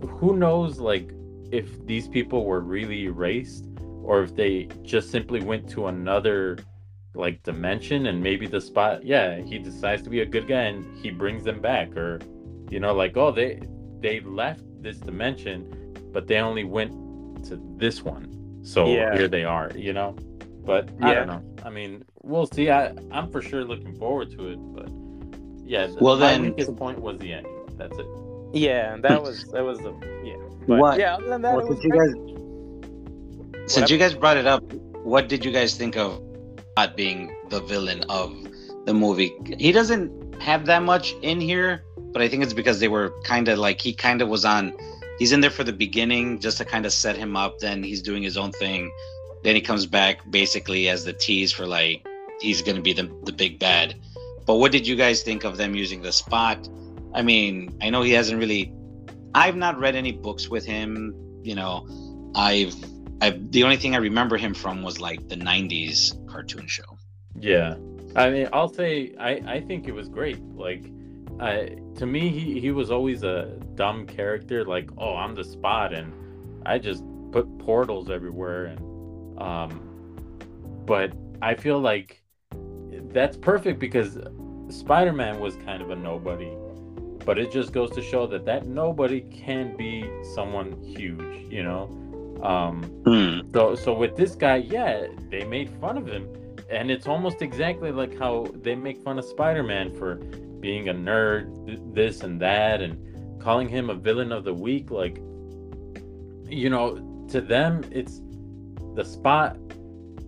who 0.00 0.36
knows, 0.36 0.78
like, 0.78 1.12
if 1.50 1.84
these 1.86 2.08
people 2.08 2.44
were 2.44 2.60
really 2.60 3.04
erased 3.04 3.64
or 4.02 4.22
if 4.22 4.34
they 4.36 4.68
just 4.82 5.10
simply 5.10 5.40
went 5.42 5.68
to 5.70 5.86
another 5.86 6.58
like 7.14 7.42
dimension 7.42 8.06
and 8.06 8.22
maybe 8.22 8.46
the 8.46 8.60
spot 8.60 9.02
yeah 9.02 9.40
he 9.40 9.58
decides 9.58 10.02
to 10.02 10.10
be 10.10 10.20
a 10.20 10.26
good 10.26 10.46
guy 10.46 10.60
and 10.64 10.84
he 10.98 11.10
brings 11.10 11.42
them 11.42 11.58
back 11.60 11.96
or 11.96 12.20
you 12.70 12.78
know 12.78 12.92
like 12.92 13.16
oh 13.16 13.32
they 13.32 13.58
they 14.00 14.20
left 14.20 14.62
this 14.82 14.98
dimension 14.98 15.94
but 16.12 16.26
they 16.28 16.36
only 16.38 16.64
went 16.64 16.92
to 17.44 17.58
this 17.76 18.02
one 18.02 18.60
so 18.62 18.86
Yeah. 18.86 19.14
here 19.16 19.26
they 19.26 19.44
are 19.44 19.70
you 19.74 19.94
know 19.94 20.14
but 20.64 20.90
i 21.00 21.08
Yeah. 21.08 21.14
don't 21.24 21.26
know 21.28 21.42
i 21.64 21.70
mean 21.70 22.04
we'll 22.28 22.46
see 22.46 22.70
i 22.70 22.92
i'm 23.10 23.28
for 23.30 23.40
sure 23.42 23.64
looking 23.64 23.94
forward 23.98 24.30
to 24.30 24.48
it 24.52 24.58
but 24.76 24.88
yeah 25.64 25.86
th- 25.86 25.98
Well, 26.00 26.16
my 26.16 26.32
then- 26.32 26.42
weakest 26.42 26.76
point 26.76 27.00
was 27.00 27.18
the 27.18 27.32
ending 27.32 27.54
that's 27.76 27.96
it 27.98 28.06
Yeah, 28.52 28.96
that 29.06 29.22
was 29.22 29.44
that 29.54 29.62
was 29.70 29.78
the 29.86 29.92
yeah. 30.24 30.36
But 30.66 30.78
What- 30.82 30.98
yeah, 30.98 31.14
other 31.16 31.28
than 31.32 31.42
that, 31.42 31.54
Well, 31.56 31.66
it 31.66 31.68
was 31.68 31.78
since 31.80 31.84
you 31.84 31.90
great. 31.90 32.14
guys 32.14 33.72
since 33.74 33.90
you 33.90 33.98
guys 33.98 34.14
brought 34.14 34.36
it 34.38 34.46
up, 34.46 34.62
what 35.12 35.28
did 35.28 35.44
you 35.44 35.52
guys 35.52 35.74
think 35.80 35.94
of 35.96 36.20
not 36.78 36.96
being 36.96 37.20
the 37.50 37.60
villain 37.60 38.00
of 38.08 38.32
the 38.86 38.94
movie? 38.94 39.30
He 39.58 39.70
doesn't 39.72 40.10
have 40.40 40.64
that 40.66 40.82
much 40.82 41.06
in 41.22 41.40
here, 41.40 41.84
but 42.12 42.22
I 42.22 42.28
think 42.28 42.42
it's 42.42 42.54
because 42.54 42.80
they 42.80 42.88
were 42.88 43.12
kind 43.24 43.48
of 43.48 43.58
like 43.58 43.78
he 43.80 43.92
kind 43.92 44.22
of 44.22 44.28
was 44.28 44.44
on. 44.46 44.72
He's 45.18 45.32
in 45.32 45.40
there 45.42 45.50
for 45.58 45.64
the 45.64 45.72
beginning 45.86 46.38
just 46.40 46.56
to 46.58 46.64
kind 46.64 46.86
of 46.86 46.92
set 46.92 47.16
him 47.16 47.36
up. 47.36 47.58
Then 47.58 47.82
he's 47.82 48.00
doing 48.02 48.22
his 48.22 48.36
own 48.38 48.52
thing. 48.52 48.90
Then 49.44 49.54
he 49.54 49.60
comes 49.60 49.84
back 49.86 50.14
basically 50.30 50.88
as 50.88 51.04
the 51.04 51.12
tease 51.12 51.52
for 51.52 51.66
like 51.66 52.06
he's 52.40 52.62
gonna 52.62 52.80
be 52.80 52.92
the 52.92 53.10
the 53.24 53.32
big 53.32 53.58
bad. 53.58 53.94
But 54.46 54.56
what 54.56 54.72
did 54.72 54.86
you 54.86 54.96
guys 54.96 55.22
think 55.22 55.44
of 55.44 55.56
them 55.56 55.74
using 55.74 56.02
the 56.02 56.12
spot? 56.12 56.68
I 57.14 57.22
mean, 57.22 57.76
I 57.82 57.90
know 57.90 58.02
he 58.02 58.12
hasn't 58.12 58.38
really. 58.38 58.72
I've 59.34 59.56
not 59.56 59.78
read 59.78 59.94
any 59.94 60.12
books 60.12 60.48
with 60.48 60.64
him. 60.64 61.14
You 61.42 61.54
know, 61.54 61.86
I've 62.34 62.74
I 63.20 63.30
the 63.30 63.64
only 63.64 63.76
thing 63.76 63.94
I 63.94 63.98
remember 63.98 64.36
him 64.36 64.54
from 64.54 64.82
was 64.82 65.00
like 65.00 65.28
the 65.28 65.36
'90s 65.36 66.26
cartoon 66.28 66.66
show. 66.66 66.98
Yeah, 67.38 67.76
I 68.14 68.30
mean, 68.30 68.48
I'll 68.52 68.72
say 68.72 69.14
I 69.18 69.30
I 69.46 69.60
think 69.60 69.88
it 69.88 69.92
was 69.92 70.08
great. 70.08 70.40
Like, 70.54 70.84
I 71.40 71.76
to 71.96 72.06
me 72.06 72.28
he 72.28 72.60
he 72.60 72.70
was 72.70 72.90
always 72.90 73.22
a 73.24 73.58
dumb 73.74 74.06
character. 74.06 74.64
Like, 74.64 74.90
oh, 74.98 75.16
I'm 75.16 75.34
the 75.34 75.44
spot, 75.44 75.92
and 75.92 76.12
I 76.64 76.78
just 76.78 77.02
put 77.32 77.58
portals 77.58 78.10
everywhere, 78.10 78.66
and 78.66 79.40
um, 79.40 80.82
but 80.86 81.12
I 81.42 81.54
feel 81.54 81.80
like 81.80 82.22
that's 83.12 83.36
perfect 83.36 83.78
because 83.78 84.18
Spider-Man 84.70 85.40
was 85.40 85.56
kind 85.56 85.82
of 85.82 85.90
a 85.90 85.96
nobody. 85.96 86.52
But 87.24 87.38
it 87.38 87.52
just 87.52 87.72
goes 87.72 87.90
to 87.92 88.02
show 88.02 88.26
that 88.28 88.44
that 88.46 88.66
nobody 88.66 89.20
can 89.20 89.76
be 89.76 90.08
someone 90.34 90.72
huge, 90.82 91.50
you 91.52 91.62
know. 91.62 91.90
Um, 92.42 92.82
Hmm. 93.04 93.50
so 93.52 93.74
so 93.74 93.92
with 93.92 94.16
this 94.16 94.34
guy, 94.34 94.56
yeah, 94.56 95.08
they 95.30 95.44
made 95.44 95.68
fun 95.80 95.98
of 95.98 96.06
him, 96.06 96.28
and 96.70 96.90
it's 96.90 97.06
almost 97.06 97.42
exactly 97.42 97.90
like 97.92 98.16
how 98.18 98.46
they 98.62 98.74
make 98.74 99.02
fun 99.02 99.18
of 99.18 99.24
Spider-Man 99.24 99.94
for 99.96 100.16
being 100.60 100.88
a 100.88 100.94
nerd, 100.94 101.66
th- 101.66 101.80
this 101.92 102.22
and 102.22 102.40
that, 102.40 102.80
and 102.80 102.96
calling 103.40 103.68
him 103.68 103.90
a 103.90 103.94
villain 103.94 104.32
of 104.32 104.44
the 104.44 104.54
week. 104.54 104.90
Like, 104.90 105.18
you 106.48 106.70
know, 106.70 107.24
to 107.28 107.40
them, 107.40 107.84
it's 107.90 108.20
the 108.94 109.04
spot 109.04 109.56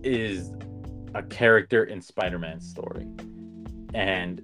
is 0.03 0.51
a 1.13 1.23
character 1.23 1.83
in 1.83 2.01
Spider-Man's 2.01 2.67
story, 2.69 3.07
and 3.93 4.41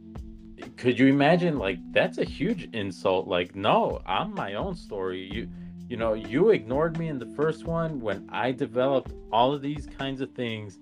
could 0.76 1.00
you 1.00 1.08
imagine 1.08 1.58
like 1.58 1.80
that's 1.92 2.18
a 2.18 2.24
huge 2.24 2.70
insult? 2.74 3.28
Like, 3.28 3.56
no, 3.56 4.02
I'm 4.06 4.34
my 4.34 4.56
own 4.56 4.76
story. 4.76 5.30
You 5.32 5.50
you 5.90 5.96
know, 5.96 6.14
you 6.14 6.50
ignored 6.50 6.98
me 6.98 7.08
in 7.08 7.18
the 7.18 7.28
first 7.28 7.66
one 7.66 8.02
when 8.02 8.28
I 8.32 8.52
developed 8.52 9.14
all 9.32 9.54
of 9.54 9.62
these 9.62 9.88
kinds 9.98 10.20
of 10.20 10.32
things, 10.32 10.80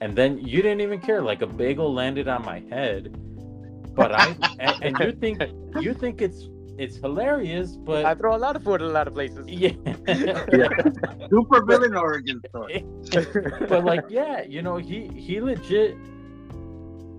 and 0.00 0.16
then 0.16 0.38
you 0.38 0.62
didn't 0.62 0.80
even 0.80 1.00
care. 1.00 1.20
Like 1.20 1.42
a 1.42 1.46
bagel 1.46 1.92
landed 1.92 2.28
on 2.28 2.44
my 2.44 2.60
head, 2.70 3.14
but 3.94 4.12
I 4.12 4.36
and, 4.58 4.96
and 4.96 4.98
you 5.00 5.12
think 5.12 5.42
you 5.80 5.92
think 5.92 6.22
it's 6.22 6.48
it's 6.78 6.96
hilarious, 6.96 7.76
but 7.76 8.04
I 8.04 8.14
throw 8.14 8.36
a 8.36 8.38
lot 8.38 8.56
of 8.56 8.62
food 8.62 8.82
in 8.82 8.88
a 8.88 8.92
lot 8.92 9.08
of 9.08 9.14
places. 9.14 9.46
yeah, 9.48 9.70
Super 11.30 11.64
villain 11.64 11.96
origin 11.96 12.40
story. 12.48 12.84
but 13.68 13.84
like 13.84 14.04
yeah, 14.08 14.42
you 14.42 14.62
know, 14.62 14.76
he 14.76 15.08
he 15.08 15.40
legit 15.40 15.96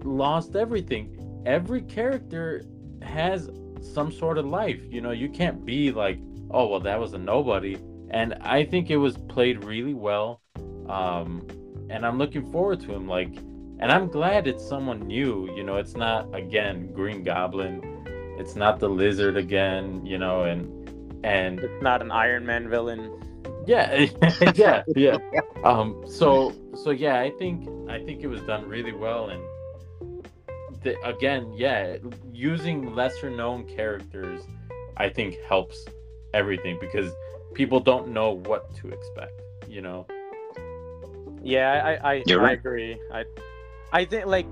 lost 0.03 0.55
everything. 0.55 1.13
Every 1.45 1.81
character 1.81 2.65
has 3.01 3.49
some 3.81 4.11
sort 4.11 4.37
of 4.37 4.45
life. 4.45 4.81
You 4.89 5.01
know, 5.01 5.11
you 5.11 5.29
can't 5.29 5.65
be 5.65 5.91
like, 5.91 6.19
oh 6.51 6.67
well, 6.67 6.79
that 6.81 6.99
was 6.99 7.13
a 7.13 7.17
nobody. 7.17 7.77
And 8.09 8.35
I 8.41 8.63
think 8.63 8.89
it 8.89 8.97
was 8.97 9.17
played 9.17 9.63
really 9.63 9.93
well. 9.93 10.41
Um, 10.87 11.45
and 11.89 12.05
I'm 12.05 12.17
looking 12.17 12.49
forward 12.51 12.79
to 12.81 12.93
him. 12.93 13.07
Like, 13.07 13.35
and 13.79 13.91
I'm 13.91 14.07
glad 14.07 14.47
it's 14.47 14.67
someone 14.67 14.99
new. 15.01 15.53
You 15.55 15.63
know, 15.63 15.77
it's 15.77 15.95
not 15.95 16.33
again 16.35 16.91
Green 16.93 17.23
Goblin. 17.23 17.96
It's 18.37 18.55
not 18.55 18.79
the 18.79 18.89
Lizard 18.89 19.37
again. 19.37 20.05
You 20.05 20.17
know, 20.17 20.43
and 20.43 20.89
and 21.23 21.59
It's 21.59 21.81
not 21.81 22.01
an 22.01 22.11
Iron 22.11 22.45
Man 22.45 22.69
villain. 22.69 23.11
yeah, 23.65 24.05
yeah, 24.55 24.83
yeah. 24.95 25.17
Um, 25.63 26.03
so 26.07 26.53
so 26.83 26.91
yeah, 26.91 27.19
I 27.19 27.31
think 27.31 27.67
I 27.89 27.99
think 28.03 28.21
it 28.23 28.27
was 28.27 28.41
done 28.43 28.67
really 28.69 28.93
well, 28.93 29.29
and 29.29 29.41
the, 30.83 30.95
again, 31.03 31.51
yeah, 31.53 31.97
using 32.31 32.93
lesser 32.93 33.29
known 33.29 33.65
characters, 33.65 34.41
I 34.97 35.09
think 35.09 35.35
helps 35.49 35.85
everything 36.33 36.77
because 36.79 37.11
people 37.55 37.79
don't 37.79 38.09
know 38.09 38.31
what 38.31 38.73
to 38.77 38.89
expect. 38.89 39.33
You 39.67 39.81
know. 39.81 40.05
Yeah, 41.43 41.81
I 42.03 42.13
I, 42.13 42.23
You're 42.25 42.41
I 42.41 42.43
right. 42.43 42.59
agree. 42.59 42.99
I 43.11 43.25
I 43.91 44.05
think 44.05 44.25
like 44.27 44.47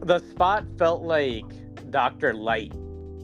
the 0.00 0.20
spot 0.30 0.64
felt 0.78 1.02
like 1.02 1.44
Doctor 1.90 2.32
Light 2.34 2.72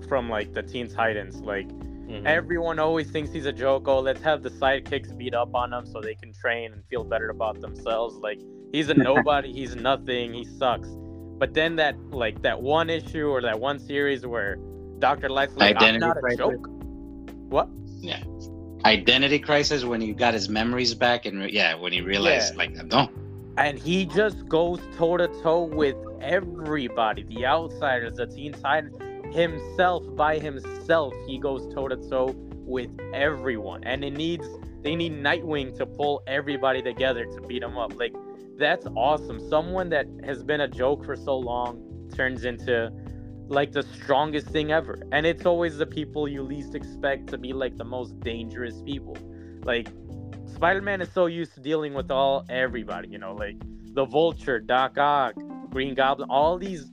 from 0.08 0.28
like 0.28 0.52
the 0.54 0.62
Teen 0.62 0.88
Titans. 0.88 1.40
Like 1.40 1.68
Mhm. 1.68 2.24
everyone 2.24 2.78
always 2.78 3.10
thinks 3.10 3.30
he's 3.32 3.46
a 3.46 3.52
joke. 3.52 3.86
Oh, 3.86 4.00
let's 4.00 4.22
have 4.22 4.42
the 4.42 4.50
sidekicks 4.50 5.16
beat 5.16 5.34
up 5.34 5.54
on 5.54 5.72
him 5.72 5.84
so 5.86 6.00
they 6.00 6.14
can 6.14 6.32
train 6.32 6.72
and 6.72 6.82
feel 6.86 7.04
better 7.04 7.28
about 7.30 7.60
themselves. 7.60 8.16
Like 8.16 8.40
he's 8.72 8.88
a 8.88 8.94
nobody. 9.10 9.52
he's 9.52 9.76
nothing. 9.76 10.32
He 10.32 10.44
sucks. 10.44 10.88
But 11.38 11.54
then 11.54 11.76
that 11.76 11.96
like 12.10 12.40
that 12.42 12.60
one 12.62 12.88
issue 12.90 13.28
or 13.28 13.40
that 13.42 13.60
one 13.60 13.78
series 13.78 14.26
where 14.26 14.56
Doctor 14.98 15.28
Light's 15.28 15.54
like, 15.56 15.76
Identity 15.76 16.04
I'm 16.04 16.08
not 16.22 16.32
a 16.32 16.36
joke. 16.36 16.66
What? 17.50 17.68
Yeah. 18.00 18.22
Identity 18.84 19.38
crisis 19.38 19.84
when 19.84 20.00
he 20.00 20.12
got 20.12 20.34
his 20.34 20.48
memories 20.48 20.94
back 20.94 21.26
and 21.26 21.40
re- 21.40 21.50
yeah, 21.52 21.74
when 21.74 21.92
he 21.92 22.00
realized 22.00 22.54
Yeah. 22.54 22.58
like 22.58 22.72
no. 22.86 23.08
and 23.58 23.76
he 23.78 24.06
just 24.06 24.48
goes 24.48 24.78
toe 24.96 25.16
to 25.16 25.26
toe 25.42 25.64
with 25.64 25.96
everybody 26.20 27.22
the 27.24 27.44
outsiders 27.44 28.14
the 28.16 28.26
teen 28.26 28.52
titans 28.52 28.96
himself 29.32 30.04
by 30.16 30.38
himself 30.38 31.14
he 31.26 31.38
goes 31.38 31.72
toe 31.74 31.88
to 31.88 31.96
toe 32.08 32.34
with 32.68 32.90
everyone. 33.12 33.84
And 33.84 34.04
it 34.04 34.12
needs 34.12 34.46
they 34.82 34.94
need 34.94 35.12
nightwing 35.12 35.76
to 35.76 35.86
pull 35.86 36.22
everybody 36.26 36.82
together 36.82 37.24
to 37.24 37.40
beat 37.42 37.62
him 37.62 37.76
up. 37.76 37.98
Like 37.98 38.14
that's 38.56 38.86
awesome. 38.96 39.40
Someone 39.48 39.88
that 39.90 40.06
has 40.24 40.42
been 40.42 40.60
a 40.60 40.68
joke 40.68 41.04
for 41.04 41.16
so 41.16 41.36
long 41.36 42.10
turns 42.14 42.44
into 42.44 42.90
like 43.48 43.72
the 43.72 43.82
strongest 43.82 44.48
thing 44.48 44.72
ever. 44.72 45.00
And 45.12 45.26
it's 45.26 45.46
always 45.46 45.78
the 45.78 45.86
people 45.86 46.28
you 46.28 46.42
least 46.42 46.74
expect 46.74 47.28
to 47.28 47.38
be 47.38 47.52
like 47.52 47.76
the 47.76 47.84
most 47.84 48.18
dangerous 48.20 48.82
people. 48.82 49.16
Like 49.64 49.88
Spider-Man 50.54 51.00
is 51.00 51.10
so 51.12 51.26
used 51.26 51.54
to 51.54 51.60
dealing 51.60 51.94
with 51.94 52.10
all 52.10 52.44
everybody, 52.48 53.08
you 53.08 53.18
know, 53.18 53.34
like 53.34 53.56
the 53.94 54.04
Vulture, 54.04 54.60
Doc 54.60 54.98
Ock, 54.98 55.34
Green 55.70 55.94
Goblin, 55.94 56.28
all 56.30 56.58
these 56.58 56.90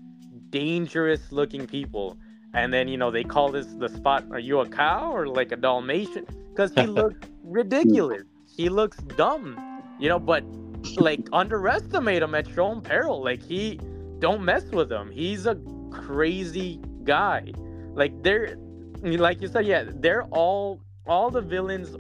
dangerous 0.50 1.32
looking 1.32 1.68
people. 1.68 2.18
And 2.56 2.74
then, 2.74 2.88
you 2.88 2.98
know, 2.98 3.12
they 3.12 3.26
call 3.26 3.52
this 3.52 3.68
the 3.68 3.90
spot, 3.90 4.24
are 4.32 4.40
you 4.40 4.60
a 4.62 4.68
cow 4.68 5.12
or 5.12 5.28
like 5.28 5.52
a 5.52 5.58
Dalmatian? 5.58 6.26
Because 6.50 6.74
he 6.74 6.86
looked 7.00 7.28
ridiculous. 7.44 8.24
He 8.56 8.70
looks 8.70 8.98
dumb. 9.18 9.60
you 10.00 10.08
know, 10.08 10.20
but 10.20 10.44
like 10.98 11.28
underestimate 11.34 12.22
him 12.24 12.34
at 12.34 12.48
your 12.50 12.62
own 12.62 12.82
peril. 12.82 13.22
Like 13.22 13.44
he 13.44 13.80
don't 14.20 14.44
mess 14.44 14.64
with 14.72 14.90
him. 14.90 15.12
He's 15.12 15.46
a 15.46 15.58
crazy 15.92 16.80
guy. 17.04 17.52
Like 17.94 18.24
they're 18.24 18.56
like 19.02 19.42
you 19.42 19.50
said, 19.50 19.66
yeah, 19.66 19.84
they're 19.88 20.24
all 20.32 20.82
all 21.06 21.30
the 21.30 21.42
villains 21.42 21.96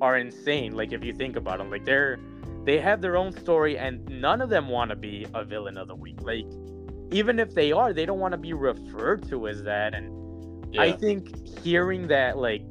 are 0.00 0.18
insane. 0.18 0.74
Like 0.74 0.92
if 0.92 1.04
you 1.04 1.12
think 1.12 1.36
about 1.36 1.58
them, 1.58 1.70
like 1.70 1.84
they're 1.84 2.18
they 2.64 2.80
have 2.80 3.00
their 3.00 3.16
own 3.16 3.32
story, 3.32 3.78
and 3.78 4.04
none 4.08 4.40
of 4.40 4.48
them 4.48 4.68
want 4.68 4.90
to 4.90 4.96
be 4.96 5.26
a 5.34 5.44
villain 5.44 5.76
of 5.76 5.86
the 5.86 5.94
week. 5.94 6.20
Like 6.22 6.46
even 7.14 7.38
if 7.38 7.54
they 7.54 7.70
are, 7.70 7.92
they 7.92 8.04
don't 8.04 8.18
want 8.18 8.32
to 8.32 8.38
be 8.38 8.52
referred 8.52 9.28
to 9.28 9.46
as 9.46 9.62
that. 9.62 9.94
And 9.94 10.74
yeah. 10.74 10.82
I 10.82 10.92
think 10.92 11.58
hearing 11.60 12.08
that, 12.08 12.38
like, 12.38 12.62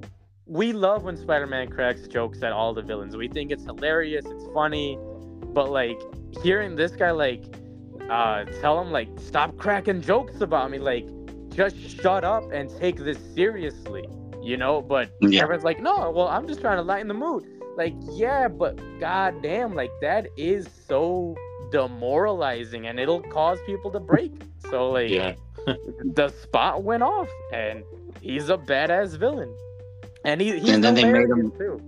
we 0.46 0.74
love 0.74 1.04
when 1.04 1.16
Spider-Man 1.16 1.70
cracks 1.70 2.08
jokes 2.08 2.44
at 2.44 2.52
all 2.52 2.74
the 2.74 2.82
villains. 2.82 3.16
We 3.16 3.30
think 3.30 3.52
it's 3.52 3.64
hilarious, 3.64 4.26
it's 4.28 4.46
funny, 4.54 5.00
but 5.54 5.72
like 5.72 5.98
hearing 6.42 6.76
this 6.76 6.92
guy 6.92 7.12
like 7.12 7.46
uh 8.10 8.44
tell 8.60 8.82
him 8.82 8.92
like 8.92 9.08
stop 9.18 9.56
cracking 9.56 10.02
jokes 10.02 10.42
about 10.42 10.70
me, 10.70 10.80
like 10.80 11.08
just 11.50 11.78
shut 12.02 12.26
up 12.26 12.52
and 12.52 12.70
take 12.78 12.98
this 12.98 13.18
seriously, 13.34 14.06
you 14.42 14.58
know? 14.58 14.82
But 14.82 15.12
yeah. 15.22 15.42
everyone's 15.42 15.64
like, 15.64 15.82
no, 15.82 16.12
well, 16.12 16.28
I'm 16.28 16.46
just 16.46 16.60
trying 16.60 16.78
to 16.78 16.84
lighten 16.84 17.08
the 17.08 17.14
mood. 17.14 17.46
Like, 17.78 17.94
yeah, 18.12 18.50
but 18.50 18.78
goddamn, 19.00 19.74
like 19.74 19.92
that 20.02 20.28
is 20.36 20.68
so 20.88 21.38
demoralizing 21.74 22.86
and 22.86 23.00
it'll 23.00 23.24
cause 23.24 23.58
people 23.66 23.90
to 23.92 24.00
break. 24.00 24.32
So 24.70 24.92
like 24.92 25.10
yeah. 25.10 25.34
the 26.14 26.30
spot 26.30 26.84
went 26.84 27.02
off 27.04 27.30
and 27.52 27.84
he's 28.22 28.50
a 28.50 28.58
badass 28.58 29.18
villain. 29.18 29.54
And 30.24 30.40
he 30.40 30.60
he's 30.60 30.70
and 30.70 30.84
then 30.84 30.94
they 30.94 31.04
made 31.04 31.30
him 31.30 31.52
too 31.58 31.82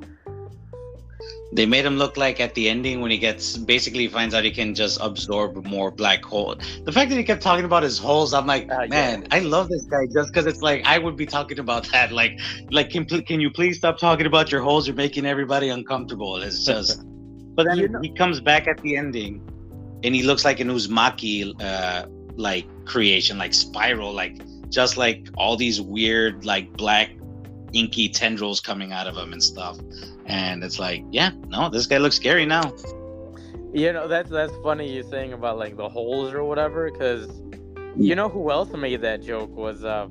they 1.55 1.65
made 1.65 1.85
him 1.85 1.97
look 1.97 2.17
like 2.17 2.39
at 2.39 2.53
the 2.53 2.69
ending 2.69 2.99
when 2.99 3.11
he 3.11 3.17
gets 3.17 3.55
basically 3.55 4.07
finds 4.07 4.33
out 4.35 4.43
he 4.43 4.51
can 4.51 4.75
just 4.75 4.97
absorb 5.01 5.65
more 5.65 5.89
black 5.89 6.23
hole. 6.23 6.55
The 6.83 6.91
fact 6.91 7.09
that 7.09 7.17
he 7.17 7.23
kept 7.23 7.41
talking 7.41 7.63
about 7.65 7.83
his 7.83 7.97
holes, 7.97 8.33
I'm 8.33 8.45
like, 8.45 8.69
uh, 8.69 8.87
man, 8.87 9.21
yeah. 9.21 9.27
I 9.31 9.39
love 9.39 9.69
this 9.69 9.83
guy 9.83 10.05
just 10.13 10.33
because 10.33 10.47
it's 10.47 10.61
like 10.61 10.83
I 10.85 10.97
would 10.97 11.15
be 11.15 11.25
talking 11.25 11.59
about 11.59 11.87
that. 11.91 12.11
Like, 12.11 12.39
like 12.71 12.89
can 12.89 13.05
can 13.05 13.39
you 13.39 13.51
please 13.51 13.77
stop 13.77 13.97
talking 13.97 14.25
about 14.25 14.51
your 14.51 14.61
holes? 14.61 14.87
You're 14.87 14.95
making 14.95 15.25
everybody 15.25 15.69
uncomfortable. 15.69 16.41
It's 16.41 16.65
just. 16.65 17.01
but 17.55 17.67
then 17.67 17.77
you 17.77 17.87
know, 17.87 18.01
he 18.01 18.11
comes 18.13 18.41
back 18.41 18.67
at 18.67 18.81
the 18.81 18.97
ending, 18.97 19.41
and 20.05 20.13
he 20.13 20.21
looks 20.21 20.45
like 20.45 20.59
an 20.59 20.69
Uzumaki 20.69 21.51
uh, 21.59 22.05
like 22.35 22.65
creation, 22.85 23.39
like 23.39 23.53
spiral, 23.53 24.13
like 24.13 24.39
just 24.69 24.97
like 24.97 25.27
all 25.35 25.57
these 25.57 25.81
weird 25.81 26.45
like 26.45 26.71
black 26.73 27.09
inky 27.73 28.07
tendrils 28.07 28.59
coming 28.59 28.93
out 28.93 29.07
of 29.07 29.17
him 29.17 29.33
and 29.33 29.43
stuff. 29.43 29.77
And 30.27 30.63
it's 30.63 30.79
like 30.79 31.03
yeah 31.11 31.31
no 31.47 31.69
this 31.69 31.87
guy 31.87 31.97
looks 31.97 32.15
scary 32.15 32.45
now. 32.45 32.73
You 33.73 33.91
know 33.93 34.07
that's 34.07 34.29
that's 34.29 34.53
funny 34.63 34.93
you 34.93 35.03
saying 35.03 35.33
about 35.33 35.57
like 35.57 35.75
the 35.75 35.89
holes 35.89 36.33
or 36.33 36.43
whatever 36.43 36.91
because 36.91 37.27
you 37.97 38.15
know 38.15 38.29
who 38.29 38.51
else 38.51 38.71
made 38.71 39.01
that 39.01 39.23
joke 39.23 39.53
was 39.55 39.83
uh, 39.83 40.07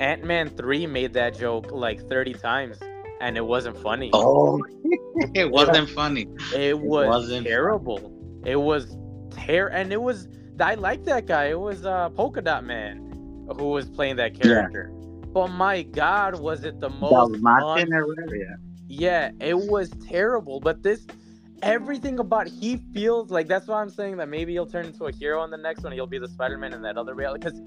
ant-man 0.00 0.50
3 0.50 0.86
made 0.86 1.12
that 1.14 1.38
joke 1.38 1.70
like 1.70 2.08
30 2.08 2.34
times 2.34 2.78
and 3.20 3.36
it 3.36 3.44
wasn't 3.44 3.76
funny. 3.78 4.10
Oh 4.12 4.62
it 5.34 5.50
wasn't 5.50 5.88
funny. 5.90 6.28
It 6.54 6.78
was 6.78 7.06
it 7.06 7.08
wasn't 7.08 7.46
terrible. 7.46 7.98
Funny. 7.98 8.50
it 8.50 8.56
was 8.56 8.96
tear 9.34 9.68
and 9.68 9.92
it 9.92 10.00
was 10.00 10.28
i 10.60 10.74
like 10.74 11.04
that 11.04 11.26
guy 11.26 11.46
it 11.46 11.58
was 11.58 11.84
uh 11.84 12.08
polka 12.10 12.40
dot 12.40 12.64
man 12.64 12.98
who 13.56 13.68
was 13.68 13.88
playing 13.90 14.16
that 14.16 14.38
character 14.40 14.92
yeah. 14.92 15.26
but 15.32 15.48
my 15.48 15.82
god 15.82 16.38
was 16.38 16.64
it 16.64 16.80
the 16.80 16.88
most 16.88 17.12
or 17.92 18.06
whatever, 18.06 18.36
yeah 18.36 18.56
yeah, 18.88 19.30
it 19.40 19.56
was 19.56 19.90
terrible. 20.06 20.60
But 20.60 20.82
this, 20.82 21.06
everything 21.62 22.18
about 22.18 22.46
he 22.46 22.76
feels 22.92 23.30
like 23.30 23.48
that's 23.48 23.66
why 23.66 23.80
I'm 23.80 23.90
saying 23.90 24.18
that 24.18 24.28
maybe 24.28 24.52
he'll 24.52 24.66
turn 24.66 24.86
into 24.86 25.06
a 25.06 25.12
hero 25.12 25.42
in 25.44 25.50
the 25.50 25.56
next 25.56 25.82
one. 25.82 25.92
He'll 25.92 26.06
be 26.06 26.18
the 26.18 26.28
Spider 26.28 26.58
Man 26.58 26.72
in 26.72 26.82
that 26.82 26.96
other 26.96 27.14
reality 27.14 27.44
because 27.44 27.60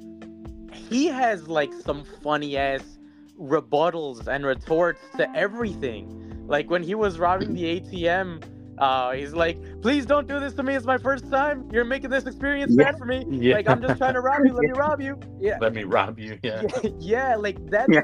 he 0.90 1.08
has 1.08 1.48
like 1.48 1.74
some 1.74 2.04
funny 2.24 2.58
ass 2.58 2.98
rebuttals 3.40 4.28
and 4.28 4.46
retorts 4.46 5.02
to 5.18 5.30
everything. 5.36 6.46
Like 6.48 6.70
when 6.70 6.84
he 6.84 6.96
was 6.96 7.20
robbing 7.20 7.54
the 7.54 7.80
ATM. 7.80 8.44
Uh, 8.78 9.12
he's 9.12 9.34
like, 9.34 9.58
please 9.82 10.06
don't 10.06 10.28
do 10.28 10.40
this 10.40 10.54
to 10.54 10.64
me. 10.64 10.76
It's 10.76 10.86
my 10.86 10.98
first 10.98 11.30
time. 11.32 11.68
You're 11.72 11.86
making 11.86 12.10
this 12.10 12.26
experience 12.26 12.76
yeah. 12.78 12.92
bad 12.92 12.98
for 12.98 13.06
me. 13.06 13.26
Yeah. 13.30 13.56
Like 13.56 13.70
I'm 13.70 13.82
just 13.82 13.98
trying 13.98 14.14
to 14.14 14.22
rob 14.22 14.46
you. 14.46 14.54
Let 14.54 14.64
me 14.64 14.72
rob 14.76 15.02
you. 15.02 15.20
Yeah. 15.40 15.58
Let 15.60 15.74
me 15.74 15.84
rob 15.84 16.20
you. 16.20 16.38
Yeah. 16.44 16.62
Yeah. 16.84 16.92
yeah 17.00 17.36
like 17.36 17.58
that's 17.70 17.92
yeah 17.92 18.02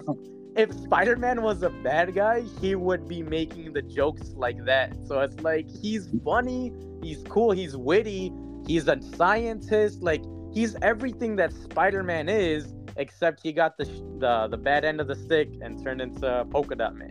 if 0.55 0.71
Spider-Man 0.73 1.41
was 1.41 1.63
a 1.63 1.69
bad 1.69 2.13
guy, 2.13 2.41
he 2.61 2.75
would 2.75 3.07
be 3.07 3.23
making 3.23 3.73
the 3.73 3.81
jokes 3.81 4.33
like 4.35 4.63
that. 4.65 4.95
So 5.07 5.19
it's 5.21 5.39
like 5.41 5.67
he's 5.81 6.09
funny, 6.23 6.71
he's 7.01 7.23
cool, 7.27 7.51
he's 7.51 7.75
witty, 7.75 8.31
he's 8.67 8.87
a 8.87 9.01
scientist, 9.15 10.01
like 10.01 10.23
he's 10.53 10.75
everything 10.81 11.35
that 11.37 11.53
Spider-Man 11.53 12.29
is, 12.29 12.73
except 12.97 13.41
he 13.41 13.51
got 13.51 13.77
the 13.77 13.85
the, 14.19 14.47
the 14.49 14.57
bad 14.57 14.85
end 14.85 15.01
of 15.01 15.07
the 15.07 15.15
stick 15.15 15.49
and 15.61 15.83
turned 15.83 16.01
into 16.01 16.45
Polka 16.51 16.75
Dot 16.75 16.95
Man. 16.95 17.09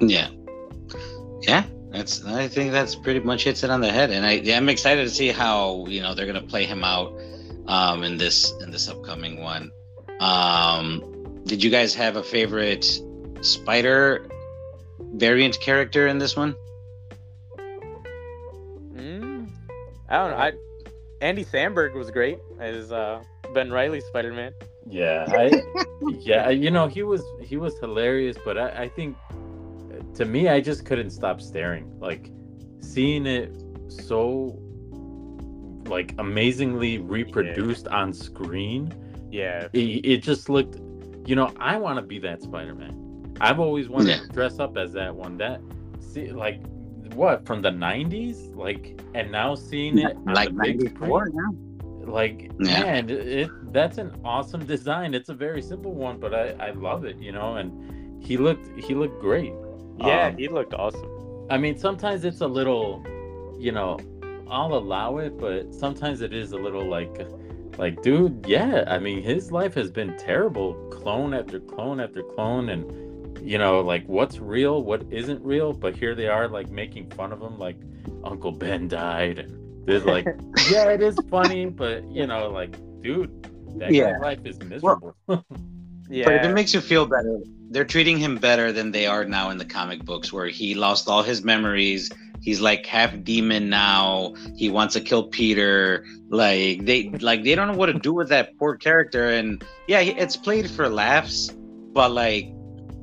Yeah, 0.00 0.28
yeah, 1.42 1.64
that's. 1.90 2.24
I 2.24 2.48
think 2.48 2.72
that's 2.72 2.94
pretty 2.94 3.20
much 3.20 3.44
hits 3.44 3.62
it 3.62 3.70
on 3.70 3.80
the 3.80 3.90
head, 3.90 4.10
and 4.10 4.24
I 4.24 4.32
yeah, 4.32 4.56
I'm 4.56 4.68
excited 4.68 5.04
to 5.04 5.10
see 5.10 5.28
how 5.28 5.86
you 5.86 6.02
know 6.02 6.14
they're 6.14 6.26
gonna 6.26 6.42
play 6.42 6.64
him 6.64 6.84
out 6.84 7.12
um, 7.66 8.02
in 8.02 8.16
this 8.16 8.52
in 8.62 8.70
this 8.70 8.88
upcoming 8.88 9.40
one. 9.40 9.70
Um, 10.20 11.42
did 11.44 11.62
you 11.62 11.70
guys 11.70 11.94
have 11.94 12.16
a 12.16 12.22
favorite 12.22 13.00
spider 13.40 14.28
variant 14.98 15.60
character 15.60 16.06
in 16.06 16.18
this 16.18 16.36
one? 16.36 16.56
Mm, 18.94 19.48
I 20.08 20.16
don't 20.16 20.30
know. 20.30 20.36
I, 20.36 20.52
Andy 21.20 21.44
Samberg 21.44 21.94
was 21.94 22.10
great 22.10 22.38
as 22.58 22.92
uh, 22.92 23.22
Ben 23.54 23.70
Reilly 23.70 24.00
Spider 24.00 24.32
Man. 24.32 24.52
Yeah, 24.88 25.24
I, 25.28 25.62
yeah, 26.20 26.50
you 26.50 26.70
know 26.70 26.86
he 26.86 27.02
was 27.02 27.22
he 27.40 27.56
was 27.56 27.78
hilarious, 27.78 28.36
but 28.44 28.56
I, 28.56 28.84
I 28.84 28.88
think 28.88 29.16
to 30.16 30.24
me 30.24 30.48
I 30.48 30.60
just 30.60 30.84
couldn't 30.84 31.10
stop 31.10 31.40
staring. 31.40 31.98
Like 31.98 32.30
seeing 32.80 33.26
it 33.26 33.54
so 33.88 34.58
like 35.86 36.14
amazingly 36.18 36.98
reproduced 36.98 37.86
yeah. 37.86 37.96
on 37.96 38.12
screen. 38.12 38.92
Yeah, 39.30 39.68
it, 39.72 39.78
it 39.78 40.22
just 40.22 40.48
looked 40.48 40.78
you 41.26 41.34
know, 41.34 41.52
I 41.58 41.76
want 41.76 41.98
to 41.98 42.02
be 42.02 42.18
that 42.20 42.42
Spider 42.42 42.74
Man. 42.74 43.34
I've 43.40 43.58
always 43.58 43.88
wanted 43.88 44.08
yeah. 44.08 44.20
to 44.20 44.28
dress 44.28 44.58
up 44.58 44.76
as 44.76 44.92
that 44.92 45.14
one. 45.14 45.36
That 45.36 45.60
see, 45.98 46.30
like, 46.30 46.60
what 47.14 47.44
from 47.44 47.62
the 47.62 47.70
'90s, 47.70 48.54
like, 48.54 49.00
and 49.14 49.30
now 49.30 49.54
seeing 49.54 49.98
it 49.98 50.16
like 50.24 50.52
'94 50.52 51.30
now. 51.34 51.54
Like, 52.10 52.52
yeah. 52.60 52.80
man, 52.80 53.10
it 53.10 53.50
that's 53.72 53.98
an 53.98 54.18
awesome 54.24 54.64
design. 54.64 55.14
It's 55.14 55.28
a 55.28 55.34
very 55.34 55.60
simple 55.60 55.92
one, 55.92 56.18
but 56.18 56.32
I 56.32 56.54
I 56.60 56.70
love 56.70 57.04
it. 57.04 57.16
You 57.16 57.32
know, 57.32 57.56
and 57.56 58.24
he 58.24 58.36
looked 58.36 58.68
he 58.78 58.94
looked 58.94 59.20
great. 59.20 59.52
Yeah, 59.98 60.28
um, 60.28 60.36
he 60.36 60.48
looked 60.48 60.74
awesome. 60.74 61.46
I 61.50 61.58
mean, 61.58 61.78
sometimes 61.78 62.24
it's 62.24 62.40
a 62.40 62.46
little, 62.46 63.04
you 63.58 63.72
know, 63.72 63.98
I'll 64.48 64.74
allow 64.74 65.18
it, 65.18 65.38
but 65.38 65.74
sometimes 65.74 66.20
it 66.20 66.32
is 66.32 66.52
a 66.52 66.56
little 66.56 66.84
like 66.84 67.26
like, 67.78 68.00
dude, 68.02 68.46
yeah, 68.48 68.84
I 68.86 68.98
mean, 68.98 69.22
his 69.22 69.52
life 69.52 69.74
has 69.74 69.90
been 69.90 70.16
terrible, 70.16 70.74
clone 70.90 71.34
after 71.34 71.60
clone 71.60 72.00
after 72.00 72.22
clone, 72.22 72.70
and 72.70 73.38
you 73.46 73.58
know, 73.58 73.80
like 73.80 74.06
what's 74.06 74.38
real, 74.38 74.82
what 74.82 75.04
isn't 75.10 75.44
real. 75.44 75.72
But 75.72 75.94
here 75.94 76.14
they 76.14 76.26
are, 76.26 76.48
like 76.48 76.70
making 76.70 77.10
fun 77.10 77.32
of 77.32 77.40
him, 77.40 77.58
like 77.58 77.76
Uncle 78.24 78.52
Ben 78.52 78.88
died, 78.88 79.38
and 79.38 79.86
they're 79.86 80.00
like, 80.00 80.24
yeah, 80.70 80.88
it 80.88 81.02
is 81.02 81.18
funny, 81.30 81.66
but 81.66 82.08
you 82.10 82.26
know, 82.26 82.50
like, 82.50 82.72
dude, 83.02 83.30
that 83.78 83.92
yeah. 83.92 84.12
guy's 84.12 84.20
life 84.22 84.46
is 84.46 84.58
miserable. 84.60 85.14
Well, 85.26 85.44
yeah, 86.08 86.24
but 86.24 86.34
if 86.36 86.44
it 86.44 86.54
makes 86.54 86.72
you 86.72 86.80
feel 86.80 87.04
better, 87.04 87.40
they're 87.70 87.84
treating 87.84 88.18
him 88.18 88.36
better 88.36 88.72
than 88.72 88.92
they 88.92 89.06
are 89.06 89.24
now 89.24 89.50
in 89.50 89.58
the 89.58 89.64
comic 89.64 90.04
books, 90.04 90.32
where 90.32 90.46
he 90.46 90.74
lost 90.74 91.08
all 91.08 91.22
his 91.22 91.42
memories. 91.42 92.10
He's 92.40 92.60
like 92.60 92.86
half 92.86 93.12
demon 93.24 93.68
now. 93.68 94.34
He 94.56 94.70
wants 94.70 94.94
to 94.94 95.00
kill 95.00 95.24
peter. 95.24 96.04
Like 96.28 96.84
they 96.84 97.10
like 97.20 97.42
they 97.44 97.54
don't 97.54 97.68
know 97.68 97.76
what 97.76 97.86
to 97.86 97.94
do 97.94 98.12
with 98.12 98.28
that 98.28 98.56
poor 98.58 98.76
character. 98.76 99.30
And 99.30 99.64
yeah 99.86 100.00
it's 100.00 100.36
played 100.36 100.70
for 100.70 100.88
laughs 100.88 101.50
but 101.96 102.12
like 102.12 102.46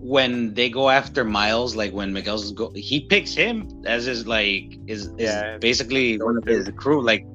when 0.05 0.53
they 0.53 0.69
go 0.69 0.89
after 0.89 1.23
miles 1.25 1.75
like 1.75 1.91
when 1.91 2.13
miguel's 2.13 2.51
go 2.51 2.71
he 2.75 3.01
picks 3.07 3.33
him 3.33 3.67
as 3.85 4.05
his 4.05 4.27
like 4.27 4.77
is, 4.85 5.09
yeah. 5.17 5.57
basically 5.57 6.17
one 6.21 6.37
of 6.37 6.43
his 6.43 6.69
crew 6.75 7.01
like 7.01 7.25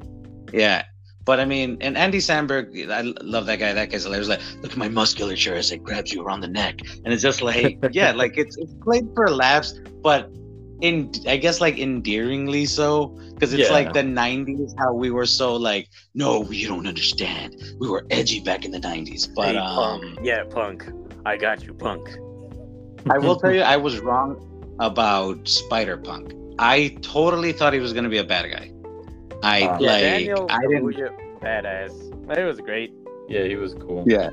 yeah 0.52 0.84
but 1.28 1.40
I 1.40 1.44
mean, 1.44 1.76
and 1.82 1.98
Andy 1.98 2.20
Samberg, 2.20 2.90
I 2.90 3.02
love 3.22 3.44
that 3.44 3.58
guy. 3.58 3.74
That 3.74 3.90
guy's 3.90 4.04
hilarious. 4.04 4.28
Like, 4.28 4.40
look 4.62 4.72
at 4.72 4.78
my 4.78 4.88
musculature 4.88 5.54
as 5.54 5.70
it 5.70 5.82
grabs 5.82 6.10
you 6.10 6.22
around 6.22 6.40
the 6.40 6.48
neck, 6.48 6.80
and 7.04 7.12
it's 7.12 7.22
just 7.22 7.42
like, 7.42 7.76
yeah, 7.92 8.12
like 8.12 8.38
it's 8.38 8.56
it's 8.56 8.72
played 8.82 9.06
for 9.14 9.28
laughs, 9.28 9.78
but 10.02 10.30
in 10.80 11.12
I 11.26 11.36
guess 11.36 11.60
like 11.60 11.78
endearingly 11.78 12.64
so 12.64 13.08
because 13.34 13.52
it's 13.52 13.68
yeah. 13.68 13.74
like 13.74 13.92
the 13.92 14.00
90s 14.00 14.72
how 14.78 14.94
we 14.94 15.10
were 15.10 15.26
so 15.26 15.56
like 15.56 15.88
no 16.14 16.48
you 16.50 16.68
don't 16.68 16.86
understand 16.86 17.56
we 17.80 17.88
were 17.88 18.06
edgy 18.10 18.38
back 18.38 18.64
in 18.64 18.70
the 18.70 18.78
90s 18.78 19.28
but 19.34 19.56
hey, 19.56 19.56
um 19.56 20.00
punk. 20.00 20.18
yeah 20.22 20.44
punk 20.44 20.88
I 21.26 21.36
got 21.36 21.64
you 21.64 21.74
punk 21.74 22.08
I 23.10 23.18
will 23.18 23.34
tell 23.34 23.52
you 23.52 23.62
I 23.62 23.76
was 23.76 23.98
wrong 23.98 24.38
about 24.78 25.48
Spider 25.48 25.96
Punk 25.96 26.32
I 26.60 26.96
totally 27.02 27.52
thought 27.52 27.72
he 27.72 27.80
was 27.80 27.92
gonna 27.92 28.08
be 28.08 28.18
a 28.18 28.24
bad 28.24 28.48
guy. 28.48 28.70
I 29.42 29.62
Uh, 29.62 29.78
Yeah, 29.80 29.90
like 29.92 30.02
Daniel 30.02 30.46
I 30.50 30.60
didn't 30.68 30.84
Kaluuya, 30.84 31.40
badass. 31.40 32.38
It 32.38 32.44
was 32.44 32.60
great. 32.60 32.92
Yeah, 33.28 33.44
he 33.44 33.56
was 33.56 33.74
cool. 33.74 34.04
Yeah. 34.06 34.30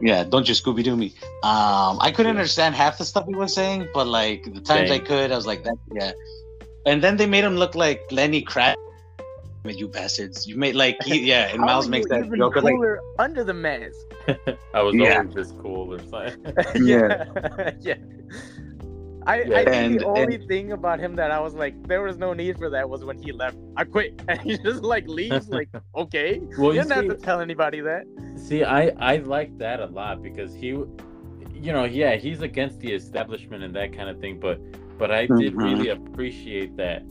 Yeah, 0.00 0.24
don't 0.24 0.46
you 0.46 0.54
Scooby 0.54 0.84
Doo 0.84 0.96
me. 0.96 1.14
Um, 1.42 1.98
I 2.00 2.12
couldn't 2.14 2.30
understand 2.36 2.74
half 2.74 2.98
the 2.98 3.04
stuff 3.04 3.24
he 3.26 3.34
was 3.34 3.54
saying, 3.54 3.88
but 3.94 4.06
like 4.06 4.44
the 4.44 4.60
times 4.60 4.90
I 4.90 4.98
could, 4.98 5.32
I 5.32 5.36
was 5.36 5.46
like, 5.46 5.64
that, 5.64 5.78
yeah. 5.92 6.12
And 6.84 7.02
then 7.02 7.16
they 7.16 7.26
made 7.26 7.44
him 7.44 7.56
look 7.56 7.74
like 7.74 8.02
Lenny 8.10 8.42
Kravitz. 8.42 8.76
You 9.64 9.88
bastards! 9.88 10.46
You 10.46 10.56
made 10.56 10.76
like 10.76 11.02
he, 11.02 11.22
yeah, 11.26 11.48
and 11.48 11.60
Miles 11.68 11.88
makes 11.88 12.08
that 12.08 12.24
even 12.24 12.38
joke 12.38 12.54
like, 12.54 12.72
cooler 12.74 13.00
under 13.18 13.42
the 13.42 13.54
mask. 13.54 13.98
I 14.74 14.82
was 14.82 14.94
Yeah. 14.94 15.18
always 15.18 15.34
this 15.34 15.52
cool 15.60 15.92
or 15.92 15.98
something. 15.98 16.54
yeah, 16.86 17.24
yeah. 17.80 17.94
I, 19.26 19.42
Yeah. 19.42 19.56
I 19.58 19.64
think 19.64 19.74
And- 19.92 20.00
the 20.00 20.06
only 20.06 20.38
thing 20.46 20.72
about 20.72 21.00
him 21.00 21.16
that 21.16 21.30
I 21.30 21.40
was 21.40 21.54
like, 21.54 21.74
there 21.88 22.02
was 22.02 22.16
no 22.16 22.32
need 22.32 22.56
for 22.58 22.70
that 22.70 22.88
was 22.88 23.04
when 23.04 23.18
he 23.18 23.32
left. 23.32 23.56
I 23.76 23.84
quit, 23.84 24.22
and 24.28 24.40
he 24.40 24.56
just 24.58 24.82
like 24.82 25.06
leaves. 25.08 25.48
Like, 25.48 25.68
okay, 25.96 26.40
well, 26.58 26.72
you 26.72 26.80
you 26.80 26.82
didn't 26.82 26.92
have 26.92 27.08
to 27.08 27.16
tell 27.24 27.40
anybody 27.40 27.80
that. 27.80 28.04
see, 28.36 28.62
I 28.64 28.92
I 28.98 29.16
like 29.16 29.56
that 29.58 29.80
a 29.80 29.86
lot 29.86 30.22
because 30.22 30.54
he, 30.54 30.68
you 30.68 31.72
know, 31.72 31.84
yeah, 31.84 32.14
he's 32.16 32.40
against 32.42 32.78
the 32.80 32.92
establishment 32.92 33.62
and 33.64 33.74
that 33.74 33.92
kind 33.92 34.08
of 34.08 34.20
thing, 34.20 34.38
but 34.38 34.60
but 34.98 35.10
I 35.10 35.22
did 35.26 35.54
Mhm. 35.54 35.64
really 35.64 35.88
appreciate 35.90 36.76
that 36.76 37.02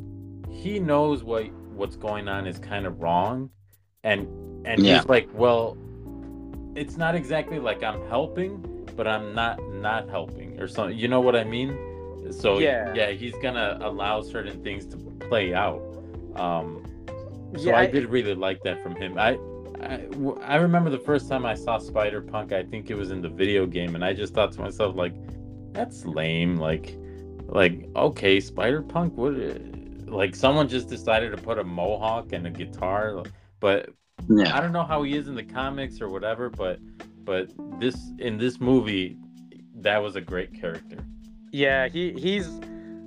he 0.50 0.80
knows 0.80 1.24
what 1.24 1.44
what's 1.76 1.98
going 1.98 2.28
on 2.30 2.48
is 2.48 2.58
kind 2.60 2.86
of 2.86 3.02
wrong, 3.02 3.50
and 4.04 4.22
and 4.66 4.82
Yeah. 4.82 4.96
he's 5.00 5.08
like, 5.10 5.28
well, 5.34 5.78
it's 6.76 6.98
not 6.98 7.14
exactly 7.16 7.60
like 7.60 7.84
I'm 7.84 8.02
helping, 8.08 8.64
but 8.96 9.06
I'm 9.08 9.34
not 9.36 9.60
not 9.74 10.10
helping 10.10 10.60
or 10.62 10.68
something. 10.68 10.98
You 10.98 11.08
know 11.10 11.20
what 11.22 11.36
I 11.36 11.44
mean? 11.44 11.78
So 12.32 12.60
Yeah. 12.60 12.94
yeah, 12.94 13.12
he's 13.12 13.36
gonna 13.42 13.78
allow 13.82 14.22
certain 14.22 14.62
things 14.64 14.86
to 14.88 14.98
play 14.98 15.54
out. 15.54 15.82
Um, 16.36 16.84
so 17.58 17.70
Yeah, 17.70 17.78
I 17.78 17.82
I- 17.82 17.88
did 17.88 18.10
really 18.10 18.36
like 18.36 18.62
that 18.64 18.82
from 18.84 18.96
him. 18.96 19.18
I, 19.18 19.38
I 19.82 19.98
w- 20.12 20.38
I 20.42 20.56
remember 20.58 20.90
the 20.90 21.00
first 21.00 21.30
time 21.30 21.46
I 21.46 21.54
saw 21.54 21.78
Spider 21.78 22.22
Punk. 22.22 22.52
I 22.52 22.64
think 22.64 22.90
it 22.90 22.96
was 22.96 23.12
in 23.12 23.22
the 23.22 23.30
video 23.30 23.66
game, 23.66 23.96
and 23.96 24.04
I 24.04 24.14
just 24.14 24.34
thought 24.34 24.52
to 24.54 24.62
myself 24.62 24.96
like, 24.96 25.14
that's 25.74 26.06
lame. 26.06 26.58
Like, 26.58 26.98
like 27.48 27.88
okay, 27.96 28.40
Spider 28.40 28.82
Punk. 28.82 29.16
What? 29.18 29.34
Like 30.08 30.36
someone 30.36 30.68
just 30.68 30.88
decided 30.90 31.32
to 31.32 31.38
put 31.38 31.58
a 31.60 31.64
mohawk 31.64 32.32
and 32.34 32.46
a 32.48 32.52
guitar, 32.52 33.24
but 33.60 33.90
yeah, 34.30 34.56
I 34.56 34.62
don't 34.62 34.72
know 34.72 34.84
how 34.84 35.04
he 35.04 35.16
is 35.16 35.28
in 35.28 35.36
the 35.36 35.44
comics 35.44 36.00
or 36.02 36.10
whatever. 36.10 36.50
But 36.50 36.80
but 37.24 37.50
this 37.80 37.96
in 38.20 38.38
this 38.38 38.60
movie, 38.60 39.18
that 39.82 39.98
was 40.02 40.16
a 40.16 40.22
great 40.22 40.54
character. 40.54 40.98
Yeah, 41.56 41.88
he 41.88 42.12
he's 42.12 42.50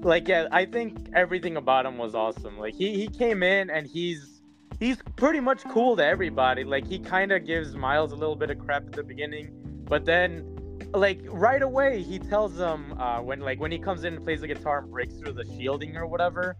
like 0.00 0.26
yeah, 0.26 0.48
I 0.50 0.64
think 0.64 1.10
everything 1.12 1.58
about 1.58 1.84
him 1.84 1.98
was 1.98 2.14
awesome. 2.14 2.58
Like 2.58 2.74
he 2.74 2.96
he 2.96 3.06
came 3.06 3.42
in 3.42 3.68
and 3.68 3.86
he's 3.86 4.40
he's 4.80 4.96
pretty 5.16 5.40
much 5.40 5.64
cool 5.64 5.96
to 5.96 6.04
everybody. 6.04 6.64
Like 6.64 6.86
he 6.86 6.98
kind 6.98 7.30
of 7.30 7.44
gives 7.44 7.76
Miles 7.76 8.12
a 8.12 8.16
little 8.16 8.36
bit 8.36 8.48
of 8.48 8.58
crap 8.58 8.86
at 8.86 8.92
the 8.92 9.02
beginning, 9.02 9.50
but 9.84 10.06
then 10.06 10.56
like 10.94 11.20
right 11.26 11.60
away 11.60 12.02
he 12.02 12.18
tells 12.18 12.56
them 12.56 12.98
uh 12.98 13.20
when 13.20 13.40
like 13.40 13.60
when 13.60 13.70
he 13.70 13.78
comes 13.78 14.04
in 14.04 14.14
and 14.14 14.24
plays 14.24 14.40
the 14.40 14.46
guitar 14.46 14.78
and 14.78 14.90
breaks 14.90 15.12
through 15.16 15.32
the 15.32 15.44
shielding 15.44 15.94
or 15.98 16.06
whatever. 16.06 16.56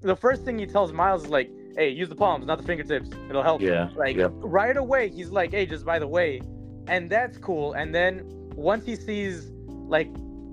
The 0.00 0.14
first 0.14 0.44
thing 0.44 0.60
he 0.60 0.66
tells 0.66 0.92
Miles 0.92 1.24
is 1.24 1.28
like, 1.28 1.50
"Hey, 1.76 1.88
use 1.88 2.08
the 2.08 2.14
palms, 2.14 2.46
not 2.46 2.58
the 2.58 2.64
fingertips. 2.64 3.10
It'll 3.28 3.42
help." 3.42 3.62
Yeah. 3.62 3.88
Like 3.96 4.16
Yep. 4.16 4.30
right 4.34 4.76
away, 4.76 5.08
he's 5.08 5.30
like, 5.30 5.50
"Hey, 5.50 5.66
just 5.66 5.84
by 5.84 5.98
the 5.98 6.06
way," 6.06 6.40
and 6.86 7.10
that's 7.10 7.36
cool. 7.38 7.72
And 7.72 7.92
then 7.92 8.22
once 8.54 8.86
he 8.86 8.94
sees 8.94 9.50
like 9.88 10.08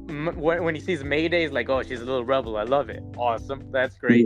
when, 0.10 0.64
when 0.64 0.76
he 0.76 0.82
sees 0.82 1.04
Mayday, 1.04 1.44
he's 1.44 1.52
like, 1.52 1.70
"Oh, 1.70 1.82
she's 1.84 2.02
a 2.02 2.06
little 2.06 2.26
rebel. 2.26 2.58
I 2.58 2.64
love 2.64 2.90
it. 2.90 3.04
Awesome. 3.18 3.72
That's 3.72 3.98
great." 3.98 4.26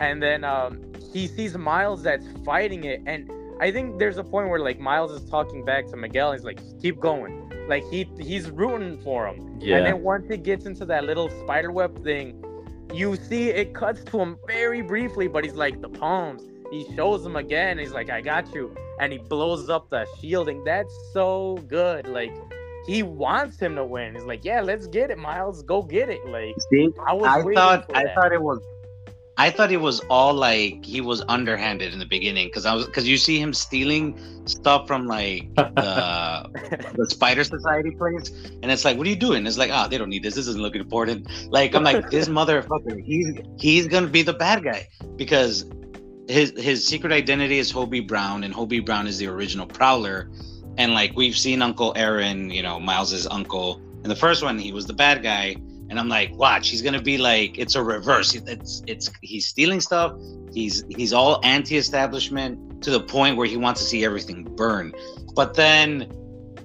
And 0.00 0.22
then 0.22 0.44
um, 0.44 0.92
he 1.12 1.26
sees 1.26 1.56
Miles 1.56 2.02
that's 2.02 2.26
fighting 2.44 2.84
it, 2.84 3.02
and 3.06 3.30
I 3.60 3.70
think 3.70 3.98
there's 3.98 4.18
a 4.18 4.24
point 4.24 4.48
where 4.48 4.58
like 4.58 4.80
Miles 4.80 5.12
is 5.12 5.28
talking 5.30 5.64
back 5.64 5.86
to 5.88 5.96
Miguel. 5.96 6.32
He's 6.32 6.44
like, 6.44 6.60
"Keep 6.80 7.00
going." 7.00 7.50
Like 7.68 7.84
he 7.90 8.08
he's 8.18 8.50
rooting 8.50 9.00
for 9.02 9.28
him. 9.28 9.58
Yeah. 9.60 9.76
And 9.76 9.86
then 9.86 10.02
once 10.02 10.30
it 10.30 10.42
gets 10.42 10.66
into 10.66 10.84
that 10.86 11.04
little 11.04 11.28
spider 11.42 11.70
web 11.70 12.02
thing, 12.02 12.44
you 12.92 13.16
see 13.16 13.50
it 13.50 13.74
cuts 13.74 14.02
to 14.04 14.18
him 14.18 14.36
very 14.46 14.82
briefly, 14.82 15.28
but 15.28 15.44
he's 15.44 15.54
like 15.54 15.80
the 15.80 15.88
palms. 15.88 16.42
He 16.70 16.86
shows 16.96 17.24
him 17.24 17.36
again. 17.36 17.78
He's 17.78 17.92
like, 17.92 18.10
"I 18.10 18.20
got 18.20 18.52
you," 18.54 18.74
and 18.98 19.12
he 19.12 19.18
blows 19.18 19.68
up 19.68 19.90
the 19.90 20.06
shielding. 20.18 20.64
That's 20.64 20.92
so 21.12 21.58
good. 21.68 22.08
Like 22.08 22.34
he 22.86 23.02
wants 23.02 23.58
him 23.58 23.76
to 23.76 23.84
win. 23.84 24.14
He's 24.14 24.24
like, 24.24 24.44
"Yeah, 24.44 24.60
let's 24.60 24.86
get 24.86 25.10
it, 25.10 25.18
Miles. 25.18 25.62
Go 25.62 25.82
get 25.82 26.08
it." 26.08 26.24
Like 26.26 26.54
See, 26.70 26.88
I 27.06 27.12
was. 27.12 27.26
I 27.26 27.42
thought 27.54 27.90
I 27.94 28.04
that. 28.04 28.14
thought 28.14 28.32
it 28.32 28.42
was 28.42 28.60
I 29.38 29.50
thought 29.50 29.72
it 29.72 29.80
was 29.80 30.00
all 30.10 30.34
like 30.34 30.84
he 30.84 31.00
was 31.00 31.22
underhanded 31.22 31.92
in 31.92 31.98
the 31.98 32.06
beginning 32.06 32.48
because 32.48 32.66
I 32.66 32.74
was 32.74 32.86
because 32.86 33.08
you 33.08 33.16
see 33.16 33.38
him 33.40 33.54
stealing 33.54 34.18
stuff 34.44 34.86
from 34.86 35.06
like 35.06 35.54
the 35.56 36.92
the 36.94 37.06
Spider 37.08 37.42
Society 37.42 37.90
place, 37.92 38.30
and 38.62 38.70
it's 38.70 38.84
like, 38.84 38.98
what 38.98 39.06
are 39.06 39.10
you 39.10 39.16
doing? 39.16 39.46
It's 39.46 39.56
like, 39.56 39.70
ah, 39.70 39.88
they 39.88 39.96
don't 39.96 40.10
need 40.10 40.22
this. 40.22 40.34
This 40.34 40.46
doesn't 40.46 40.60
look 40.60 40.76
important. 40.76 41.28
Like 41.50 41.74
I'm 41.74 41.82
like, 41.82 42.10
this 42.10 42.28
motherfucker, 42.38 43.02
he's 43.02 43.32
he's 43.58 43.86
gonna 43.88 44.06
be 44.08 44.22
the 44.22 44.34
bad 44.34 44.64
guy 44.64 44.86
because 45.16 45.64
his 46.28 46.52
his 46.58 46.86
secret 46.86 47.12
identity 47.12 47.58
is 47.58 47.72
Hobie 47.72 48.06
Brown, 48.06 48.44
and 48.44 48.52
Hobie 48.52 48.84
Brown 48.84 49.06
is 49.06 49.16
the 49.16 49.28
original 49.28 49.66
Prowler, 49.66 50.30
and 50.78 50.94
like 50.94 51.16
we've 51.16 51.36
seen 51.36 51.62
Uncle 51.62 51.92
Aaron, 51.96 52.50
you 52.50 52.62
know, 52.62 52.80
Miles's 52.80 53.26
uncle. 53.26 53.80
In 54.02 54.08
the 54.08 54.16
first 54.16 54.42
one, 54.42 54.58
he 54.58 54.72
was 54.72 54.86
the 54.86 54.92
bad 54.92 55.22
guy, 55.22 55.56
and 55.88 55.98
I'm 55.98 56.08
like, 56.08 56.34
watch, 56.36 56.68
he's 56.68 56.82
gonna 56.82 57.02
be 57.02 57.18
like, 57.18 57.58
it's 57.58 57.74
a 57.74 57.82
reverse. 57.82 58.34
It's 58.34 58.82
it's 58.86 59.10
he's 59.20 59.46
stealing 59.46 59.80
stuff. 59.80 60.16
He's 60.52 60.84
he's 60.88 61.12
all 61.12 61.40
anti-establishment 61.44 62.82
to 62.82 62.90
the 62.90 63.00
point 63.00 63.36
where 63.36 63.46
he 63.46 63.56
wants 63.56 63.80
to 63.80 63.86
see 63.86 64.04
everything 64.04 64.44
burn. 64.44 64.92
But 65.34 65.54
then, 65.54 66.12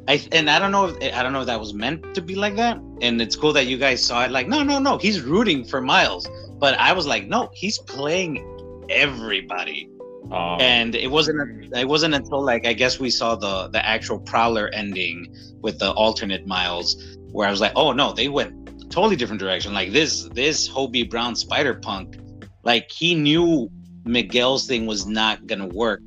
I 0.08 0.22
and 0.32 0.50
I 0.50 0.60
don't 0.60 0.72
know 0.72 0.86
if 0.86 1.14
I 1.14 1.24
don't 1.24 1.34
know 1.34 1.42
if 1.42 1.48
that 1.48 1.60
was 1.60 1.74
meant 1.74 2.16
to 2.16 2.22
be 2.22 2.36
like 2.36 2.56
that. 2.56 2.80
And 3.02 3.22
it's 3.22 3.36
cool 3.36 3.54
that 3.54 3.68
you 3.68 3.78
guys 3.78 4.04
saw 4.04 4.24
it. 4.26 4.32
Like, 4.32 4.48
no, 4.48 4.64
no, 4.64 4.80
no, 4.80 4.98
he's 4.98 5.22
rooting 5.22 5.64
for 5.64 5.82
Miles. 5.82 6.28
But 6.60 6.74
I 6.80 6.94
was 6.94 7.06
like, 7.06 7.28
no, 7.28 7.52
he's 7.54 7.78
playing 7.78 8.44
everybody. 8.90 9.90
Um, 10.32 10.60
And 10.60 10.96
it 10.96 11.10
wasn't 11.10 11.74
it 11.76 11.88
wasn't 11.88 12.14
until 12.14 12.44
like 12.44 12.66
I 12.66 12.74
guess 12.74 13.00
we 13.00 13.10
saw 13.10 13.36
the 13.36 13.70
the 13.70 13.86
actual 13.86 14.20
Prowler 14.20 14.70
ending 14.74 15.34
with 15.62 15.80
the 15.80 15.92
alternate 15.92 16.46
Miles 16.46 17.18
where 17.32 17.48
I 17.48 17.52
was 17.52 17.62
like, 17.62 17.74
oh 17.76 17.94
no, 17.94 18.14
they 18.14 18.28
went 18.28 18.92
totally 18.92 19.16
different 19.16 19.40
direction. 19.40 19.74
Like 19.74 19.92
this 19.92 20.24
this 20.34 20.68
Hobie 20.68 21.10
Brown 21.10 21.36
Spider 21.36 21.76
Punk, 21.76 22.18
like 22.64 22.92
he 22.92 23.16
knew 23.16 23.70
Miguel's 24.06 24.68
thing 24.68 24.86
was 24.86 25.06
not 25.06 25.46
gonna 25.48 25.68
work, 25.68 26.02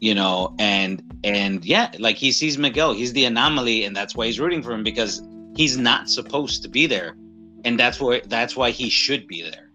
you 0.00 0.14
know, 0.14 0.54
and 0.58 1.02
and 1.24 1.64
yeah, 1.64 1.90
like 1.98 2.16
he 2.16 2.32
sees 2.32 2.58
Miguel, 2.58 2.92
he's 2.92 3.12
the 3.12 3.24
anomaly, 3.24 3.84
and 3.84 3.96
that's 3.96 4.14
why 4.14 4.26
he's 4.26 4.40
rooting 4.40 4.62
for 4.62 4.72
him 4.72 4.82
because 4.82 5.22
he's 5.56 5.78
not 5.78 6.10
supposed 6.10 6.62
to 6.62 6.68
be 6.68 6.86
there, 6.86 7.16
and 7.64 7.78
that's 7.78 8.00
why 8.00 8.20
that's 8.26 8.56
why 8.56 8.70
he 8.70 8.88
should 8.90 9.26
be 9.26 9.42
there. 9.42 9.65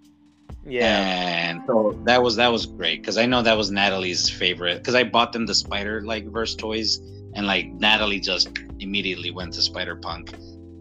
Yeah. 0.66 1.50
And 1.50 1.62
so 1.68 2.00
that 2.06 2.22
was 2.22 2.36
that 2.36 2.52
was 2.52 2.66
great 2.66 3.02
because 3.02 3.18
I 3.18 3.26
know 3.26 3.42
that 3.42 3.58
was 3.58 3.72
Natalie's 3.72 4.30
favorite 4.30 4.78
because 4.78 4.96
I 4.96 5.04
bought 5.04 5.34
them 5.34 5.46
the 5.46 5.56
Spider 5.56 6.02
like 6.02 6.26
verse 6.28 6.56
toys 6.56 7.00
and 7.34 7.46
like 7.48 7.68
Natalie 7.68 8.20
just 8.20 8.50
immediately 8.80 9.32
went 9.32 9.54
to 9.54 9.62
Spider 9.62 9.96
Punk. 9.96 10.34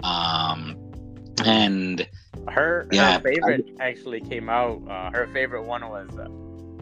Um 0.03 0.77
and 1.45 2.07
Her, 2.49 2.87
Yeah, 2.93 3.15
her 3.15 3.21
favorite 3.21 3.71
actually 3.81 4.21
came 4.21 4.49
out. 4.49 4.83
Uh, 4.89 5.11
her 5.11 5.27
favorite 5.33 5.63
one 5.65 5.89
was 5.89 6.11
uh, 6.19 6.29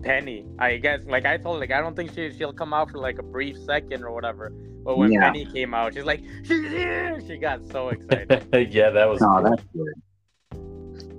Penny. 0.02 0.46
I 0.58 0.76
guess, 0.78 1.00
like 1.06 1.26
I 1.26 1.36
told, 1.36 1.60
like 1.60 1.70
I 1.70 1.80
don't 1.80 1.94
think 1.94 2.12
she 2.14 2.32
she'll 2.32 2.52
come 2.52 2.72
out 2.72 2.90
for 2.90 2.98
like 2.98 3.18
a 3.18 3.22
brief 3.22 3.56
second 3.58 4.02
or 4.02 4.12
whatever. 4.12 4.50
But 4.84 4.98
when 4.98 5.12
Yeah. 5.12 5.20
Penny 5.30 5.44
came 5.46 5.74
out, 5.74 5.94
she's 5.94 6.04
like, 6.04 6.22
she's 6.44 6.70
here. 6.70 7.20
She 7.26 7.36
got 7.38 7.66
so 7.68 7.90
excited. 7.90 8.46
yeah, 8.72 8.90
that 8.90 9.08
was. 9.08 9.20
cool. 9.20 9.42
that's 9.42 9.62
good. 9.72 9.86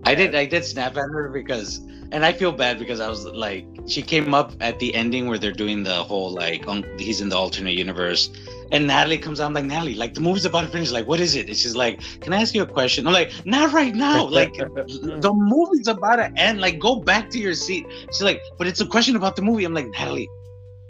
I 0.04 0.16
did 0.16 0.36
I 0.36 0.46
did 0.46 0.66
snap 0.66 0.98
at 0.98 1.10
her 1.12 1.30
because 1.30 1.80
and 2.12 2.26
I 2.26 2.34
feel 2.34 2.52
bad 2.52 2.80
because 2.80 3.00
I 3.00 3.10
was 3.10 3.26
like 3.26 3.66
she 3.88 4.02
came 4.02 4.34
up 4.34 4.54
at 4.62 4.80
the 4.80 4.94
ending 4.96 5.28
where 5.28 5.38
they're 5.38 5.52
doing 5.52 5.84
the 5.84 6.04
whole 6.04 6.32
like 6.32 6.68
um, 6.68 6.84
he's 6.98 7.22
in 7.22 7.30
the 7.30 7.36
alternate 7.36 7.76
universe 7.76 8.30
and 8.72 8.88
Natalie 8.88 9.18
comes 9.18 9.40
out 9.40 9.48
I'm 9.48 9.54
like 9.54 9.66
Natalie 9.66 9.96
like 9.96 10.14
the 10.14 10.22
movie's 10.22 10.46
about 10.46 10.62
to 10.62 10.68
finish 10.68 10.92
like 10.92 11.08
what 11.08 11.20
is 11.20 11.36
it? 11.36 11.48
And 11.48 11.58
she's 11.58 11.76
like 11.76 12.00
can 12.22 12.34
I 12.34 12.42
ask 12.42 12.56
you 12.56 12.64
a 12.64 12.68
question? 12.68 13.06
I'm 13.08 13.14
like 13.14 13.32
not 13.46 13.74
right 13.74 13.94
now 13.94 14.26
like 14.40 14.54
the 14.56 15.34
movie's 15.34 15.88
about 15.88 16.18
to 16.18 16.32
end 16.36 16.62
like 16.62 16.80
go 16.80 16.96
back 16.96 17.30
to 17.32 17.40
your 17.40 17.54
seat. 17.54 17.86
She's 18.08 18.24
like 18.24 18.42
but 18.58 18.68
it's 18.68 18.82
a 18.82 18.86
question 18.86 19.16
about 19.16 19.36
the 19.36 19.42
movie. 19.42 19.66
I'm 19.66 19.74
like 19.74 19.88
Natalie 19.88 20.30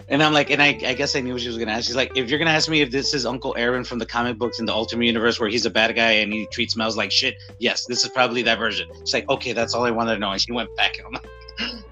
and 0.10 0.22
I'm 0.24 0.34
like 0.34 0.49
and 0.49 0.62
I, 0.62 0.70
I 0.86 0.93
guess 0.93 1.16
I 1.16 1.22
knew 1.22 1.34
what 1.34 1.41
she 1.41 1.47
was 1.47 1.57
gonna 1.57 1.72
ask 1.72 1.88
she's 1.88 1.95
like 1.95 2.12
if 2.16 2.30
you're 2.30 2.39
gonna 2.39 2.51
ask 2.51 2.70
me 2.70 2.82
if 2.82 2.91
this 2.91 3.14
is 3.14 3.26
Uncle 3.26 3.53
Aaron 3.57 3.84
from 3.84 3.99
the 3.99 4.05
comic 4.05 4.38
books 4.38 4.60
in 4.60 4.66
the 4.66 4.74
Ultimate 4.74 5.05
Universe 5.05 5.39
where 5.39 5.49
he's 5.49 5.66
a 5.66 5.70
bad 5.70 5.95
guy 5.95 6.12
and 6.12 6.32
he 6.34 6.47
treats 6.51 6.76
Miles 6.76 6.97
like 6.97 7.12
shit 7.12 7.36
yes 7.60 7.86
this 7.86 8.03
is 8.03 8.10
probably 8.10 8.41
that 8.43 8.57
version 8.60 8.88
she's 9.01 9.14
like 9.14 9.30
okay 9.30 9.53
that's 9.53 9.74
all 9.74 9.84
I 9.86 9.91
wanted 9.91 10.16
to 10.16 10.20
know 10.20 10.32
and 10.32 10.41
she 10.41 10.51
went 10.51 10.76
back 10.76 10.97
and 10.97 11.07
I'm 11.07 11.14
like 11.14 11.26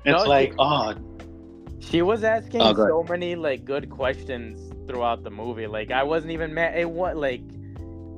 it's 0.05 0.23
No, 0.23 0.23
like 0.23 0.51
she- 0.51 0.55
oh 0.59 0.93
She 1.79 2.01
was 2.01 2.23
asking 2.23 2.61
Oh, 2.61 2.73
so 2.73 3.05
many 3.07 3.35
like 3.35 3.63
good 3.65 3.89
questions 3.89 4.73
throughout 4.87 5.23
the 5.23 5.29
movie. 5.29 5.67
Like 5.67 5.91
I 5.91 6.03
wasn't 6.03 6.31
even 6.31 6.53
mad. 6.53 6.77
It 6.77 6.89
was 6.89 7.15
like 7.15 7.41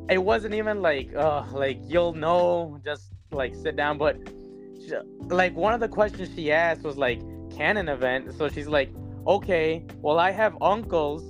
it 0.09 0.17
wasn't 0.17 0.53
even 0.55 0.81
like 0.81 1.09
oh, 1.15 1.45
like 1.53 1.79
you'll 1.87 2.13
know 2.13 2.79
just 2.85 3.11
like 3.31 3.53
sit 3.55 3.75
down. 3.75 3.97
But 3.97 4.17
sh- 4.87 4.93
like 5.27 5.55
one 5.55 5.73
of 5.73 5.79
the 5.81 5.87
questions 5.87 6.29
she 6.35 6.51
asked 6.51 6.83
was 6.83 6.97
like 6.97 7.19
canon 7.55 7.89
event. 7.89 8.33
So 8.37 8.49
she's 8.49 8.67
like, 8.67 8.89
okay, 9.29 9.85
well 10.01 10.19
I 10.19 10.31
have 10.31 10.57
uncles, 10.61 11.23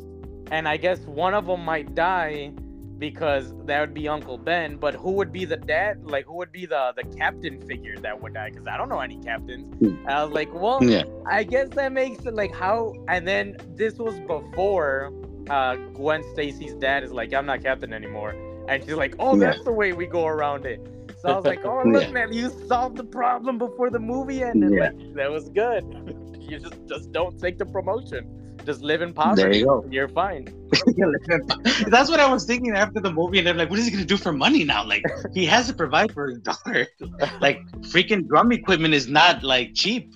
and 0.52 0.68
I 0.68 0.78
guess 0.78 1.00
one 1.06 1.34
of 1.36 1.46
them 1.48 1.66
might 1.66 1.96
die 1.96 2.54
because 2.98 3.54
that 3.66 3.80
would 3.82 3.94
be 3.94 4.08
Uncle 4.10 4.38
Ben. 4.38 4.78
But 4.78 4.96
who 4.96 5.12
would 5.14 5.32
be 5.32 5.46
the 5.46 5.58
dad? 5.58 6.06
Like 6.06 6.26
who 6.26 6.36
would 6.38 6.52
be 6.52 6.66
the 6.66 6.94
the 6.96 7.04
captain 7.18 7.60
figure 7.68 7.98
that 8.00 8.22
would 8.22 8.34
die? 8.34 8.50
Because 8.52 8.68
I 8.68 8.78
don't 8.78 8.90
know 8.90 9.00
any 9.02 9.20
captains. 9.20 9.68
And 10.06 10.14
I 10.16 10.24
was 10.24 10.34
like, 10.34 10.50
well, 10.54 10.84
Yeah. 10.84 11.04
I 11.26 11.44
guess 11.44 11.70
that 11.76 11.92
makes 11.94 12.26
it 12.26 12.34
like 12.34 12.54
how. 12.54 12.94
And 13.08 13.28
then 13.28 13.58
this 13.76 13.98
was 14.00 14.20
before 14.22 15.12
uh, 15.50 15.76
Gwen 15.94 16.24
Stacy's 16.34 16.76
dad 16.76 17.04
is 17.04 17.12
like, 17.12 17.34
I'm 17.34 17.46
not 17.46 17.62
captain 17.64 17.94
anymore, 17.94 18.36
and 18.68 18.84
she's 18.84 18.96
like, 18.96 19.16
oh, 19.20 19.36
Yeah. 19.36 19.52
that's 19.52 19.64
the 19.64 19.74
way 19.74 19.94
we 19.94 20.08
go 20.08 20.26
around 20.28 20.66
it. 20.66 20.80
So 21.22 21.30
I 21.30 21.36
was 21.36 21.46
like, 21.46 21.62
oh 21.66 21.84
look, 21.86 22.08
Yeah. 22.08 22.12
man, 22.12 22.34
you 22.34 22.50
solved 22.68 22.98
the 22.98 23.04
problem 23.04 23.58
before 23.58 23.90
the 23.90 24.00
movie 24.00 24.44
ended. 24.44 24.72
Yeah. 24.74 24.90
Like, 24.90 25.14
that 25.16 25.32
was 25.32 25.50
good. 25.50 25.84
you 26.50 26.60
just 26.60 26.76
just 26.88 27.12
don't 27.12 27.38
take 27.40 27.58
the 27.58 27.66
promotion. 27.66 28.36
Just 28.66 28.82
live 28.82 29.02
in 29.02 29.14
poverty. 29.14 29.42
There 29.42 29.54
you 29.54 29.66
go. 29.66 29.86
You're 29.90 30.10
fine. 30.10 30.46
That's 31.88 32.10
what 32.10 32.20
I 32.20 32.30
was 32.32 32.46
thinking 32.46 32.76
after 32.76 33.00
the 33.00 33.12
movie, 33.12 33.40
and 33.40 33.48
I'm 33.48 33.58
like, 33.58 33.70
what 33.70 33.80
is 33.80 33.86
he 33.86 33.92
gonna 33.92 34.06
do 34.06 34.18
for 34.18 34.32
money 34.34 34.64
now? 34.64 34.86
Like, 34.86 35.04
he 35.34 35.46
has 35.46 35.68
to 35.68 35.74
provide 35.74 36.12
for 36.12 36.30
his 36.30 36.40
daughter. 36.40 36.86
Like, 37.42 37.60
freaking 37.94 38.28
drum 38.28 38.52
equipment 38.52 38.94
is 38.94 39.08
not 39.08 39.44
like 39.44 39.74
cheap, 39.74 40.14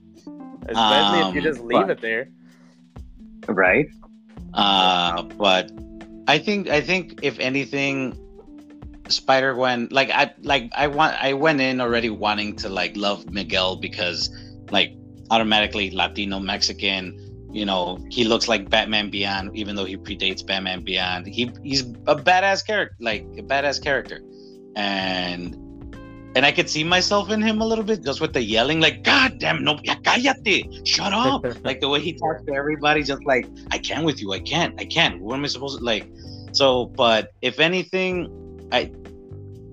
Especially 0.67 1.19
if 1.21 1.35
you 1.35 1.41
Um, 1.41 1.43
just 1.43 1.61
leave 1.61 1.87
but- 1.87 1.89
it 1.91 2.01
there. 2.01 2.27
right? 3.47 3.87
Uh, 4.53 5.23
but 5.23 5.71
I 6.27 6.37
think 6.37 6.69
I 6.69 6.81
think 6.81 7.19
if 7.23 7.39
anything, 7.39 8.17
Spider 9.09 9.53
Gwen, 9.53 9.87
like 9.91 10.09
I 10.11 10.33
like 10.43 10.69
I 10.75 10.87
want 10.87 11.15
I 11.21 11.33
went 11.33 11.59
in 11.61 11.81
already 11.81 12.09
wanting 12.09 12.55
to 12.57 12.69
like 12.69 12.95
love 12.95 13.29
Miguel 13.31 13.75
because 13.77 14.29
like 14.71 14.93
automatically 15.33 15.89
Latino 15.91 16.39
Mexican. 16.39 17.03
You 17.51 17.65
know, 17.65 18.03
he 18.09 18.23
looks 18.23 18.47
like 18.47 18.69
Batman 18.69 19.09
Beyond, 19.09 19.55
even 19.55 19.75
though 19.75 19.85
he 19.85 19.97
predates 19.97 20.45
Batman 20.45 20.83
Beyond. 20.83 21.27
He 21.27 21.51
he's 21.63 21.81
a 22.07 22.15
badass 22.15 22.65
character, 22.65 22.95
like 22.99 23.23
a 23.37 23.43
badass 23.43 23.81
character, 23.81 24.21
and 24.75 25.55
and 26.35 26.45
I 26.45 26.51
could 26.51 26.69
see 26.69 26.83
myself 26.83 27.29
in 27.29 27.41
him 27.41 27.61
a 27.61 27.65
little 27.65 27.83
bit 27.83 28.03
just 28.03 28.21
with 28.21 28.33
the 28.33 28.41
yelling, 28.41 28.79
like 28.79 29.03
"God 29.03 29.37
damn, 29.39 29.63
no, 29.63 29.79
ya 29.83 29.95
cállate, 30.07 30.87
shut 30.87 31.13
up!" 31.13 31.45
like 31.63 31.79
the 31.79 31.89
way 31.89 31.99
he 31.99 32.13
talks 32.13 32.43
to 32.45 32.53
everybody, 32.53 33.03
just 33.03 33.23
like 33.25 33.45
I 33.71 33.77
can't 33.77 34.03
with 34.03 34.19
you, 34.19 34.33
I 34.33 34.39
can't, 34.39 34.73
I 34.81 34.85
can't. 34.85 35.21
What 35.21 35.35
am 35.35 35.43
I 35.45 35.47
supposed 35.47 35.77
to 35.79 35.83
like? 35.83 36.07
So, 36.53 36.87
but 37.03 37.33
if 37.41 37.59
anything, 37.59 38.11
I 38.71 38.91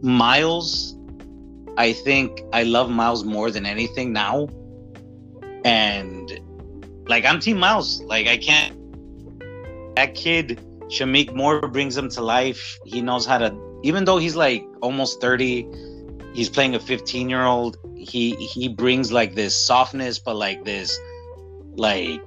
Miles, 0.03 0.97
I 1.79 1.93
think 1.93 2.43
I 2.53 2.63
love 2.65 2.91
Miles 2.91 3.25
more 3.25 3.51
than 3.51 3.65
anything 3.65 4.13
now, 4.13 4.49
and 5.65 6.41
like 7.07 7.25
I'm 7.25 7.41
Team 7.41 7.59
Miles. 7.59 8.03
Like 8.03 8.27
I 8.27 8.37
can't. 8.37 8.77
That 9.97 10.15
kid, 10.15 10.61
Shameik 10.85 11.35
Moore, 11.35 11.69
brings 11.69 11.97
him 11.97 12.09
to 12.11 12.23
life. 12.23 12.79
He 12.87 13.03
knows 13.03 13.27
how 13.27 13.39
to, 13.39 13.81
even 13.83 14.05
though 14.05 14.19
he's 14.19 14.37
like 14.37 14.65
almost 14.81 15.21
thirty, 15.21 15.67
he's 16.33 16.49
playing 16.49 16.75
a 16.75 16.81
15 16.81 17.29
year 17.29 17.43
old. 17.43 17.79
He 17.97 18.35
he 18.37 18.69
brings 18.69 19.13
like 19.13 19.35
this 19.35 19.57
softness, 19.57 20.19
but 20.19 20.37
like 20.37 20.65
this, 20.65 20.99
like, 21.75 22.23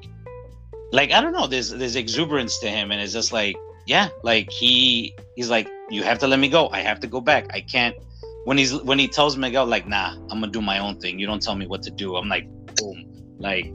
like 0.91 1.11
I 1.11 1.21
don't 1.21 1.33
know, 1.33 1.47
there's 1.47 1.69
there's 1.69 1.95
exuberance 1.95 2.59
to 2.59 2.69
him, 2.69 2.91
and 2.91 3.01
it's 3.01 3.13
just 3.13 3.31
like, 3.31 3.55
yeah, 3.87 4.09
like 4.21 4.51
he 4.51 5.15
he's 5.35 5.49
like, 5.49 5.69
you 5.89 6.03
have 6.03 6.19
to 6.19 6.27
let 6.27 6.39
me 6.39 6.49
go. 6.49 6.69
I 6.69 6.81
have 6.81 6.99
to 6.99 7.07
go 7.07 7.21
back. 7.21 7.47
I 7.53 7.61
can't. 7.61 7.95
When 8.45 8.57
he's 8.57 8.75
when 8.83 8.99
he 8.99 9.07
tells 9.07 9.37
Miguel 9.37 9.65
like, 9.65 9.87
nah, 9.87 10.11
I'm 10.29 10.41
gonna 10.41 10.47
do 10.47 10.61
my 10.61 10.79
own 10.79 10.99
thing. 10.99 11.17
You 11.17 11.25
don't 11.25 11.41
tell 11.41 11.55
me 11.55 11.65
what 11.65 11.81
to 11.83 11.91
do. 11.91 12.17
I'm 12.17 12.27
like, 12.27 12.45
boom, 12.75 13.12
like, 13.39 13.73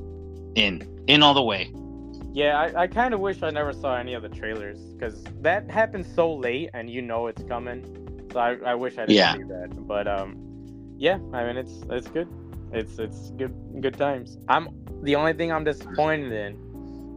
in 0.54 0.82
in 1.06 1.22
all 1.22 1.34
the 1.34 1.42
way. 1.42 1.72
Yeah, 2.32 2.58
I, 2.58 2.82
I 2.82 2.86
kind 2.88 3.14
of 3.14 3.20
wish 3.20 3.42
I 3.42 3.50
never 3.50 3.72
saw 3.72 3.96
any 3.96 4.14
of 4.14 4.22
the 4.22 4.28
trailers 4.28 4.94
because 4.98 5.32
that 5.40 5.70
happened 5.70 6.06
so 6.06 6.34
late 6.34 6.70
and 6.74 6.90
you 6.90 7.02
know 7.02 7.26
it's 7.26 7.42
coming. 7.42 7.84
So 8.32 8.38
I, 8.40 8.56
I 8.64 8.74
wish 8.74 8.98
I 8.98 9.06
didn't 9.06 9.24
Yeah. 9.24 9.32
see 9.32 9.42
that. 9.44 9.70
But 9.86 10.06
um, 10.06 10.36
yeah, 10.98 11.18
I 11.32 11.44
mean 11.44 11.56
it's 11.56 11.84
it's 11.90 12.08
good. 12.08 12.28
It's 12.72 12.98
it's 12.98 13.30
good 13.36 13.54
good 13.80 13.96
times. 13.96 14.38
I'm 14.48 14.68
the 15.02 15.16
only 15.16 15.32
thing 15.34 15.52
I'm 15.52 15.64
disappointed 15.64 16.32
in 16.32 16.58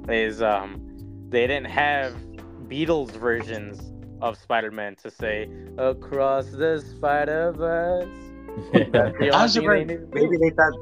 is 0.07 0.41
um 0.41 0.81
they 1.29 1.47
didn't 1.47 1.67
have 1.67 2.21
Beatles 2.67 3.11
versions 3.11 3.91
of 4.21 4.37
Spider-Man 4.37 4.95
to 4.97 5.11
say 5.11 5.47
across 5.77 6.49
the 6.51 6.79
Spider-Verse. 6.79 8.33
That's 8.93 9.13
the 9.19 9.31
I 9.33 9.45
only 9.45 9.49
thing 9.51 9.69
they 9.71 9.83
surprised. 9.83 9.85
need 9.85 9.99
to 9.99 10.07
Maybe 10.13 10.37
they 10.37 10.51
thought 10.51 10.73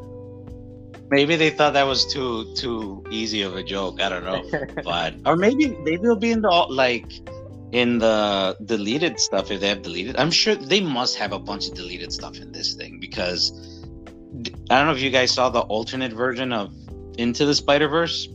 maybe 1.09 1.35
they 1.35 1.49
thought 1.49 1.73
that 1.73 1.87
was 1.87 2.05
too 2.05 2.53
too 2.55 3.03
easy 3.09 3.41
of 3.41 3.55
a 3.55 3.63
joke. 3.63 4.01
I 4.01 4.09
don't 4.09 4.23
know, 4.23 4.43
but 4.83 5.15
or 5.25 5.35
maybe 5.35 5.69
maybe 5.83 6.03
it'll 6.03 6.15
be 6.15 6.31
in 6.31 6.41
the 6.41 6.49
like 6.49 7.11
in 7.71 7.99
the 7.99 8.57
deleted 8.65 9.19
stuff 9.19 9.51
if 9.51 9.59
they 9.59 9.69
have 9.69 9.81
deleted. 9.81 10.17
I'm 10.17 10.31
sure 10.31 10.55
they 10.55 10.81
must 10.81 11.17
have 11.17 11.33
a 11.33 11.39
bunch 11.39 11.67
of 11.67 11.75
deleted 11.75 12.11
stuff 12.11 12.37
in 12.37 12.51
this 12.51 12.73
thing 12.73 12.99
because 12.99 13.51
I 14.69 14.77
don't 14.77 14.87
know 14.87 14.93
if 14.93 15.01
you 15.01 15.09
guys 15.09 15.31
saw 15.31 15.49
the 15.49 15.61
alternate 15.61 16.13
version 16.13 16.53
of 16.53 16.73
Into 17.17 17.45
the 17.45 17.55
Spider 17.55 17.87
Verse. 17.87 18.27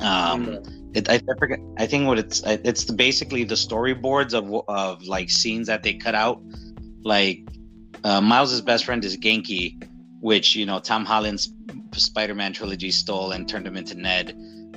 Um, 0.00 0.58
it, 0.94 1.08
I, 1.08 1.14
I 1.14 1.38
forget. 1.38 1.60
I 1.78 1.86
think 1.86 2.06
what 2.06 2.18
it's 2.18 2.42
it's 2.44 2.84
the, 2.84 2.92
basically 2.92 3.44
the 3.44 3.54
storyboards 3.54 4.34
of 4.34 4.64
of 4.68 5.02
like 5.04 5.30
scenes 5.30 5.66
that 5.68 5.82
they 5.82 5.94
cut 5.94 6.14
out. 6.14 6.42
Like 7.02 7.46
uh, 8.02 8.20
Miles's 8.20 8.60
best 8.60 8.84
friend 8.84 9.04
is 9.04 9.16
Ganke, 9.16 9.86
which 10.24 10.56
you 10.56 10.64
know 10.64 10.80
Tom 10.80 11.04
Holland's 11.04 11.52
Spider-Man 11.92 12.54
trilogy 12.54 12.90
stole 12.90 13.32
and 13.32 13.46
turned 13.46 13.66
him 13.66 13.76
into 13.76 13.94
Ned. 13.94 14.34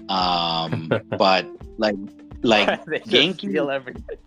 Um, 0.10 0.92
but 1.18 1.48
like 1.78 1.96
like 2.44 2.86
they 2.86 3.00
just 3.00 3.10
Ganke- 3.10 3.50
steal 3.50 3.72
everything. 3.72 4.18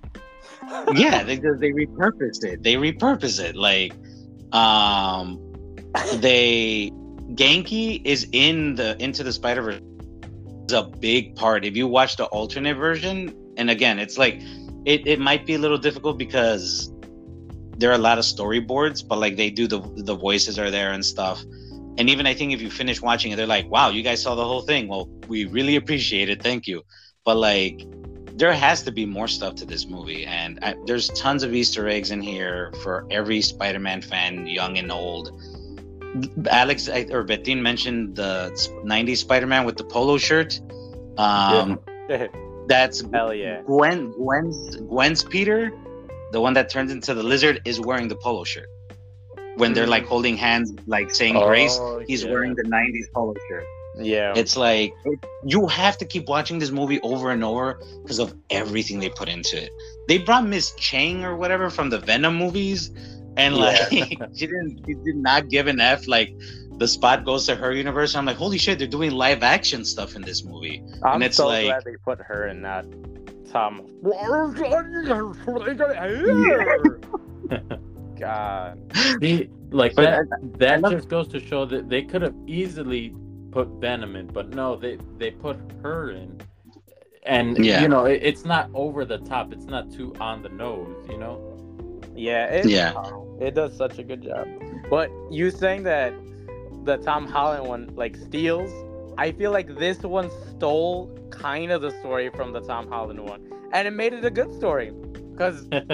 yeah, 0.94 1.22
they 1.22 1.36
they 1.36 1.72
repurposed 1.72 2.42
it. 2.44 2.62
They 2.62 2.74
repurpose 2.74 3.38
it. 3.38 3.54
Like, 3.54 3.92
um, 4.54 5.38
they 6.14 6.90
Ganke 7.34 8.00
is 8.02 8.26
in 8.32 8.76
the 8.76 8.96
Into 9.02 9.22
the 9.22 9.32
Spider 9.32 9.62
Verse. 9.62 9.80
Is 10.66 10.72
a 10.72 10.84
big 10.84 11.36
part. 11.36 11.66
If 11.66 11.76
you 11.76 11.86
watch 11.86 12.16
the 12.16 12.24
alternate 12.26 12.76
version, 12.76 13.34
and 13.58 13.68
again, 13.68 13.98
it's 13.98 14.16
like 14.16 14.40
it 14.86 15.06
it 15.06 15.20
might 15.20 15.44
be 15.44 15.52
a 15.52 15.58
little 15.58 15.78
difficult 15.78 16.16
because 16.16 16.90
there 17.80 17.90
are 17.90 17.94
a 17.94 18.04
lot 18.10 18.18
of 18.18 18.24
storyboards, 18.24 19.06
but 19.06 19.18
like 19.18 19.36
they 19.36 19.50
do 19.50 19.66
the 19.66 19.80
the 19.96 20.14
voices 20.14 20.58
are 20.58 20.70
there 20.70 20.92
and 20.92 21.04
stuff. 21.04 21.42
And 21.98 22.08
even 22.08 22.26
I 22.26 22.34
think 22.34 22.52
if 22.52 22.60
you 22.62 22.70
finish 22.70 23.02
watching 23.02 23.32
it, 23.32 23.36
they're 23.36 23.54
like, 23.58 23.68
"Wow, 23.70 23.88
you 23.90 24.02
guys 24.02 24.22
saw 24.22 24.34
the 24.34 24.44
whole 24.44 24.62
thing. 24.62 24.88
Well, 24.88 25.08
we 25.28 25.46
really 25.46 25.76
appreciate 25.76 26.28
it. 26.28 26.42
Thank 26.42 26.66
you." 26.66 26.82
But 27.24 27.36
like 27.36 27.86
there 28.40 28.52
has 28.54 28.82
to 28.82 28.90
be 28.90 29.04
more 29.04 29.28
stuff 29.28 29.54
to 29.54 29.66
this 29.66 29.86
movie 29.86 30.24
and 30.24 30.58
I, 30.62 30.74
there's 30.86 31.08
tons 31.10 31.42
of 31.42 31.52
easter 31.52 31.86
eggs 31.88 32.10
in 32.10 32.22
here 32.22 32.72
for 32.82 33.06
every 33.10 33.42
spider-man 33.42 34.00
fan 34.00 34.46
young 34.46 34.78
and 34.78 34.90
old 34.90 35.38
alex 36.50 36.88
I- 36.88 37.06
or 37.10 37.22
betin 37.22 37.60
mentioned 37.60 38.16
the 38.16 38.50
90s 38.84 39.18
spider-man 39.18 39.66
with 39.66 39.76
the 39.76 39.84
polo 39.84 40.16
shirt 40.16 40.58
um 41.18 41.78
that's 42.66 43.04
Hell 43.12 43.34
yeah. 43.34 43.60
gwen 43.66 44.10
gwen's 44.12 44.76
gwen's 44.76 45.22
peter 45.22 45.70
the 46.32 46.40
one 46.40 46.54
that 46.54 46.68
turns 46.70 46.92
into 46.92 47.14
the 47.14 47.22
lizard 47.22 47.60
is 47.64 47.80
wearing 47.80 48.08
the 48.08 48.16
polo 48.16 48.44
shirt 48.44 48.68
when 49.56 49.72
they're 49.72 49.86
like 49.86 50.04
hmm. 50.04 50.08
holding 50.08 50.36
hands 50.36 50.72
like 50.86 51.14
saying 51.14 51.36
oh, 51.36 51.46
grace 51.46 51.76
Oh, 51.78 52.02
he's 52.06 52.22
yeah. 52.24 52.30
wearing 52.30 52.54
the 52.54 52.62
90s 52.64 53.12
polo 53.12 53.34
shirt 53.48 53.64
Yeah. 53.98 54.32
it's 54.36 54.56
like 54.56 54.92
you 55.44 55.66
have 55.66 55.98
to 55.98 56.04
keep 56.04 56.28
watching 56.28 56.58
this 56.58 56.70
movie 56.70 57.00
over 57.02 57.30
and 57.30 57.42
over 57.42 57.80
because 58.02 58.18
of 58.18 58.34
everything 58.50 59.00
they 59.00 59.08
put 59.10 59.28
into 59.28 59.60
it. 59.62 59.70
They 60.08 60.18
brought 60.18 60.46
Miss 60.46 60.72
Chang 60.76 61.24
or 61.24 61.36
whatever 61.36 61.70
from 61.70 61.90
the 61.90 61.98
Venom 61.98 62.36
movies, 62.36 62.90
and 63.36 63.56
like 63.56 63.76
she 63.90 64.46
didn't, 64.46 64.82
she 64.86 64.94
did 64.94 65.16
not 65.16 65.48
give 65.48 65.66
an 65.66 65.80
F. 65.80 66.06
Like 66.06 66.34
the 66.78 66.86
spot 66.86 67.24
goes 67.24 67.46
to 67.46 67.54
her 67.56 67.72
universe. 67.72 68.14
I'm 68.14 68.26
like, 68.26 68.36
holy 68.36 68.58
shit, 68.58 68.78
they're 68.78 68.86
doing 68.86 69.12
live 69.12 69.42
action 69.42 69.84
stuff 69.84 70.14
in 70.16 70.22
this 70.22 70.44
movie. 70.44 70.82
I'm 71.04 71.14
and 71.16 71.24
it's 71.24 71.36
so 71.36 71.46
like- 71.48 71.66
glad 71.66 71.84
they 71.84 71.96
put 72.04 72.18
her 72.20 72.48
in 72.48 72.62
that 72.62 72.84
Tom. 73.51 73.86
God. 78.18 78.78
See, 79.20 79.48
like 79.70 79.94
But 79.94 80.05
that, 80.05 80.26
that 80.59 80.80
love- 80.82 80.92
just 80.92 81.09
goes 81.09 81.28
to 81.28 81.40
show 81.40 81.64
that 81.66 81.88
they 81.88 82.03
could 82.03 82.22
have 82.22 82.34
easily 82.46 83.14
put 83.51 83.68
Venom 83.80 84.16
in, 84.16 84.26
but 84.28 84.51
no, 84.51 84.76
they 84.76 84.98
they 85.18 85.30
put 85.30 85.59
her 85.82 86.11
in, 86.11 86.40
and 87.24 87.64
Yeah. 87.64 87.82
you 87.82 87.88
know 87.88 88.05
it, 88.05 88.20
it's 88.22 88.44
not 88.44 88.70
over 88.74 89.05
the 89.05 89.18
top. 89.18 89.53
It's 89.53 89.66
not 89.66 89.90
too 89.90 90.14
on 90.20 90.42
the 90.42 90.48
nose, 90.51 91.07
you 91.09 91.18
know. 91.18 91.40
Yeah. 92.14 92.46
It, 92.46 92.66
Yeah. 92.66 92.92
It 93.40 93.55
does 93.55 93.76
such 93.76 93.98
a 93.98 94.03
good 94.05 94.22
job. 94.22 94.46
But 94.90 95.11
you 95.30 95.51
saying 95.51 95.84
that 95.84 96.12
the 96.84 96.98
Tom 96.98 97.26
Holland 97.26 97.66
one 97.66 97.90
like 97.96 98.16
steals, 98.16 98.70
I 99.18 99.32
feel 99.32 99.50
like 99.50 99.76
this 99.76 100.02
one 100.02 100.30
stole 100.30 101.12
kind 101.30 101.70
of 101.70 101.82
the 101.82 101.90
story 101.90 102.30
from 102.30 102.52
the 102.52 102.61
Tom 102.61 102.88
Holland 102.88 103.20
one, 103.20 103.42
and 103.72 103.86
it 103.86 103.92
made 103.92 104.12
it 104.12 104.24
a 104.24 104.30
good 104.30 104.52
story. 104.52 104.92
Because 105.32 105.68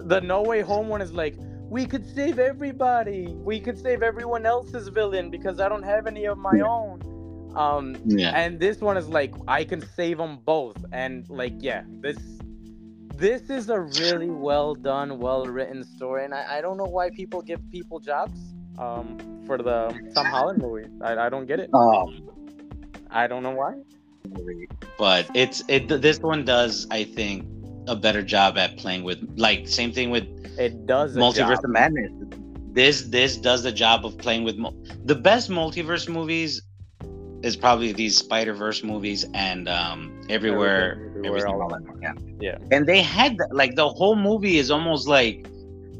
the 0.00 0.20
No 0.22 0.42
Way 0.42 0.60
Home 0.62 0.88
one 0.88 1.00
is 1.00 1.12
like, 1.12 1.36
we 1.68 1.86
could 1.86 2.04
save 2.06 2.38
everybody. 2.38 3.34
We 3.36 3.60
could 3.60 3.78
save 3.78 4.02
everyone 4.02 4.46
else's 4.46 4.88
villain 4.88 5.30
because 5.30 5.60
I 5.60 5.68
don't 5.68 5.82
have 5.84 6.06
any 6.06 6.24
of 6.26 6.38
my 6.38 6.60
own. 6.60 7.02
Um, 7.54 8.02
Yeah. 8.04 8.32
and 8.32 8.58
this 8.60 8.80
one 8.80 8.96
is 8.96 9.08
like 9.08 9.34
I 9.46 9.64
can 9.64 9.80
save 9.80 10.18
them 10.18 10.38
both, 10.44 10.84
and 10.92 11.28
like 11.28 11.56
yeah, 11.60 11.82
this 12.00 12.42
this 13.14 13.50
is 13.50 13.68
a 13.70 13.80
really 13.80 14.30
well 14.30 14.74
done, 14.74 15.18
well 15.18 15.46
written 15.46 15.84
story, 15.84 16.24
and 16.24 16.34
I, 16.34 16.58
I 16.58 16.60
don't 16.60 16.76
know 16.76 16.86
why 16.86 17.10
people 17.10 17.42
give 17.42 17.60
people 17.70 18.00
jobs 18.00 18.54
um 18.78 19.20
for 19.44 19.58
the 19.58 19.94
Tom 20.14 20.28
Holland 20.30 20.60
movie. 20.60 20.88
I, 21.02 21.26
I 21.26 21.28
don't 21.28 21.46
get 21.46 21.60
it. 21.60 21.72
Oh, 21.72 22.12
I 23.12 23.26
don't 23.26 23.42
know 23.42 23.50
why. 23.52 23.74
but 24.98 25.28
it's 25.34 25.62
it. 25.68 25.88
This 25.88 26.18
one 26.20 26.44
does, 26.44 26.86
I 26.90 27.04
think, 27.04 27.46
a 27.88 27.96
better 27.96 28.22
job 28.22 28.56
at 28.58 28.76
playing 28.78 29.04
with 29.04 29.18
like 29.36 29.68
same 29.68 29.92
thing 29.92 30.10
with 30.10 30.24
It 30.58 30.86
does 30.86 31.16
Multiverse 31.16 31.62
of 31.64 31.70
Madness. 31.70 32.12
This 32.72 33.02
this 33.02 33.36
does 33.36 33.62
the 33.62 33.72
job 33.72 34.06
of 34.06 34.16
playing 34.18 34.44
with 34.44 34.56
mul- 34.56 34.76
the 35.04 35.14
best 35.14 35.50
multiverse 35.50 36.08
movies 36.08 36.62
is 37.42 37.56
probably 37.56 37.92
these 37.92 38.16
Spider 38.16 38.54
Verse 38.54 38.82
movies 38.84 39.26
and 39.34 39.68
um 39.68 40.20
everywhere 40.28 40.92
everything 40.92 41.26
Everywhere, 41.26 41.48
all 41.48 41.62
all. 41.62 41.78
Yeah. 42.00 42.14
Yeah. 42.40 42.58
And 42.70 42.86
they 42.86 43.02
had 43.02 43.36
that- 43.38 43.54
like 43.54 43.74
the 43.76 43.88
whole 43.88 44.16
movie 44.16 44.58
is 44.58 44.70
almost 44.70 45.06
like 45.08 45.46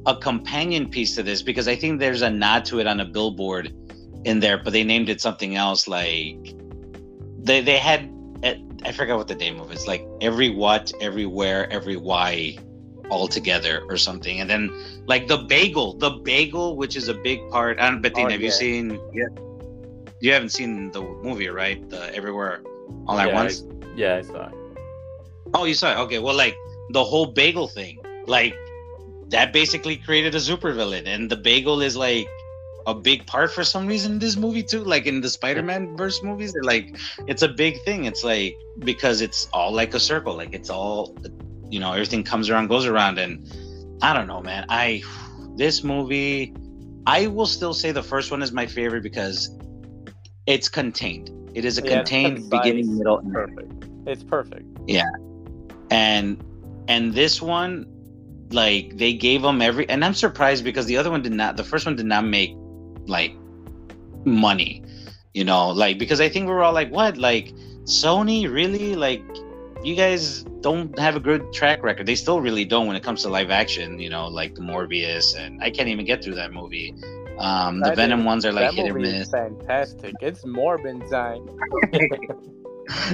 a 0.06 0.16
companion 0.16 0.88
piece 0.88 1.14
to 1.16 1.22
this 1.22 1.42
because 1.42 1.68
I 1.68 1.76
think 1.76 2.00
there's 2.00 2.22
a 2.22 2.30
nod 2.30 2.64
to 2.66 2.80
it 2.80 2.86
on 2.86 2.98
a 3.00 3.04
billboard 3.04 3.72
in 4.24 4.40
there, 4.40 4.58
but 4.58 4.72
they 4.72 4.82
named 4.84 5.08
it 5.08 5.20
something 5.20 5.54
else. 5.56 5.86
Like 5.86 6.54
they 7.42 7.60
they 7.60 7.78
had 7.78 8.10
eh, 8.42 8.56
I 8.84 8.92
forgot 8.92 9.18
what 9.18 9.28
the 9.28 9.34
name 9.34 9.60
of 9.60 9.70
it. 9.70 9.74
It's 9.74 9.86
like 9.86 10.06
every 10.20 10.50
what, 10.50 10.92
everywhere, 11.00 11.70
every 11.70 11.96
why, 11.96 12.58
all 13.10 13.28
together 13.28 13.84
or 13.88 13.96
something. 13.96 14.40
And 14.40 14.48
then 14.48 14.70
like 15.06 15.28
the 15.28 15.38
bagel, 15.38 15.94
the 15.94 16.10
bagel, 16.10 16.76
which 16.76 16.96
is 16.96 17.08
a 17.08 17.14
big 17.14 17.38
part. 17.50 17.78
I 17.78 17.90
don't 17.90 18.02
Bettina, 18.02 18.28
Oh, 18.28 18.30
have 18.30 18.40
you 18.40 18.50
seen? 18.50 18.98
Yeah. 19.12 19.26
You 20.20 20.32
haven't 20.32 20.50
seen 20.50 20.90
the 20.92 21.02
movie, 21.02 21.48
right? 21.48 21.88
The 21.90 22.14
everywhere, 22.14 22.62
all 23.06 23.18
at 23.18 23.28
Yeah, 23.28 23.34
once. 23.34 23.64
Yeah, 23.96 24.16
I 24.16 24.22
saw 24.22 24.48
it. 24.48 24.54
Oh, 25.54 25.64
you 25.64 25.74
saw 25.74 25.92
it. 25.92 25.98
Okay, 26.04 26.18
well, 26.18 26.36
like 26.36 26.56
the 26.90 27.04
whole 27.04 27.26
bagel 27.26 27.66
thing, 27.66 27.98
like 28.26 28.56
that 29.28 29.52
basically 29.52 29.96
created 29.96 30.34
a 30.34 30.38
supervillain, 30.38 31.06
and 31.06 31.28
the 31.28 31.36
bagel 31.36 31.82
is 31.82 31.96
like 31.96 32.28
a 32.86 32.94
big 32.94 33.26
part 33.26 33.50
for 33.52 33.64
some 33.64 33.86
reason 33.86 34.12
in 34.12 34.18
this 34.18 34.36
movie 34.36 34.62
too. 34.62 34.84
Like 34.84 35.06
in 35.06 35.20
the 35.20 35.28
Spider-Man 35.30 35.96
verse 35.96 36.22
movies, 36.22 36.54
like 36.62 36.96
it's 37.26 37.42
a 37.42 37.48
big 37.48 37.82
thing. 37.82 38.04
It's 38.04 38.22
like 38.24 38.54
because 38.80 39.20
it's 39.20 39.48
all 39.52 39.72
like 39.72 39.94
a 39.94 40.00
circle, 40.00 40.34
like 40.36 40.54
it's 40.54 40.70
all, 40.70 41.14
you 41.70 41.80
know, 41.80 41.92
everything 41.92 42.22
comes 42.24 42.50
around, 42.50 42.68
goes 42.68 42.86
around, 42.86 43.18
and 43.18 43.46
I 44.02 44.12
don't 44.12 44.26
know, 44.26 44.40
man. 44.40 44.64
I 44.68 45.02
this 45.56 45.82
movie, 45.84 46.52
I 47.06 47.26
will 47.28 47.46
still 47.46 47.74
say 47.74 47.92
the 47.92 48.02
first 48.02 48.30
one 48.30 48.42
is 48.42 48.52
my 48.52 48.66
favorite 48.66 49.02
because 49.02 49.50
it's 50.46 50.68
contained. 50.68 51.30
It 51.54 51.64
is 51.64 51.78
a 51.78 51.82
Yeah, 51.82 52.02
contained 52.02 52.50
beginning, 52.50 52.98
middle, 52.98 53.18
and 53.18 53.32
Perfect. 53.32 53.72
It's 54.06 54.24
perfect. 54.24 54.64
Yeah, 54.86 55.10
and 55.90 56.38
and 56.88 57.14
this 57.14 57.40
one 57.40 57.86
like 58.50 58.96
they 58.96 59.14
gave 59.14 59.42
them 59.42 59.62
every 59.62 59.88
and 59.88 60.04
i'm 60.04 60.14
surprised 60.14 60.64
because 60.64 60.86
the 60.86 60.96
other 60.96 61.10
one 61.10 61.22
did 61.22 61.32
not 61.32 61.56
the 61.56 61.64
first 61.64 61.86
one 61.86 61.96
did 61.96 62.06
not 62.06 62.24
make 62.24 62.50
like 63.06 63.34
money 64.24 64.82
you 65.34 65.44
know? 65.44 65.70
Like 65.70 65.98
because 65.98 66.20
i 66.20 66.28
think 66.28 66.46
we 66.46 66.52
were 66.52 66.62
all 66.62 66.74
like 66.74 66.90
what? 66.90 67.16
Like 67.16 67.52
sony 67.84 68.52
really? 68.52 68.94
Like 68.94 69.22
you 69.82 69.96
guys 69.96 70.44
don't 70.60 70.96
have 70.98 71.16
a 71.16 71.20
good 71.20 71.52
track 71.52 71.82
record. 71.82 72.06
They 72.06 72.14
still 72.14 72.40
really 72.40 72.64
don't 72.64 72.86
when 72.86 72.96
it 72.96 73.02
comes 73.02 73.22
to 73.22 73.28
live 73.28 73.50
action 73.50 73.98
you 73.98 74.10
know 74.10 74.28
like 74.28 74.54
the 74.54 74.60
morbius 74.60 75.34
and 75.36 75.60
i 75.62 75.70
can't 75.70 75.88
even 75.88 76.04
get 76.04 76.22
through 76.22 76.34
that 76.36 76.52
movie. 76.52 76.94
Um 77.38 77.80
the 77.80 77.90
That 77.90 77.96
venom 77.96 78.20
is- 78.20 78.26
ones 78.26 78.44
are 78.46 78.52
like 78.52 78.70
that 78.70 78.74
hit 78.74 78.90
or 78.90 78.94
miss. 78.94 79.30
fantastic. 79.30 80.14
It's 80.20 80.44
Morbin 80.44 81.00
time. 81.10 81.42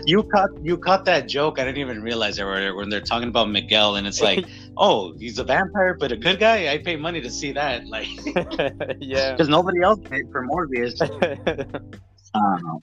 you 0.06 0.22
caught 0.24 0.50
you 0.62 0.76
caught 0.76 1.04
that 1.04 1.28
joke. 1.28 1.58
I 1.58 1.64
didn't 1.64 1.78
even 1.78 2.02
realize 2.02 2.38
it 2.38 2.44
when 2.44 2.74
when 2.76 2.88
they're 2.88 3.00
talking 3.00 3.28
about 3.28 3.50
Miguel, 3.50 3.96
and 3.96 4.06
it's 4.06 4.20
like, 4.20 4.44
oh, 4.76 5.12
he's 5.18 5.38
a 5.38 5.44
vampire, 5.44 5.94
but 5.94 6.12
a 6.12 6.16
good 6.16 6.38
guy. 6.38 6.72
I 6.72 6.78
pay 6.78 6.96
money 6.96 7.20
to 7.20 7.30
see 7.30 7.52
that, 7.52 7.86
like, 7.86 8.08
yeah. 9.00 9.32
because 9.32 9.48
nobody 9.48 9.82
else 9.82 10.00
paid 10.08 10.30
for 10.30 10.46
Morbius. 10.46 10.98
Um, 12.34 12.82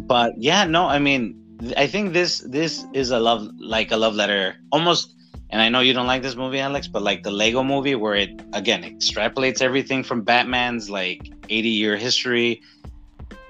but 0.00 0.34
yeah, 0.36 0.64
no, 0.64 0.86
I 0.86 0.98
mean, 0.98 1.72
I 1.76 1.86
think 1.86 2.12
this 2.12 2.40
this 2.40 2.84
is 2.92 3.10
a 3.10 3.18
love 3.18 3.48
like 3.58 3.90
a 3.90 3.96
love 3.96 4.14
letter, 4.14 4.56
almost. 4.72 5.12
And 5.50 5.62
I 5.62 5.68
know 5.68 5.78
you 5.78 5.92
don't 5.92 6.08
like 6.08 6.22
this 6.22 6.34
movie, 6.34 6.58
Alex, 6.58 6.88
but 6.88 7.02
like 7.02 7.22
the 7.22 7.30
Lego 7.30 7.62
movie, 7.62 7.94
where 7.94 8.16
it 8.16 8.42
again 8.52 8.82
extrapolates 8.82 9.62
everything 9.62 10.02
from 10.02 10.22
Batman's 10.22 10.90
like 10.90 11.20
80 11.48 11.68
year 11.68 11.96
history, 11.96 12.62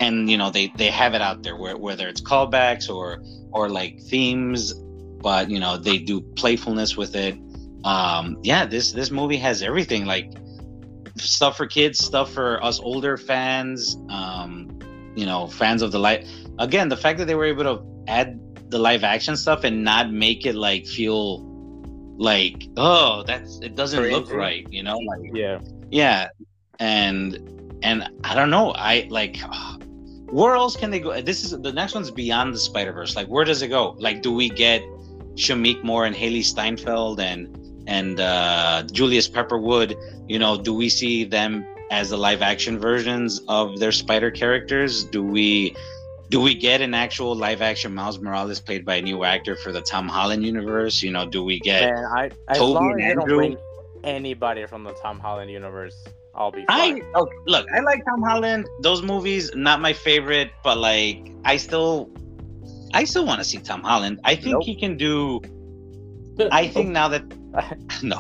and 0.01 0.31
you 0.31 0.37
know 0.37 0.51
they 0.51 0.73
they 0.77 0.91
have 0.91 1.15
it 1.15 1.23
out 1.23 1.43
there, 1.43 1.57
where, 1.57 1.77
whether 1.77 2.09
it's 2.09 2.21
callbacks 2.21 2.89
or 2.89 3.23
or 3.53 3.69
like 3.69 4.01
themes, 4.03 4.75
but 4.75 5.51
you 5.51 5.59
know 5.59 5.77
they 5.77 5.99
do 5.99 6.21
playfulness 6.21 6.97
with 6.97 7.15
it. 7.15 7.39
Um, 7.85 8.39
yeah, 8.43 8.67
this 8.67 8.93
this 8.93 9.11
movie 9.11 9.39
has 9.39 9.63
everything 9.63 10.07
like 10.07 10.33
stuff 11.17 11.57
for 11.57 11.67
kids, 11.67 11.99
stuff 11.99 12.33
for 12.33 12.63
us 12.63 12.81
older 12.81 13.17
fans. 13.17 13.97
Um, 14.09 14.79
you 15.15 15.25
know, 15.25 15.47
fans 15.47 15.81
of 15.81 15.93
the 15.93 15.99
light. 15.99 16.27
Again, 16.59 16.89
the 16.91 16.97
fact 16.97 17.19
that 17.19 17.25
they 17.25 17.35
were 17.35 17.47
able 17.47 17.65
to 17.65 17.83
add 18.07 18.39
the 18.71 18.79
live 18.79 19.05
action 19.05 19.37
stuff 19.37 19.65
and 19.65 19.85
not 19.85 20.13
make 20.13 20.45
it 20.45 20.55
like 20.55 20.87
feel 20.87 21.43
like 22.19 22.67
oh 22.77 23.23
that's 23.27 23.61
it 23.61 23.75
doesn't 23.75 24.03
look 24.11 24.33
right 24.33 24.67
you 24.71 24.83
know 24.83 24.97
like 24.97 25.31
yeah. 25.35 25.59
yeah 25.91 26.29
and 26.79 27.79
and 27.83 28.09
i 28.25 28.35
don't 28.35 28.51
know 28.51 28.73
i 28.73 29.07
like 29.11 29.37
where 30.31 30.55
else 30.55 30.77
can 30.77 30.91
they 30.91 31.01
go? 31.01 31.21
This 31.21 31.45
is 31.45 31.51
the 31.51 31.73
next 31.73 31.95
one's 31.95 32.11
beyond 32.11 32.55
the 32.55 32.59
spider 32.59 32.93
verse 32.93 33.17
like 33.17 33.29
where 33.29 33.45
does 33.45 33.63
it 33.63 33.69
go? 33.69 33.97
Like 33.99 34.23
do 34.23 34.33
we 34.33 34.49
get 34.49 34.83
shameik 35.35 35.83
moore 35.85 36.07
and 36.07 36.17
hailee 36.17 36.45
steinfeld 36.45 37.21
and 37.21 37.85
and 37.87 38.21
uh 38.21 38.83
julius 38.93 39.29
pepperwood? 39.29 39.97
You 40.29 40.39
know 40.39 40.61
do 40.61 40.75
we 40.75 40.89
see 40.89 41.25
them 41.25 41.67
as 41.91 42.11
the 42.11 42.17
live 42.17 42.43
action 42.43 42.79
versions 42.79 43.41
of 43.49 43.79
their 43.79 43.93
spider 43.93 44.31
characters? 44.31 45.05
Do 45.05 45.23
we 45.23 45.77
do 46.29 46.41
we 46.41 46.55
get 46.55 46.81
an 46.81 46.93
actual 46.93 47.37
live 47.37 47.63
action 47.63 47.95
miles 47.95 48.19
morales 48.19 48.59
played 48.61 48.85
by 48.85 48.97
a 48.97 49.03
new 49.03 49.23
actor 49.23 49.55
for 49.55 49.71
the 49.71 49.81
tom 49.81 50.09
holland 50.09 50.45
universe? 50.45 51.03
You 51.03 51.13
know 51.13 51.27
do 51.27 51.45
we 51.45 51.61
get 51.61 51.95
Man, 51.95 52.05
I 52.49 52.55
Tobey 52.55 53.03
and 53.03 53.21
Andrew. 53.21 53.57
Anybody 54.07 54.67
from 54.67 54.85
the 54.85 54.93
Tom 54.95 55.19
Holland 55.19 55.51
universe, 55.51 56.05
I'll 56.35 56.53
be 56.53 56.65
I 56.69 56.93
fine. 56.93 57.03
okay, 57.15 57.37
look. 57.47 57.67
I 57.75 57.81
like 57.81 58.05
Tom 58.05 58.23
Holland. 58.23 58.67
Those 58.83 59.03
movies, 59.03 59.51
not 59.55 59.81
my 59.81 59.93
favorite, 59.93 60.51
but 60.63 60.79
like 60.79 61.33
I 61.45 61.57
still, 61.57 62.11
I 62.95 63.05
still 63.05 63.27
want 63.27 63.41
to 63.41 63.45
see 63.45 63.59
Tom 63.59 63.83
Holland. 63.83 64.21
I 64.25 64.35
think 64.37 64.53
Nope. 64.55 64.65
he 64.65 64.75
can 64.77 64.97
do. 64.97 65.41
I 66.53 66.69
think 66.69 66.91
now 66.91 67.09
that 67.09 67.25
no, 68.03 68.19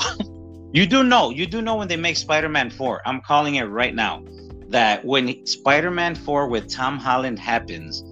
you 0.72 0.86
do 0.86 1.02
know. 1.04 1.30
You 1.30 1.46
do 1.46 1.62
know 1.62 1.76
when 1.76 1.88
they 1.88 1.96
make 1.96 2.16
Spider-Man 2.16 2.70
Four. 2.70 3.02
I'm 3.06 3.20
calling 3.20 3.56
it 3.56 3.64
right 3.64 3.94
now. 3.94 4.24
That 4.68 5.04
when 5.04 5.46
Spider-Man 5.46 6.16
Four 6.16 6.48
with 6.48 6.68
Tom 6.68 6.98
Holland 6.98 7.38
happens, 7.38 8.02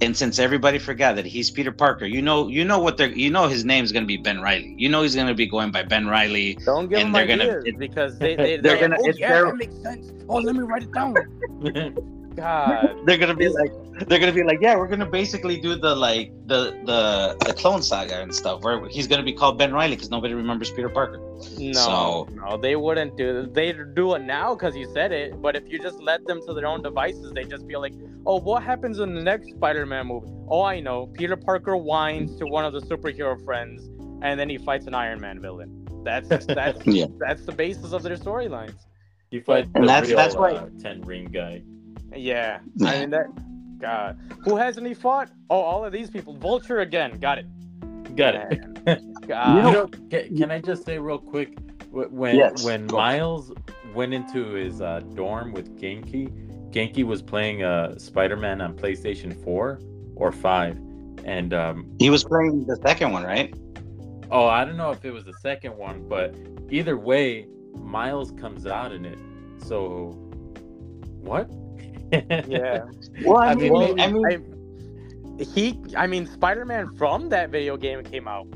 and 0.00 0.16
since 0.16 0.38
everybody 0.38 0.78
forgot 0.78 1.16
that 1.16 1.26
he's 1.26 1.50
Peter 1.50 1.72
Parker, 1.72 2.06
you 2.06 2.22
know, 2.22 2.48
you 2.48 2.64
know 2.64 2.78
what 2.78 2.96
they're, 2.96 3.08
you 3.10 3.30
know, 3.30 3.48
his 3.48 3.64
name's 3.64 3.90
gonna 3.92 4.06
be 4.06 4.16
Ben 4.16 4.40
Reilly. 4.40 4.74
You 4.78 4.88
know, 4.88 5.02
he's 5.02 5.16
gonna 5.16 5.34
be 5.34 5.46
going 5.46 5.70
by 5.70 5.82
Ben 5.82 6.06
Reilly. 6.06 6.54
Don't 6.64 6.88
give 6.88 6.98
and 7.00 7.06
them 7.06 7.12
they're 7.12 7.36
gonna- 7.36 7.62
it- 7.64 7.78
because 7.78 8.18
they, 8.18 8.36
they 8.36 8.56
they're 8.58 8.76
they're 8.76 8.88
gonna- 8.88 9.00
like, 9.02 9.14
oh 9.14 9.18
yeah, 9.18 9.28
their- 9.32 9.46
that 9.46 9.56
makes 9.56 9.76
sense. 9.82 10.12
Oh, 10.28 10.36
let 10.36 10.54
me 10.54 10.62
write 10.62 10.82
it 10.84 10.92
down. 10.92 11.14
God, 12.38 12.96
they're 13.06 13.18
gonna 13.18 13.34
be 13.34 13.48
like 13.48 13.72
they're 14.08 14.18
gonna 14.20 14.32
be 14.32 14.42
like 14.44 14.58
yeah 14.60 14.76
we're 14.76 14.86
gonna 14.86 15.04
basically 15.20 15.56
do 15.60 15.74
the 15.74 15.94
like 15.94 16.30
the 16.46 16.60
the 16.90 17.36
the 17.46 17.52
clone 17.54 17.82
saga 17.82 18.20
and 18.22 18.32
stuff 18.34 18.62
where 18.62 18.88
he's 18.88 19.06
gonna 19.08 19.22
be 19.24 19.32
called 19.32 19.58
ben 19.58 19.72
reilly 19.74 19.96
because 19.96 20.10
nobody 20.10 20.34
remembers 20.34 20.70
peter 20.70 20.88
parker 20.88 21.18
no, 21.58 21.72
So- 21.72 22.28
no, 22.32 22.56
they 22.56 22.74
wouldn't 22.76 23.16
do. 23.16 23.48
They 23.52 23.72
do 23.72 24.14
it 24.14 24.22
now 24.22 24.54
because 24.54 24.74
you 24.76 24.86
said 24.92 25.12
it. 25.12 25.40
But 25.40 25.54
if 25.54 25.68
you 25.68 25.78
just 25.78 26.00
let 26.00 26.26
them 26.26 26.40
to 26.46 26.52
their 26.52 26.66
own 26.66 26.82
devices, 26.82 27.30
they 27.32 27.44
just 27.44 27.64
feel 27.66 27.80
like, 27.80 27.94
oh, 28.26 28.40
what 28.40 28.64
happens 28.64 28.98
in 28.98 29.14
the 29.14 29.22
next 29.22 29.50
Spider-Man 29.50 30.08
movie? 30.08 30.26
Oh, 30.48 30.62
I 30.62 30.80
know. 30.80 31.06
Peter 31.06 31.36
Parker 31.36 31.76
whines 31.76 32.34
to 32.40 32.44
one 32.46 32.64
of 32.64 32.72
the 32.72 32.80
superhero 32.80 33.42
friends, 33.44 33.88
and 34.22 34.38
then 34.40 34.48
he 34.48 34.58
fights 34.58 34.86
an 34.88 34.94
Iron 34.94 35.20
Man 35.20 35.40
villain. 35.40 35.86
That's 36.04 36.28
that's 36.46 36.84
Yeah. 36.84 37.06
that's 37.20 37.44
the 37.44 37.52
basis 37.52 37.92
of 37.92 38.02
their 38.02 38.16
storylines. 38.16 38.74
You 39.30 39.40
fight 39.42 39.66
And 39.76 39.84
the 39.84 39.86
that's- 39.86 40.08
real, 40.08 40.16
that's 40.16 40.34
why- 40.34 40.54
uh, 40.54 40.68
ten 40.80 41.02
ring 41.02 41.26
guy. 41.26 41.62
Yeah, 42.14 42.60
Yeah. 42.76 42.88
I 42.88 43.00
mean 43.00 43.10
that. 43.10 43.26
God, 43.78 44.18
who 44.44 44.56
hasn't 44.56 44.86
he 44.86 44.94
fought? 44.94 45.30
Oh, 45.50 45.60
all 45.60 45.84
of 45.84 45.92
these 45.92 46.10
people. 46.10 46.34
Vulture 46.36 46.80
again. 46.80 47.18
Got 47.20 47.38
it. 47.38 48.16
Got 48.16 48.34
it. 48.34 48.60
God. 49.28 49.56
you 49.56 49.72
know, 49.72 49.86
can, 50.10 50.36
can 50.36 50.50
I 50.50 50.60
just 50.60 50.84
say 50.84 50.98
real 50.98 51.18
quick 51.18 51.56
when 51.90 52.34
Yes, 52.34 52.64
when. 52.64 52.86
Miles 52.86 53.52
went 53.94 54.14
into 54.14 54.54
his 54.54 54.80
uh, 54.80 55.00
dorm 55.14 55.52
with 55.52 55.78
Ganke, 55.78 56.28
Ganke 56.72 57.04
was 57.04 57.22
playing 57.22 57.62
uh, 57.62 57.96
Spider-Man 57.98 58.60
on 58.60 58.74
PlayStation 58.74 59.42
4 59.44 59.80
or 60.16 60.32
5, 60.32 60.76
and 61.24 61.54
um, 61.54 61.90
he 61.98 62.10
was 62.10 62.24
playing 62.24 62.66
the 62.66 62.76
second 62.82 63.12
one 63.12 63.22
right 63.22 63.54
oh, 64.30 64.46
I 64.46 64.64
don't 64.64 64.76
know 64.76 64.90
if 64.90 65.04
it 65.04 65.10
was 65.10 65.24
the 65.24 65.34
second 65.34 65.76
one, 65.76 66.06
but 66.08 66.34
either 66.70 66.96
way, 66.96 67.46
Miles 67.74 68.32
comes 68.32 68.66
out 68.66 68.92
in 68.92 69.04
it. 69.04 69.18
So 69.58 70.10
what? 71.20 71.50
Yeah. 72.12 72.84
Well, 73.24 73.38
I, 73.38 73.50
I 73.50 73.54
mean, 73.54 73.72
mean, 73.72 74.00
I 74.00 74.06
mean, 74.12 74.26
I- 74.26 75.44
he, 75.44 75.80
I 75.96 76.06
mean, 76.06 76.26
Spider-Man 76.26 76.94
from 76.96 77.28
that 77.28 77.50
video 77.50 77.76
game 77.76 78.02
came 78.02 78.26
out. 78.26 78.46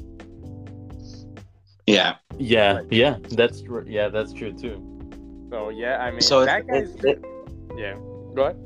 yeah. 1.86 2.16
yeah, 2.38 2.80
yeah, 2.90 3.18
that's 3.30 3.62
true. 3.62 3.84
yeah, 3.86 4.08
that's 4.08 4.32
true 4.32 4.52
too. 4.52 4.78
So 5.50 5.68
yeah, 5.68 5.98
I 5.98 6.10
mean, 6.10 6.20
So 6.22 6.44
that 6.44 6.60
it's- 6.68 6.92
guy's. 6.92 7.04
it- 7.04 7.24
yeah. 7.76 7.94
Go 8.34 8.42
ahead. 8.44 8.56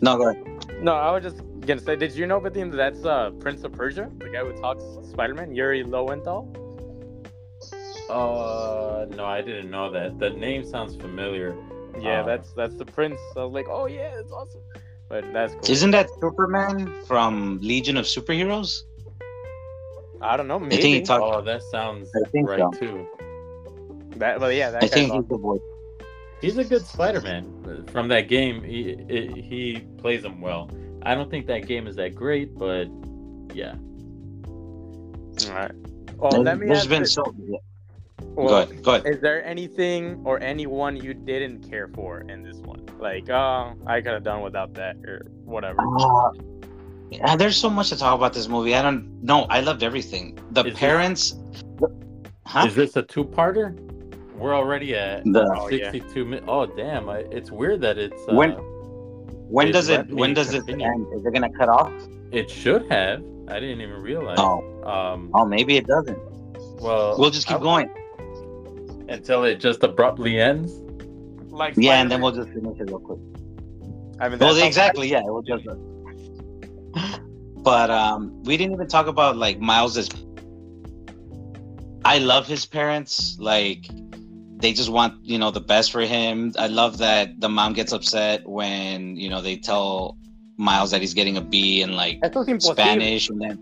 No, 0.00 0.16
go 0.16 0.30
ahead. 0.30 0.82
No, 0.82 0.94
I 0.94 1.10
was 1.12 1.22
just 1.22 1.42
gonna 1.66 1.80
say, 1.80 1.94
did 1.96 2.12
you 2.14 2.26
know, 2.26 2.40
Bathim, 2.40 2.70
that 2.70 2.76
that's 2.76 3.04
uh, 3.04 3.30
Prince 3.40 3.62
of 3.64 3.72
Persia, 3.72 4.10
the 4.18 4.30
guy 4.30 4.40
who 4.44 4.52
talks 4.60 4.82
Spider-Man, 5.10 5.54
Yuri 5.54 5.84
Lowenthal? 5.84 6.48
Uh, 8.08 9.06
no, 9.14 9.24
I 9.24 9.40
didn't 9.42 9.70
know 9.70 9.90
that. 9.92 10.18
The 10.18 10.30
name 10.30 10.64
sounds 10.64 10.96
familiar. 10.96 11.54
Yeah, 11.98 12.20
Uh, 12.20 12.26
that's 12.26 12.52
that's 12.52 12.74
the 12.76 12.84
prince. 12.84 13.20
I 13.36 13.44
was 13.44 13.52
like, 13.52 13.66
oh 13.68 13.86
yeah, 13.86 14.18
it's 14.18 14.32
awesome. 14.32 14.60
But 15.08 15.24
that's 15.32 15.52
cool. 15.54 15.70
Isn't 15.70 15.90
that 15.90 16.08
Superman 16.20 16.92
from 17.06 17.58
Legion 17.62 17.96
of 17.96 18.04
Superheroes? 18.06 18.82
I 20.22 20.36
don't 20.36 20.46
know. 20.48 20.58
think 20.60 20.72
he 20.72 20.92
Maybe 20.92 21.04
talked- 21.04 21.24
Oh, 21.24 21.40
that 21.42 21.62
sounds 21.64 22.10
I 22.14 22.28
think 22.30 22.48
right 22.48 22.60
so. 22.60 22.70
too. 22.78 23.06
that. 24.16 24.38
But 24.38 24.54
yeah, 24.54 24.70
that 24.70 24.84
I 24.84 24.86
think 24.86 25.10
awesome. 25.10 25.22
he's 25.22 25.28
the 25.30 25.38
voice. 25.38 25.60
He's 26.40 26.56
a 26.58 26.64
good 26.64 26.86
Spider-Man 26.86 27.86
from 27.92 28.08
that 28.08 28.28
game. 28.28 28.62
He 28.62 28.96
he, 29.08 29.42
he 29.42 29.80
plays 29.98 30.24
him 30.24 30.40
well. 30.40 30.70
I 31.02 31.14
don't 31.14 31.30
think 31.30 31.46
that 31.46 31.66
game 31.66 31.86
is 31.86 31.96
that 31.96 32.14
great, 32.14 32.56
but 32.56 32.86
yeah. 33.54 33.74
All 35.48 35.54
right. 35.54 35.72
Well, 36.16 36.42
let 36.42 36.58
me 36.58 36.66
There's 36.66 36.80
ask 36.80 36.88
been 36.88 37.02
this. 37.02 37.14
so. 37.14 37.24
Yeah. 37.46 37.58
Well, 38.34 38.48
go 38.48 38.56
ahead. 38.62 38.82
Go 38.82 38.94
ahead. 38.94 39.06
Is 39.06 39.20
there 39.20 39.44
anything 39.44 40.20
or 40.24 40.40
anyone 40.42 40.96
you 40.96 41.14
didn't 41.14 41.68
care 41.68 41.88
for 41.88 42.20
in 42.20 42.42
this 42.42 42.56
one? 42.58 42.86
Like, 42.98 43.28
oh, 43.30 43.74
I 43.86 44.00
could 44.00 44.12
have 44.12 44.22
done 44.24 44.42
without 44.42 44.74
that 44.74 44.96
or 45.06 45.26
whatever. 45.44 45.80
Uh, 45.98 46.30
yeah, 47.10 47.34
there's 47.36 47.56
so 47.56 47.68
much 47.70 47.88
to 47.88 47.96
talk 47.98 48.14
about 48.14 48.32
this 48.32 48.46
movie. 48.48 48.74
I 48.74 48.82
don't 48.82 49.22
know. 49.22 49.42
I 49.50 49.60
loved 49.60 49.82
everything. 49.82 50.38
The 50.52 50.60
Is 50.64 50.72
this- 50.72 50.78
parents. 50.78 51.34
Huh? 52.46 52.66
Is 52.66 52.74
this 52.74 52.96
a 52.96 53.02
two-parter? 53.02 53.78
We're 54.36 54.54
already 54.56 54.94
at 54.96 55.22
The, 55.24 55.44
Oh, 55.56 55.68
yeah. 55.68 55.90
62 55.92 56.24
minutes. 56.24 56.46
Oh, 56.48 56.66
damn! 56.66 57.08
I, 57.08 57.18
it's 57.30 57.50
weird 57.50 57.80
that 57.82 57.98
it's. 57.98 58.20
Uh, 58.28 58.34
When- 58.34 58.52
when 59.50 59.68
Is 59.68 59.72
does 59.74 59.88
it? 59.90 60.08
When 60.12 60.32
does 60.34 60.54
it 60.54 60.68
end? 60.68 61.06
Is 61.14 61.26
it 61.26 61.32
gonna 61.34 61.50
cut 61.52 61.68
off? 61.68 61.92
It 62.32 62.48
should 62.50 62.90
have. 62.90 63.22
I 63.48 63.54
didn't 63.60 63.80
even 63.82 64.00
realize. 64.00 64.38
Oh, 64.40 64.62
Um. 64.84 65.30
oh, 65.34 65.44
maybe 65.44 65.76
it 65.76 65.86
doesn't. 65.86 66.18
Well, 66.80 67.16
We'll 67.18 67.30
just 67.30 67.46
keep 67.48 67.58
I- 67.58 67.60
going. 67.60 67.90
Until 69.10 69.44
it 69.44 69.60
just 69.60 69.82
abruptly 69.82 70.40
ends. 70.40 70.72
Like, 71.52 71.74
Yeah, 71.76 72.00
and 72.00 72.10
then 72.10 72.20
we'll 72.22 72.32
just 72.32 72.48
finish 72.50 72.78
it 72.80 72.84
real 72.84 73.00
quick. 73.00 73.18
I 74.20 74.28
mean, 74.28 74.38
Well, 74.38 74.54
that's 74.54 74.60
how- 74.60 74.66
exactly. 74.66 75.08
Yeah, 75.08 75.22
we'll 75.24 75.42
just. 75.42 75.66
But 77.62 77.90
um, 77.90 78.42
we 78.44 78.56
didn't 78.56 78.72
even 78.72 78.88
talk 78.88 79.06
about 79.06 79.36
like 79.36 79.60
Miles's. 79.60 80.08
I 82.06 82.16
love 82.18 82.46
his 82.46 82.64
parents. 82.64 83.36
Like, 83.38 83.86
they 84.56 84.72
just 84.72 84.88
want 84.88 85.22
you 85.24 85.38
know 85.38 85.50
the 85.50 85.60
best 85.60 85.92
for 85.92 86.00
him. 86.00 86.54
I 86.58 86.68
love 86.68 86.96
that 86.98 87.38
the 87.40 87.50
mom 87.50 87.74
gets 87.74 87.92
upset 87.92 88.48
when 88.48 89.16
you 89.16 89.28
know 89.28 89.42
they 89.42 89.56
tell 89.56 90.16
Miles 90.56 90.90
that 90.92 91.02
he's 91.02 91.12
getting 91.12 91.36
a 91.36 91.42
B 91.42 91.82
in 91.82 91.92
like 91.96 92.18
Eso 92.22 92.40
es 92.40 92.48
imposible. 92.48 92.74
Spanish, 92.76 93.28
and 93.28 93.40
then 93.42 93.58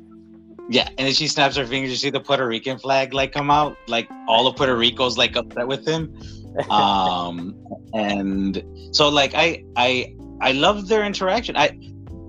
yeah, 0.69 0.89
and 0.99 1.07
then 1.07 1.15
she 1.15 1.29
snaps 1.29 1.57
her 1.57 1.65
fingers. 1.65 1.91
You 1.91 1.97
see 1.97 2.11
the 2.11 2.21
Puerto 2.21 2.47
Rican 2.47 2.79
flag 2.79 3.15
like 3.15 3.33
come 3.33 3.51
out, 3.51 3.77
like 3.89 4.09
all 4.27 4.47
of 4.47 4.57
Puerto 4.57 4.77
Rico's 4.77 5.17
like 5.17 5.37
upset 5.37 5.67
with 5.67 5.87
him. 5.87 6.15
Um, 6.71 7.55
and 7.95 8.65
so 8.91 9.09
like 9.09 9.33
I 9.35 9.63
I 9.77 10.17
I 10.41 10.53
love 10.53 10.89
their 10.89 11.05
interaction. 11.05 11.57
I 11.57 11.79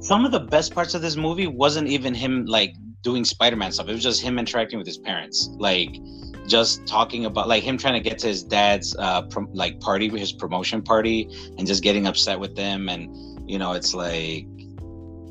some 0.01 0.23
of 0.23 0.31
the 0.31 0.41
best 0.41 0.75
parts 0.75 0.93
of 0.93 1.01
this 1.01 1.15
movie 1.15 1.47
wasn't 1.47 1.87
even 1.87 2.13
him 2.13 2.45
like 2.45 2.75
doing 3.01 3.25
Spider-Man 3.25 3.71
stuff. 3.71 3.87
It 3.87 3.93
was 3.93 4.03
just 4.03 4.21
him 4.21 4.37
interacting 4.37 4.77
with 4.77 4.85
his 4.85 4.99
parents, 4.99 5.49
like 5.57 5.97
just 6.45 6.85
talking 6.85 7.25
about 7.25 7.47
like 7.47 7.63
him 7.63 7.75
trying 7.77 7.95
to 7.95 8.07
get 8.07 8.19
to 8.19 8.27
his 8.27 8.43
dad's 8.43 8.95
uh 8.99 9.23
prom- 9.23 9.49
like 9.53 9.79
party, 9.79 10.09
his 10.09 10.31
promotion 10.31 10.83
party, 10.83 11.27
and 11.57 11.65
just 11.65 11.81
getting 11.81 12.05
upset 12.05 12.39
with 12.39 12.55
them. 12.55 12.87
And 12.87 13.09
you 13.49 13.57
know, 13.57 13.71
it's 13.71 13.95
like 13.95 14.45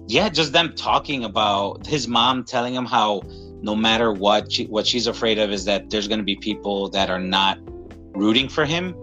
yeah, 0.08 0.30
just 0.30 0.52
them 0.52 0.72
talking 0.74 1.24
about 1.24 1.86
his 1.86 2.08
mom 2.08 2.42
telling 2.42 2.74
him 2.74 2.86
how 2.86 3.22
no 3.60 3.76
matter 3.76 4.10
what, 4.12 4.50
she, 4.50 4.64
what 4.66 4.86
she's 4.86 5.06
afraid 5.06 5.38
of 5.38 5.50
is 5.50 5.66
that 5.66 5.90
there's 5.90 6.08
going 6.08 6.18
to 6.18 6.24
be 6.24 6.36
people 6.36 6.88
that 6.90 7.10
are 7.10 7.18
not 7.18 7.58
rooting 8.14 8.48
for 8.48 8.64
him, 8.64 8.94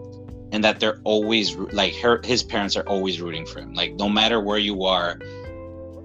and 0.51 0.63
that 0.63 0.79
they're 0.79 0.99
always 1.03 1.55
like 1.55 1.95
her. 1.97 2.21
His 2.23 2.41
parents 2.41 2.75
are 2.75 2.87
always 2.87 3.21
rooting 3.21 3.45
for 3.45 3.59
him, 3.59 3.73
like 3.73 3.93
no 3.93 4.09
matter 4.09 4.41
where 4.41 4.57
you 4.57 4.83
are, 4.83 5.19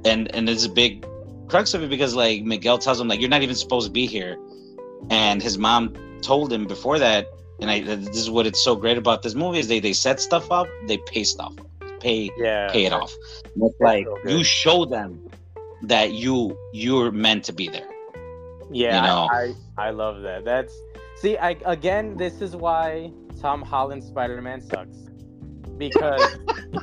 and 0.05 0.35
and 0.35 0.49
it's 0.49 0.67
a 0.67 0.69
big 0.69 1.07
crux 1.49 1.73
of 1.73 1.83
it 1.83 1.89
because 1.89 2.15
like 2.15 2.43
Miguel 2.43 2.77
tells 2.79 3.01
him 3.01 3.09
like 3.09 3.21
you're 3.21 3.31
not 3.31 3.43
even 3.43 3.57
supposed 3.57 3.87
to 3.87 3.93
be 3.93 4.07
here, 4.07 4.37
and 5.11 5.43
his 5.43 5.57
mom 5.57 5.95
told 6.21 6.53
him 6.53 6.67
before 6.67 6.99
that, 6.99 7.27
and 7.61 7.71
I 7.71 7.81
this 7.81 8.17
is 8.17 8.29
what 8.29 8.47
it's 8.47 8.63
so 8.63 8.77
great 8.77 8.99
about 8.99 9.23
this 9.23 9.35
movie 9.35 9.61
is 9.61 9.69
they 9.69 9.81
they 9.81 9.95
set 9.95 10.21
stuff 10.21 10.51
up, 10.51 10.67
they 10.87 10.99
pay 10.99 11.25
stuff, 11.25 11.55
pay 12.01 12.31
yeah, 12.37 12.71
pay 12.71 12.87
it 12.87 12.93
off. 12.93 13.15
And 13.55 13.71
like 13.81 14.07
so 14.07 14.19
you 14.29 14.45
show 14.45 14.85
them 14.85 15.29
that 15.83 16.13
you 16.13 16.57
you're 16.73 17.11
meant 17.11 17.45
to 17.45 17.53
be 17.53 17.69
there. 17.69 17.89
Yeah, 18.71 18.97
you 18.97 19.03
know. 19.03 19.29
I, 19.31 19.55
I 19.79 19.89
I 19.89 19.91
love 19.91 20.23
that. 20.23 20.45
That's 20.45 20.75
see, 21.17 21.37
I 21.37 21.57
again, 21.65 22.17
this 22.17 22.41
is 22.41 22.57
why 22.57 23.13
Tom 23.41 23.63
Holland 23.63 24.05
Spider 24.05 24.41
Man 24.43 24.61
sucks 24.61 24.97
because 25.79 26.39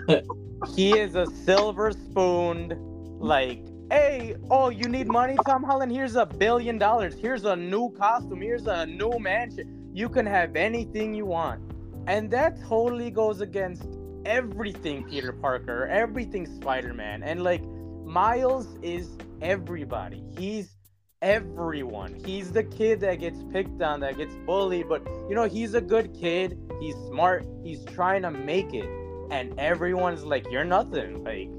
he 0.76 0.98
is 0.98 1.16
a 1.16 1.26
silver 1.26 1.92
spooned 1.92 2.76
like. 3.20 3.64
Hey, 3.90 4.36
oh, 4.52 4.68
you 4.68 4.90
need 4.90 5.08
money, 5.08 5.38
Tom 5.46 5.64
Holland? 5.64 5.94
Here's 5.94 6.18
a 6.18 6.26
billion 6.26 6.78
dollars. 6.78 7.16
Here's 7.18 7.46
a 7.46 7.56
new 7.56 7.90
costume. 7.92 8.42
Here's 8.42 8.68
a 8.68 8.86
new 8.86 9.18
mansion. 9.18 9.92
You 9.94 10.10
can 10.10 10.26
have 10.26 10.58
anything 10.58 11.14
you 11.14 11.26
want. 11.26 11.62
And 12.06 12.30
that 12.32 12.62
totally 12.68 13.12
goes 13.12 13.40
against 13.40 13.88
everything 14.28 15.04
Peter 15.10 15.32
Parker, 15.32 15.88
everything 15.88 16.46
Spider 16.46 16.94
Man. 16.94 17.24
And 17.24 17.44
like, 17.44 17.64
Miles 18.04 18.68
is 18.82 19.10
everybody. 19.42 20.24
He's 20.38 20.76
everyone. 21.22 22.14
He's 22.26 22.52
the 22.52 22.64
kid 22.64 23.00
that 23.02 23.16
gets 23.16 23.44
picked 23.52 23.82
on, 23.82 24.00
that 24.02 24.18
gets 24.18 24.36
bullied, 24.46 24.88
but 24.88 25.06
you 25.30 25.36
know, 25.36 25.46
he's 25.46 25.74
a 25.74 25.82
good 25.82 26.14
kid. 26.14 26.60
He's 26.80 26.96
smart. 27.08 27.46
He's 27.64 27.84
trying 27.86 28.22
to 28.22 28.32
make 28.32 28.74
it. 28.74 28.88
And 29.32 29.60
everyone's 29.60 30.24
like, 30.24 30.46
you're 30.52 30.64
nothing. 30.64 31.24
Like, 31.24 31.50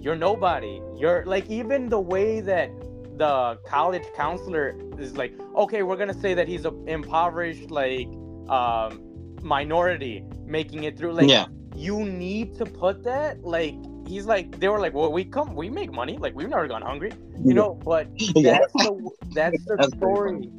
you're 0.00 0.16
nobody. 0.16 0.80
You're 0.96 1.24
like, 1.24 1.48
even 1.48 1.88
the 1.88 2.00
way 2.00 2.40
that 2.40 2.70
the 3.16 3.58
college 3.66 4.04
counselor 4.14 4.78
is 4.98 5.16
like, 5.16 5.34
okay, 5.56 5.82
we're 5.82 5.96
gonna 5.96 6.14
say 6.14 6.34
that 6.34 6.46
he's 6.46 6.64
a 6.64 6.72
impoverished, 6.86 7.70
like, 7.70 8.06
um, 8.48 9.02
minority 9.42 10.24
making 10.44 10.84
it 10.84 10.96
through. 10.96 11.12
Like, 11.14 11.28
yeah, 11.28 11.46
you 11.78 12.04
need 12.04 12.56
to 12.56 12.66
put 12.66 13.04
that 13.04 13.44
like 13.44 13.76
he's 14.06 14.26
like 14.26 14.58
they 14.58 14.68
were 14.68 14.80
like 14.80 14.94
well 14.94 15.12
we 15.12 15.24
come 15.24 15.54
we 15.54 15.68
make 15.70 15.92
money 15.92 16.18
like 16.18 16.34
we've 16.34 16.48
never 16.48 16.66
gone 16.66 16.82
hungry 16.82 17.12
you 17.44 17.54
know 17.54 17.74
but 17.84 18.08
Yeah. 18.34 18.58
that's 18.58 18.74
the 18.78 18.92
that's 19.32 19.64
the 19.64 19.78
That's 19.78 19.92
story 19.96 20.50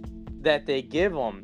that 0.41 0.65
they 0.65 0.81
give 0.81 1.13
them 1.13 1.41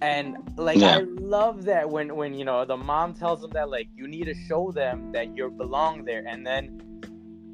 and 0.00 0.36
like 0.56 0.80
Yeah. 0.80 0.96
i 0.96 1.00
love 1.00 1.64
that 1.64 1.88
when 1.88 2.14
when 2.16 2.34
you 2.34 2.44
know 2.44 2.64
the 2.64 2.76
mom 2.76 3.14
tells 3.14 3.40
them 3.42 3.50
that 3.52 3.68
like 3.68 3.88
you 3.94 4.06
need 4.08 4.24
to 4.24 4.34
show 4.34 4.72
them 4.72 5.12
that 5.12 5.36
you 5.36 5.50
belong 5.50 6.04
there 6.04 6.24
and 6.26 6.46
then 6.46 6.80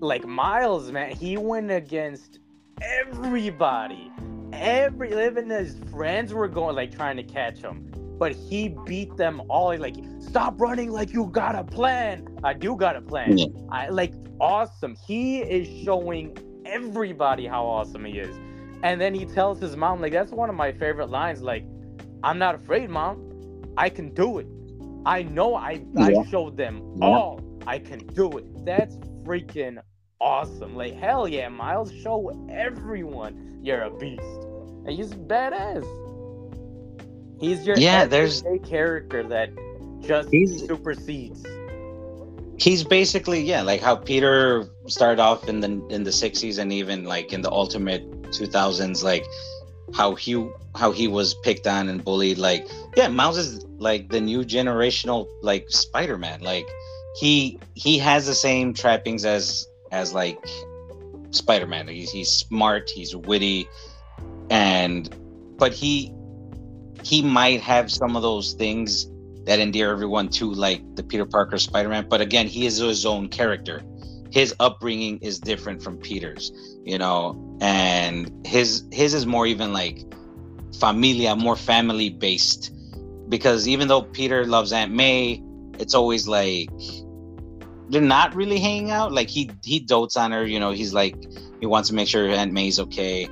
like 0.01 0.25
miles 0.27 0.93
man 0.93 1.11
he 1.11 1.37
went 1.37 1.71
against 1.71 2.39
everybody. 2.83 4.11
Every 4.53 5.09
even 5.27 5.51
his 5.51 5.77
friends 5.91 6.33
were 6.33 6.49
going 6.49 6.77
like 6.77 6.95
trying 6.95 7.17
to 7.17 7.23
catch 7.25 7.59
him 7.59 7.91
but 8.19 8.33
he 8.33 8.69
beat 8.69 9.17
them 9.17 9.43
all. 9.49 9.71
He's 9.71 9.81
like 9.81 9.97
stop 10.19 10.61
running 10.61 10.91
like 10.91 11.13
you 11.13 11.27
got 11.27 11.55
a 11.55 11.65
plan. 11.65 12.27
I 12.43 12.55
do 12.55 12.77
got 12.77 12.97
a 12.97 13.03
plan. 13.03 13.37
Yeah. 13.37 13.47
i 13.71 13.89
like 13.89 14.13
awesome. 14.41 14.97
He 15.07 15.41
is 15.41 15.67
showing 15.85 16.37
everybody 16.65 17.47
how 17.47 17.65
awesome 17.67 18.05
he 18.05 18.19
is. 18.19 18.41
And 18.83 19.01
then 19.01 19.15
he 19.15 19.25
tells 19.25 19.61
his 19.61 19.77
mom 19.77 20.01
like 20.01 20.13
that's 20.13 20.33
one 20.33 20.49
of 20.49 20.55
my 20.57 20.73
favorite 20.73 21.09
lines 21.11 21.43
like 21.43 21.65
i'm 22.23 22.39
not 22.39 22.55
afraid 22.55 22.91
mom. 22.91 23.21
I 23.77 23.89
can 23.91 24.13
do 24.15 24.39
it. 24.39 24.47
I 25.07 25.23
know 25.23 25.55
i 25.55 25.85
Yeah. 25.95 26.07
i 26.07 26.15
showed 26.31 26.57
them 26.57 26.83
Yeah. 26.97 27.07
all. 27.09 27.43
I 27.67 27.79
can 27.79 27.99
do 28.15 28.31
it. 28.39 28.45
That's 28.65 28.97
freaking 29.25 29.79
awesome. 30.21 30.75
Like 30.77 30.95
hell 30.95 31.27
yeah 31.29 31.49
miles 31.49 31.93
show 31.93 32.31
everyone 32.51 33.59
you're 33.63 33.83
a 33.83 33.91
beast. 33.91 34.23
And 34.87 34.91
he's 34.91 35.13
badass 35.15 35.85
he's 37.41 37.67
your 37.67 37.77
Yeah, 37.79 38.05
there's- 38.07 38.43
a 38.45 38.59
character 38.59 39.23
that 39.25 39.51
just 40.01 40.31
He's- 40.31 40.67
supersedes 40.67 41.45
he's 42.57 42.85
basically 42.85 43.41
yeah, 43.43 43.63
like 43.63 43.81
how 43.81 43.97
Peter 43.97 44.65
started 44.87 45.21
off 45.21 45.49
in 45.49 45.61
the 45.61 45.71
in 45.91 46.05
the 46.05 46.11
'60s 46.13 46.59
and 46.59 46.73
even 46.73 47.05
like 47.05 47.33
in 47.33 47.43
the 47.43 47.51
Ultimate 47.51 48.03
2000s. 48.31 49.03
Like 49.03 49.25
how 49.93 50.15
he 50.15 50.49
how 50.77 50.93
he 50.93 51.09
was 51.09 51.35
picked 51.35 51.67
on 51.67 51.89
and 51.89 52.05
bullied. 52.05 52.39
Like, 52.39 52.69
yeah, 52.97 53.09
Miles 53.09 53.39
is 53.39 53.65
like 53.79 54.09
the 54.09 54.21
new 54.21 54.45
generational 54.45 55.27
like 55.43 55.67
Spider-Man. 55.69 56.43
Like 56.43 56.67
he 57.17 57.59
he 57.75 57.99
has 57.99 58.27
the 58.27 58.35
same 58.35 58.73
trappings 58.73 59.25
as 59.25 59.67
as 59.91 60.15
like 60.15 60.39
Spider-Man. 61.33 61.89
He's 61.89 62.11
he's 62.13 62.31
smart, 62.31 62.89
he's 62.89 63.17
witty, 63.17 63.69
and 64.51 65.13
but 65.59 65.73
he 65.73 66.13
he 67.05 67.23
might 67.23 67.61
have 67.61 67.91
some 67.91 68.17
of 68.17 68.23
those 68.23 68.55
things 68.55 69.11
that 69.45 69.61
endear 69.61 69.91
everyone 69.91 70.29
to 70.29 70.51
like 70.53 70.83
the 70.97 71.03
Peter 71.03 71.27
Parker 71.27 71.59
Spider-Man. 71.59 72.07
But 72.09 72.21
again, 72.21 72.47
he 72.47 72.67
is 72.67 72.79
his 72.79 73.05
own 73.05 73.29
character. 73.29 73.83
His 74.31 74.55
upbringing 74.59 75.19
is 75.19 75.39
different 75.39 75.83
from 75.83 75.99
Peter's, 75.99 76.51
you 76.83 76.99
know, 76.99 77.57
and 77.61 78.47
his 78.47 78.85
his 78.91 79.15
is 79.15 79.27
more 79.27 79.47
even 79.47 79.73
like 79.73 80.03
familia, 80.81 81.37
more 81.37 81.57
family 81.57 82.09
based. 82.09 82.73
Because 83.29 83.69
even 83.69 83.87
though 83.87 84.03
Peter 84.03 84.45
loves 84.45 84.73
Aunt 84.73 84.93
May, 84.93 85.43
it's 85.79 85.95
always 85.95 86.27
like 86.27 86.69
they're 87.91 88.01
not 88.01 88.35
really 88.35 88.59
hanging 88.59 88.91
out. 88.91 89.13
Like 89.13 89.29
he 89.29 89.51
he 89.63 89.79
dotes 89.79 90.17
on 90.17 90.33
her, 90.33 90.45
you 90.45 90.59
know, 90.59 90.73
he's 90.73 90.93
like 90.93 91.17
he 91.61 91.67
wants 91.67 91.89
to 91.91 91.95
make 91.95 92.09
sure 92.09 92.29
Aunt 92.29 92.53
May's 92.53 92.81
okay. 92.81 93.29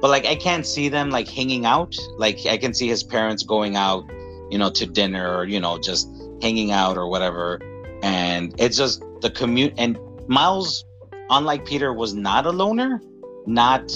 But 0.00 0.08
like 0.08 0.26
I 0.26 0.34
can't 0.34 0.66
see 0.66 0.88
them 0.88 1.10
like 1.10 1.28
hanging 1.28 1.66
out. 1.66 1.96
Like 2.16 2.46
I 2.46 2.56
can 2.56 2.74
see 2.74 2.88
his 2.88 3.02
parents 3.02 3.42
going 3.42 3.76
out 3.76 4.10
you 4.50 4.58
know, 4.58 4.68
to 4.68 4.84
dinner 4.84 5.34
or, 5.36 5.44
you 5.44 5.60
know, 5.60 5.78
just 5.78 6.10
hanging 6.42 6.72
out 6.72 6.98
or 6.98 7.06
whatever. 7.06 7.60
And 8.02 8.54
it's 8.58 8.76
just 8.76 9.02
the 9.20 9.30
commute. 9.30 9.72
And 9.78 9.98
Miles, 10.26 10.84
unlike 11.30 11.64
Peter, 11.64 11.92
was 11.92 12.14
not 12.14 12.46
a 12.46 12.50
loner, 12.50 13.00
not 13.46 13.90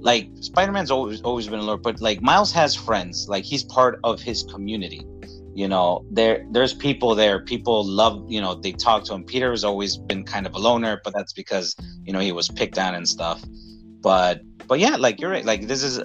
like 0.00 0.28
Spider-Man's 0.40 0.90
always 0.90 1.22
always 1.22 1.46
been 1.46 1.60
a 1.60 1.62
loner, 1.62 1.80
but 1.80 2.00
like 2.00 2.20
Miles 2.20 2.52
has 2.52 2.74
friends. 2.74 3.28
Like 3.28 3.44
he's 3.44 3.62
part 3.62 4.00
of 4.02 4.20
his 4.20 4.42
community. 4.42 5.06
You 5.54 5.68
know, 5.68 6.04
there 6.10 6.46
there's 6.50 6.74
people 6.74 7.14
there. 7.14 7.40
People 7.40 7.84
love, 7.84 8.24
you 8.28 8.40
know, 8.40 8.54
they 8.54 8.72
talk 8.72 9.04
to 9.04 9.14
him. 9.14 9.24
Peter 9.24 9.50
has 9.50 9.62
always 9.62 9.96
been 9.96 10.24
kind 10.24 10.46
of 10.46 10.54
a 10.54 10.58
loner, 10.58 11.00
but 11.04 11.12
that's 11.12 11.32
because, 11.32 11.76
you 12.04 12.12
know, 12.12 12.20
he 12.20 12.32
was 12.32 12.48
picked 12.48 12.78
on 12.78 12.94
and 12.94 13.06
stuff. 13.06 13.44
But 14.00 14.40
but 14.70 14.78
yeah, 14.78 14.94
like 14.94 15.20
you're 15.20 15.30
right. 15.30 15.40
Mm-hmm. 15.40 15.48
Like 15.48 15.66
this 15.66 15.82
is 15.82 16.00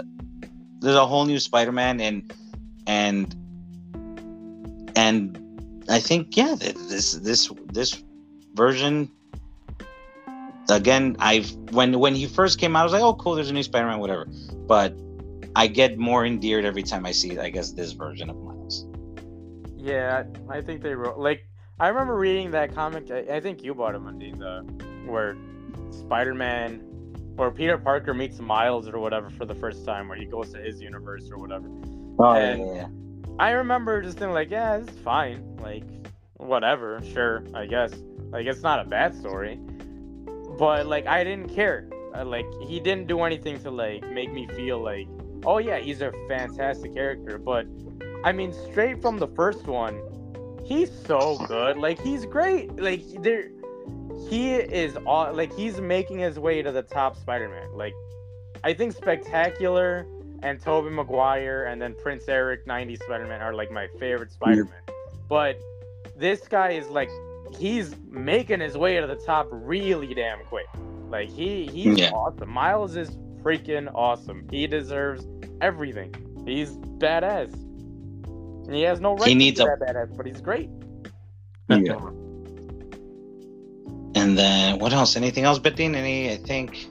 there's 0.79 0.95
a 0.95 1.05
whole 1.05 1.25
new 1.25 1.39
Spider-Man 1.39 2.01
and 2.01 2.33
and 2.87 3.33
and 4.95 5.83
I 5.87 5.99
think 5.99 6.35
yeah, 6.35 6.55
this 6.57 7.11
this 7.13 7.51
this 7.71 8.03
version 8.55 9.11
again 10.67 11.15
I've 11.19 11.51
when 11.73 11.99
when 11.99 12.15
he 12.15 12.25
first 12.25 12.57
came 12.57 12.75
out 12.75 12.79
I 12.79 12.83
was 12.85 12.93
like 12.93 13.03
oh 13.03 13.13
cool 13.13 13.35
there's 13.35 13.51
a 13.51 13.53
new 13.53 13.61
Spider-Man 13.61 13.99
whatever 13.99 14.25
but 14.65 14.95
I 15.55 15.67
get 15.67 15.99
more 15.99 16.25
endeared 16.25 16.65
every 16.65 16.81
time 16.81 17.05
I 17.05 17.11
see 17.11 17.37
I 17.37 17.51
guess 17.51 17.71
this 17.73 17.91
version 17.91 18.31
of 18.31 18.37
Miles. 18.37 18.87
Yeah, 19.77 20.23
I 20.49 20.61
think 20.61 20.81
they 20.81 20.95
wrote 20.95 21.19
like 21.19 21.45
I 21.79 21.89
remember 21.89 22.15
reading 22.15 22.49
that 22.51 22.73
comic. 22.73 23.11
I, 23.11 23.35
I 23.35 23.39
think 23.41 23.63
you 23.63 23.75
bought 23.75 23.93
it, 23.93 23.99
Monday, 23.99 24.31
the 24.31 24.61
where 25.05 25.37
Spider-Man 25.91 26.84
or 27.37 27.51
Peter 27.51 27.77
Parker 27.77 28.13
meets 28.13 28.39
Miles 28.39 28.87
or 28.87 28.99
whatever 28.99 29.29
for 29.29 29.45
the 29.45 29.55
first 29.55 29.85
time, 29.85 30.07
where 30.07 30.17
he 30.17 30.25
goes 30.25 30.51
to 30.53 30.59
his 30.59 30.81
universe 30.81 31.29
or 31.31 31.37
whatever. 31.37 31.67
Oh 32.19 32.31
and, 32.31 32.59
yeah, 32.59 32.73
yeah. 32.73 32.87
I 33.39 33.51
remember 33.51 34.01
just 34.01 34.17
thinking 34.17 34.33
like, 34.33 34.49
yeah, 34.49 34.77
it's 34.77 34.97
fine. 34.99 35.57
Like, 35.57 35.83
whatever, 36.37 37.01
sure, 37.13 37.43
I 37.53 37.65
guess. 37.65 37.93
Like, 38.29 38.45
it's 38.45 38.61
not 38.61 38.79
a 38.79 38.89
bad 38.89 39.15
story. 39.15 39.59
But 40.57 40.87
like, 40.87 41.07
I 41.07 41.23
didn't 41.23 41.53
care. 41.53 41.89
Like, 42.23 42.45
he 42.65 42.79
didn't 42.79 43.07
do 43.07 43.23
anything 43.23 43.59
to 43.63 43.71
like 43.71 44.09
make 44.09 44.31
me 44.31 44.47
feel 44.47 44.81
like, 44.81 45.07
oh 45.45 45.57
yeah, 45.57 45.79
he's 45.79 46.01
a 46.01 46.13
fantastic 46.29 46.93
character. 46.93 47.37
But 47.37 47.67
I 48.23 48.31
mean, 48.31 48.53
straight 48.71 49.01
from 49.01 49.19
the 49.19 49.27
first 49.27 49.67
one, 49.67 49.99
he's 50.63 50.89
so 51.05 51.37
good. 51.47 51.77
Like, 51.77 52.01
he's 52.01 52.25
great. 52.25 52.77
Like, 52.77 53.03
there, 53.21 53.49
he 54.29 54.53
is 54.55 54.97
all 55.05 55.33
like 55.33 55.53
he's 55.55 55.79
making 55.79 56.19
his 56.19 56.39
way 56.39 56.61
to 56.61 56.71
the 56.71 56.81
top 56.81 57.17
Spider-Man. 57.17 57.73
Like, 57.73 57.93
I 58.63 58.73
think 58.73 58.93
spectacular 58.93 60.05
and 60.43 60.61
Tobey 60.61 60.89
Maguire 60.89 61.65
and 61.65 61.81
then 61.81 61.95
Prince 62.01 62.27
Eric 62.27 62.67
90 62.67 62.95
Spider-Man 62.97 63.41
are 63.41 63.53
like 63.53 63.71
my 63.71 63.87
favorite 63.99 64.31
Spider-Man. 64.31 64.73
Yeah. 64.87 64.93
But 65.27 65.59
this 66.15 66.47
guy 66.47 66.71
is 66.71 66.87
like 66.89 67.09
he's 67.57 67.95
making 68.09 68.59
his 68.59 68.77
way 68.77 68.99
to 68.99 69.07
the 69.07 69.15
top 69.15 69.47
really 69.51 70.13
damn 70.13 70.43
quick. 70.45 70.67
Like 71.09 71.29
he 71.29 71.67
he's 71.67 71.97
yeah. 71.97 72.11
awesome. 72.11 72.49
Miles 72.49 72.95
is 72.95 73.11
freaking 73.41 73.91
awesome. 73.93 74.47
He 74.49 74.67
deserves 74.67 75.27
everything. 75.61 76.13
He's 76.45 76.71
badass. 76.71 77.53
he 78.71 78.81
has 78.81 78.99
no 78.99 79.15
right 79.15 79.29
he 79.29 79.35
needs 79.35 79.59
to 79.59 79.65
be 79.65 79.71
a... 79.71 79.77
that 79.77 79.95
badass, 79.95 80.17
but 80.17 80.25
he's 80.25 80.41
great. 80.41 80.69
Yeah. 81.69 81.97
And 84.25 84.35
then 84.35 84.79
what 84.79 84.91
else? 84.91 85.15
Anything 85.15 85.43
else, 85.43 85.59
Betin? 85.59 85.95
Any 85.95 86.31
I 86.31 86.37
think 86.37 86.87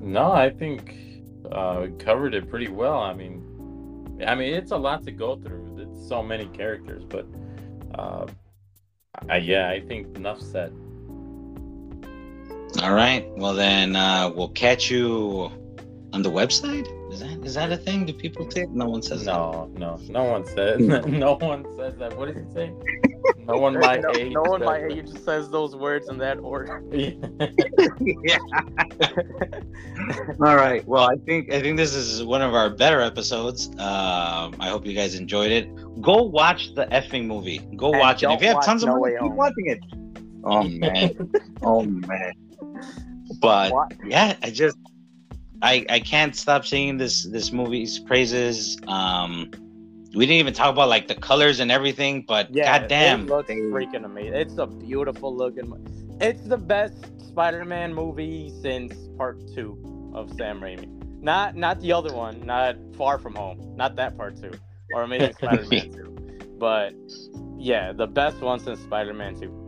No, 0.00 0.32
I 0.32 0.48
think 0.48 0.94
uh, 1.52 1.88
covered 1.98 2.34
it 2.34 2.48
pretty 2.48 2.68
well. 2.68 3.00
I 3.00 3.12
mean, 3.12 3.44
I 4.26 4.34
mean, 4.34 4.54
it's 4.54 4.70
a 4.70 4.76
lot 4.76 5.04
to 5.04 5.12
go 5.12 5.36
through. 5.36 5.76
It's 5.78 6.08
so 6.08 6.22
many 6.22 6.46
characters, 6.46 7.04
but 7.04 7.26
uh, 7.94 8.26
I, 9.28 9.36
yeah, 9.36 9.68
I 9.68 9.80
think 9.80 10.16
enough 10.16 10.40
said. 10.40 10.72
All 12.82 12.94
right. 12.94 13.28
Well, 13.36 13.54
then 13.54 13.94
uh, 13.94 14.30
we'll 14.34 14.48
catch 14.50 14.90
you 14.90 15.50
on 16.14 16.22
the 16.22 16.30
website. 16.30 16.88
Is 17.10 17.20
that 17.20 17.30
is 17.44 17.54
that 17.54 17.72
a 17.72 17.76
thing? 17.76 18.04
Do 18.04 18.12
people 18.12 18.46
take? 18.46 18.68
No 18.70 18.86
one 18.86 19.02
says 19.02 19.24
no, 19.24 19.70
that. 19.72 19.80
no, 19.80 19.98
no 20.08 20.24
one 20.24 20.44
says. 20.46 20.78
no 21.06 21.34
one 21.36 21.64
says 21.76 21.96
that. 21.96 22.16
What 22.16 22.26
did 22.26 22.44
he 22.44 22.52
say? 22.52 22.72
No 23.46 23.56
one 23.56 23.80
my 23.80 23.96
no, 24.02 24.10
age. 24.14 24.32
No 24.32 24.42
one 24.42 24.62
my 24.62 24.84
age 24.84 25.08
says 25.08 25.48
those 25.48 25.74
words 25.74 26.10
in 26.10 26.18
that 26.18 26.38
order. 26.38 26.82
yeah. 26.92 28.38
All 30.40 30.56
right. 30.56 30.86
Well, 30.86 31.10
I 31.10 31.16
think 31.16 31.50
I 31.52 31.60
think 31.62 31.78
this 31.78 31.94
is 31.94 32.22
one 32.22 32.42
of 32.42 32.54
our 32.54 32.68
better 32.68 33.00
episodes. 33.00 33.68
Um, 33.78 34.54
I 34.60 34.68
hope 34.68 34.84
you 34.84 34.94
guys 34.94 35.14
enjoyed 35.14 35.50
it. 35.50 36.02
Go 36.02 36.22
watch 36.24 36.74
the 36.74 36.86
effing 36.86 37.24
movie. 37.26 37.58
Go 37.76 37.92
and 37.92 38.00
watch 38.00 38.22
it. 38.22 38.30
If 38.30 38.42
you 38.42 38.48
have 38.48 38.64
tons 38.64 38.82
of 38.82 38.90
money, 38.90 39.14
keep 39.18 39.32
watching 39.32 39.66
it. 39.66 39.80
Oh 40.44 40.62
man. 40.64 41.30
oh 41.62 41.82
man. 41.82 42.32
But 43.40 43.72
yeah, 44.04 44.36
I 44.42 44.50
just 44.50 44.76
I 45.62 45.84
I 45.88 46.00
can't 46.00 46.34
stop 46.34 46.66
singing 46.66 46.98
this 46.98 47.24
this 47.24 47.52
movie's 47.52 47.98
praises. 47.98 48.78
Um 48.86 49.50
we 50.14 50.24
didn't 50.26 50.38
even 50.38 50.54
talk 50.54 50.72
about 50.72 50.88
like 50.88 51.06
the 51.06 51.14
colors 51.14 51.60
and 51.60 51.70
everything, 51.70 52.22
but 52.26 52.52
yeah, 52.54 52.78
goddamn, 52.78 53.22
it 53.22 53.26
looks 53.26 53.50
freaking 53.50 54.04
amazing. 54.04 54.34
It's 54.34 54.56
a 54.58 54.66
beautiful 54.66 55.34
looking. 55.34 55.72
It's 56.20 56.42
the 56.42 56.56
best 56.56 57.04
Spider-Man 57.20 57.94
movie 57.94 58.52
since 58.62 58.94
Part 59.16 59.38
Two 59.54 60.10
of 60.14 60.32
Sam 60.34 60.60
Raimi. 60.60 60.88
Not 61.20 61.56
not 61.56 61.80
the 61.80 61.92
other 61.92 62.12
one, 62.12 62.44
not 62.44 62.76
Far 62.96 63.18
From 63.18 63.34
Home, 63.34 63.76
not 63.76 63.96
that 63.96 64.16
Part 64.16 64.40
Two 64.40 64.52
or 64.94 65.02
Amazing 65.02 65.34
Spider-Man 65.38 65.92
Two, 65.92 66.16
but 66.58 66.94
yeah, 67.58 67.92
the 67.92 68.06
best 68.06 68.40
one 68.40 68.60
since 68.60 68.80
Spider-Man 68.80 69.38
Two. 69.38 69.67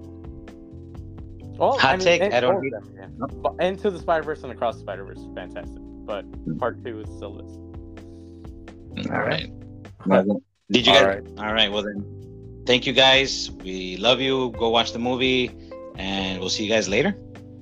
Well, 1.60 1.76
Hot 1.78 1.84
I 1.84 1.96
mean, 1.98 2.04
take. 2.06 2.22
I 2.32 2.40
don't. 2.40 2.70
Them, 2.70 2.94
yeah. 2.96 3.06
Nope. 3.18 3.60
Into 3.60 3.90
the 3.90 3.98
Spider 3.98 4.22
Verse 4.22 4.42
and 4.44 4.50
Across 4.50 4.76
the 4.76 4.80
Spider 4.80 5.04
Verse, 5.04 5.22
fantastic. 5.34 5.82
But 6.06 6.24
mm. 6.32 6.58
Part 6.58 6.82
Two 6.82 7.00
is 7.00 7.08
still 7.16 7.34
this. 7.34 9.06
All 9.10 9.20
right. 9.20 9.52
Well, 10.06 10.42
did 10.70 10.86
you 10.86 10.94
guys? 10.94 11.02
All 11.02 11.08
right. 11.08 11.22
All 11.38 11.52
right. 11.52 11.70
Well 11.70 11.82
then, 11.82 12.62
thank 12.64 12.86
you 12.86 12.94
guys. 12.94 13.50
We 13.62 13.98
love 13.98 14.22
you. 14.22 14.54
Go 14.58 14.70
watch 14.70 14.94
the 14.94 14.98
movie, 14.98 15.50
and 15.96 16.40
we'll 16.40 16.48
see 16.48 16.64
you 16.64 16.70
guys 16.70 16.88
later. 16.88 17.14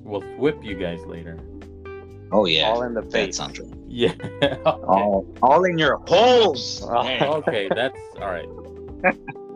We'll 0.03 0.21
whip 0.37 0.63
you 0.63 0.75
guys 0.75 1.05
later. 1.05 1.37
Oh 2.31 2.45
yeah. 2.45 2.69
All 2.69 2.83
in 2.83 2.93
the 2.93 3.03
face. 3.03 3.37
That 3.37 3.75
Yeah. 3.89 4.13
okay. 4.41 4.61
All, 4.63 5.25
all 5.41 5.65
in 5.65 5.77
your 5.77 5.97
holes. 6.07 6.83
okay, 6.89 7.67
that's 7.75 7.99
all 8.21 8.31
right. 8.31 8.47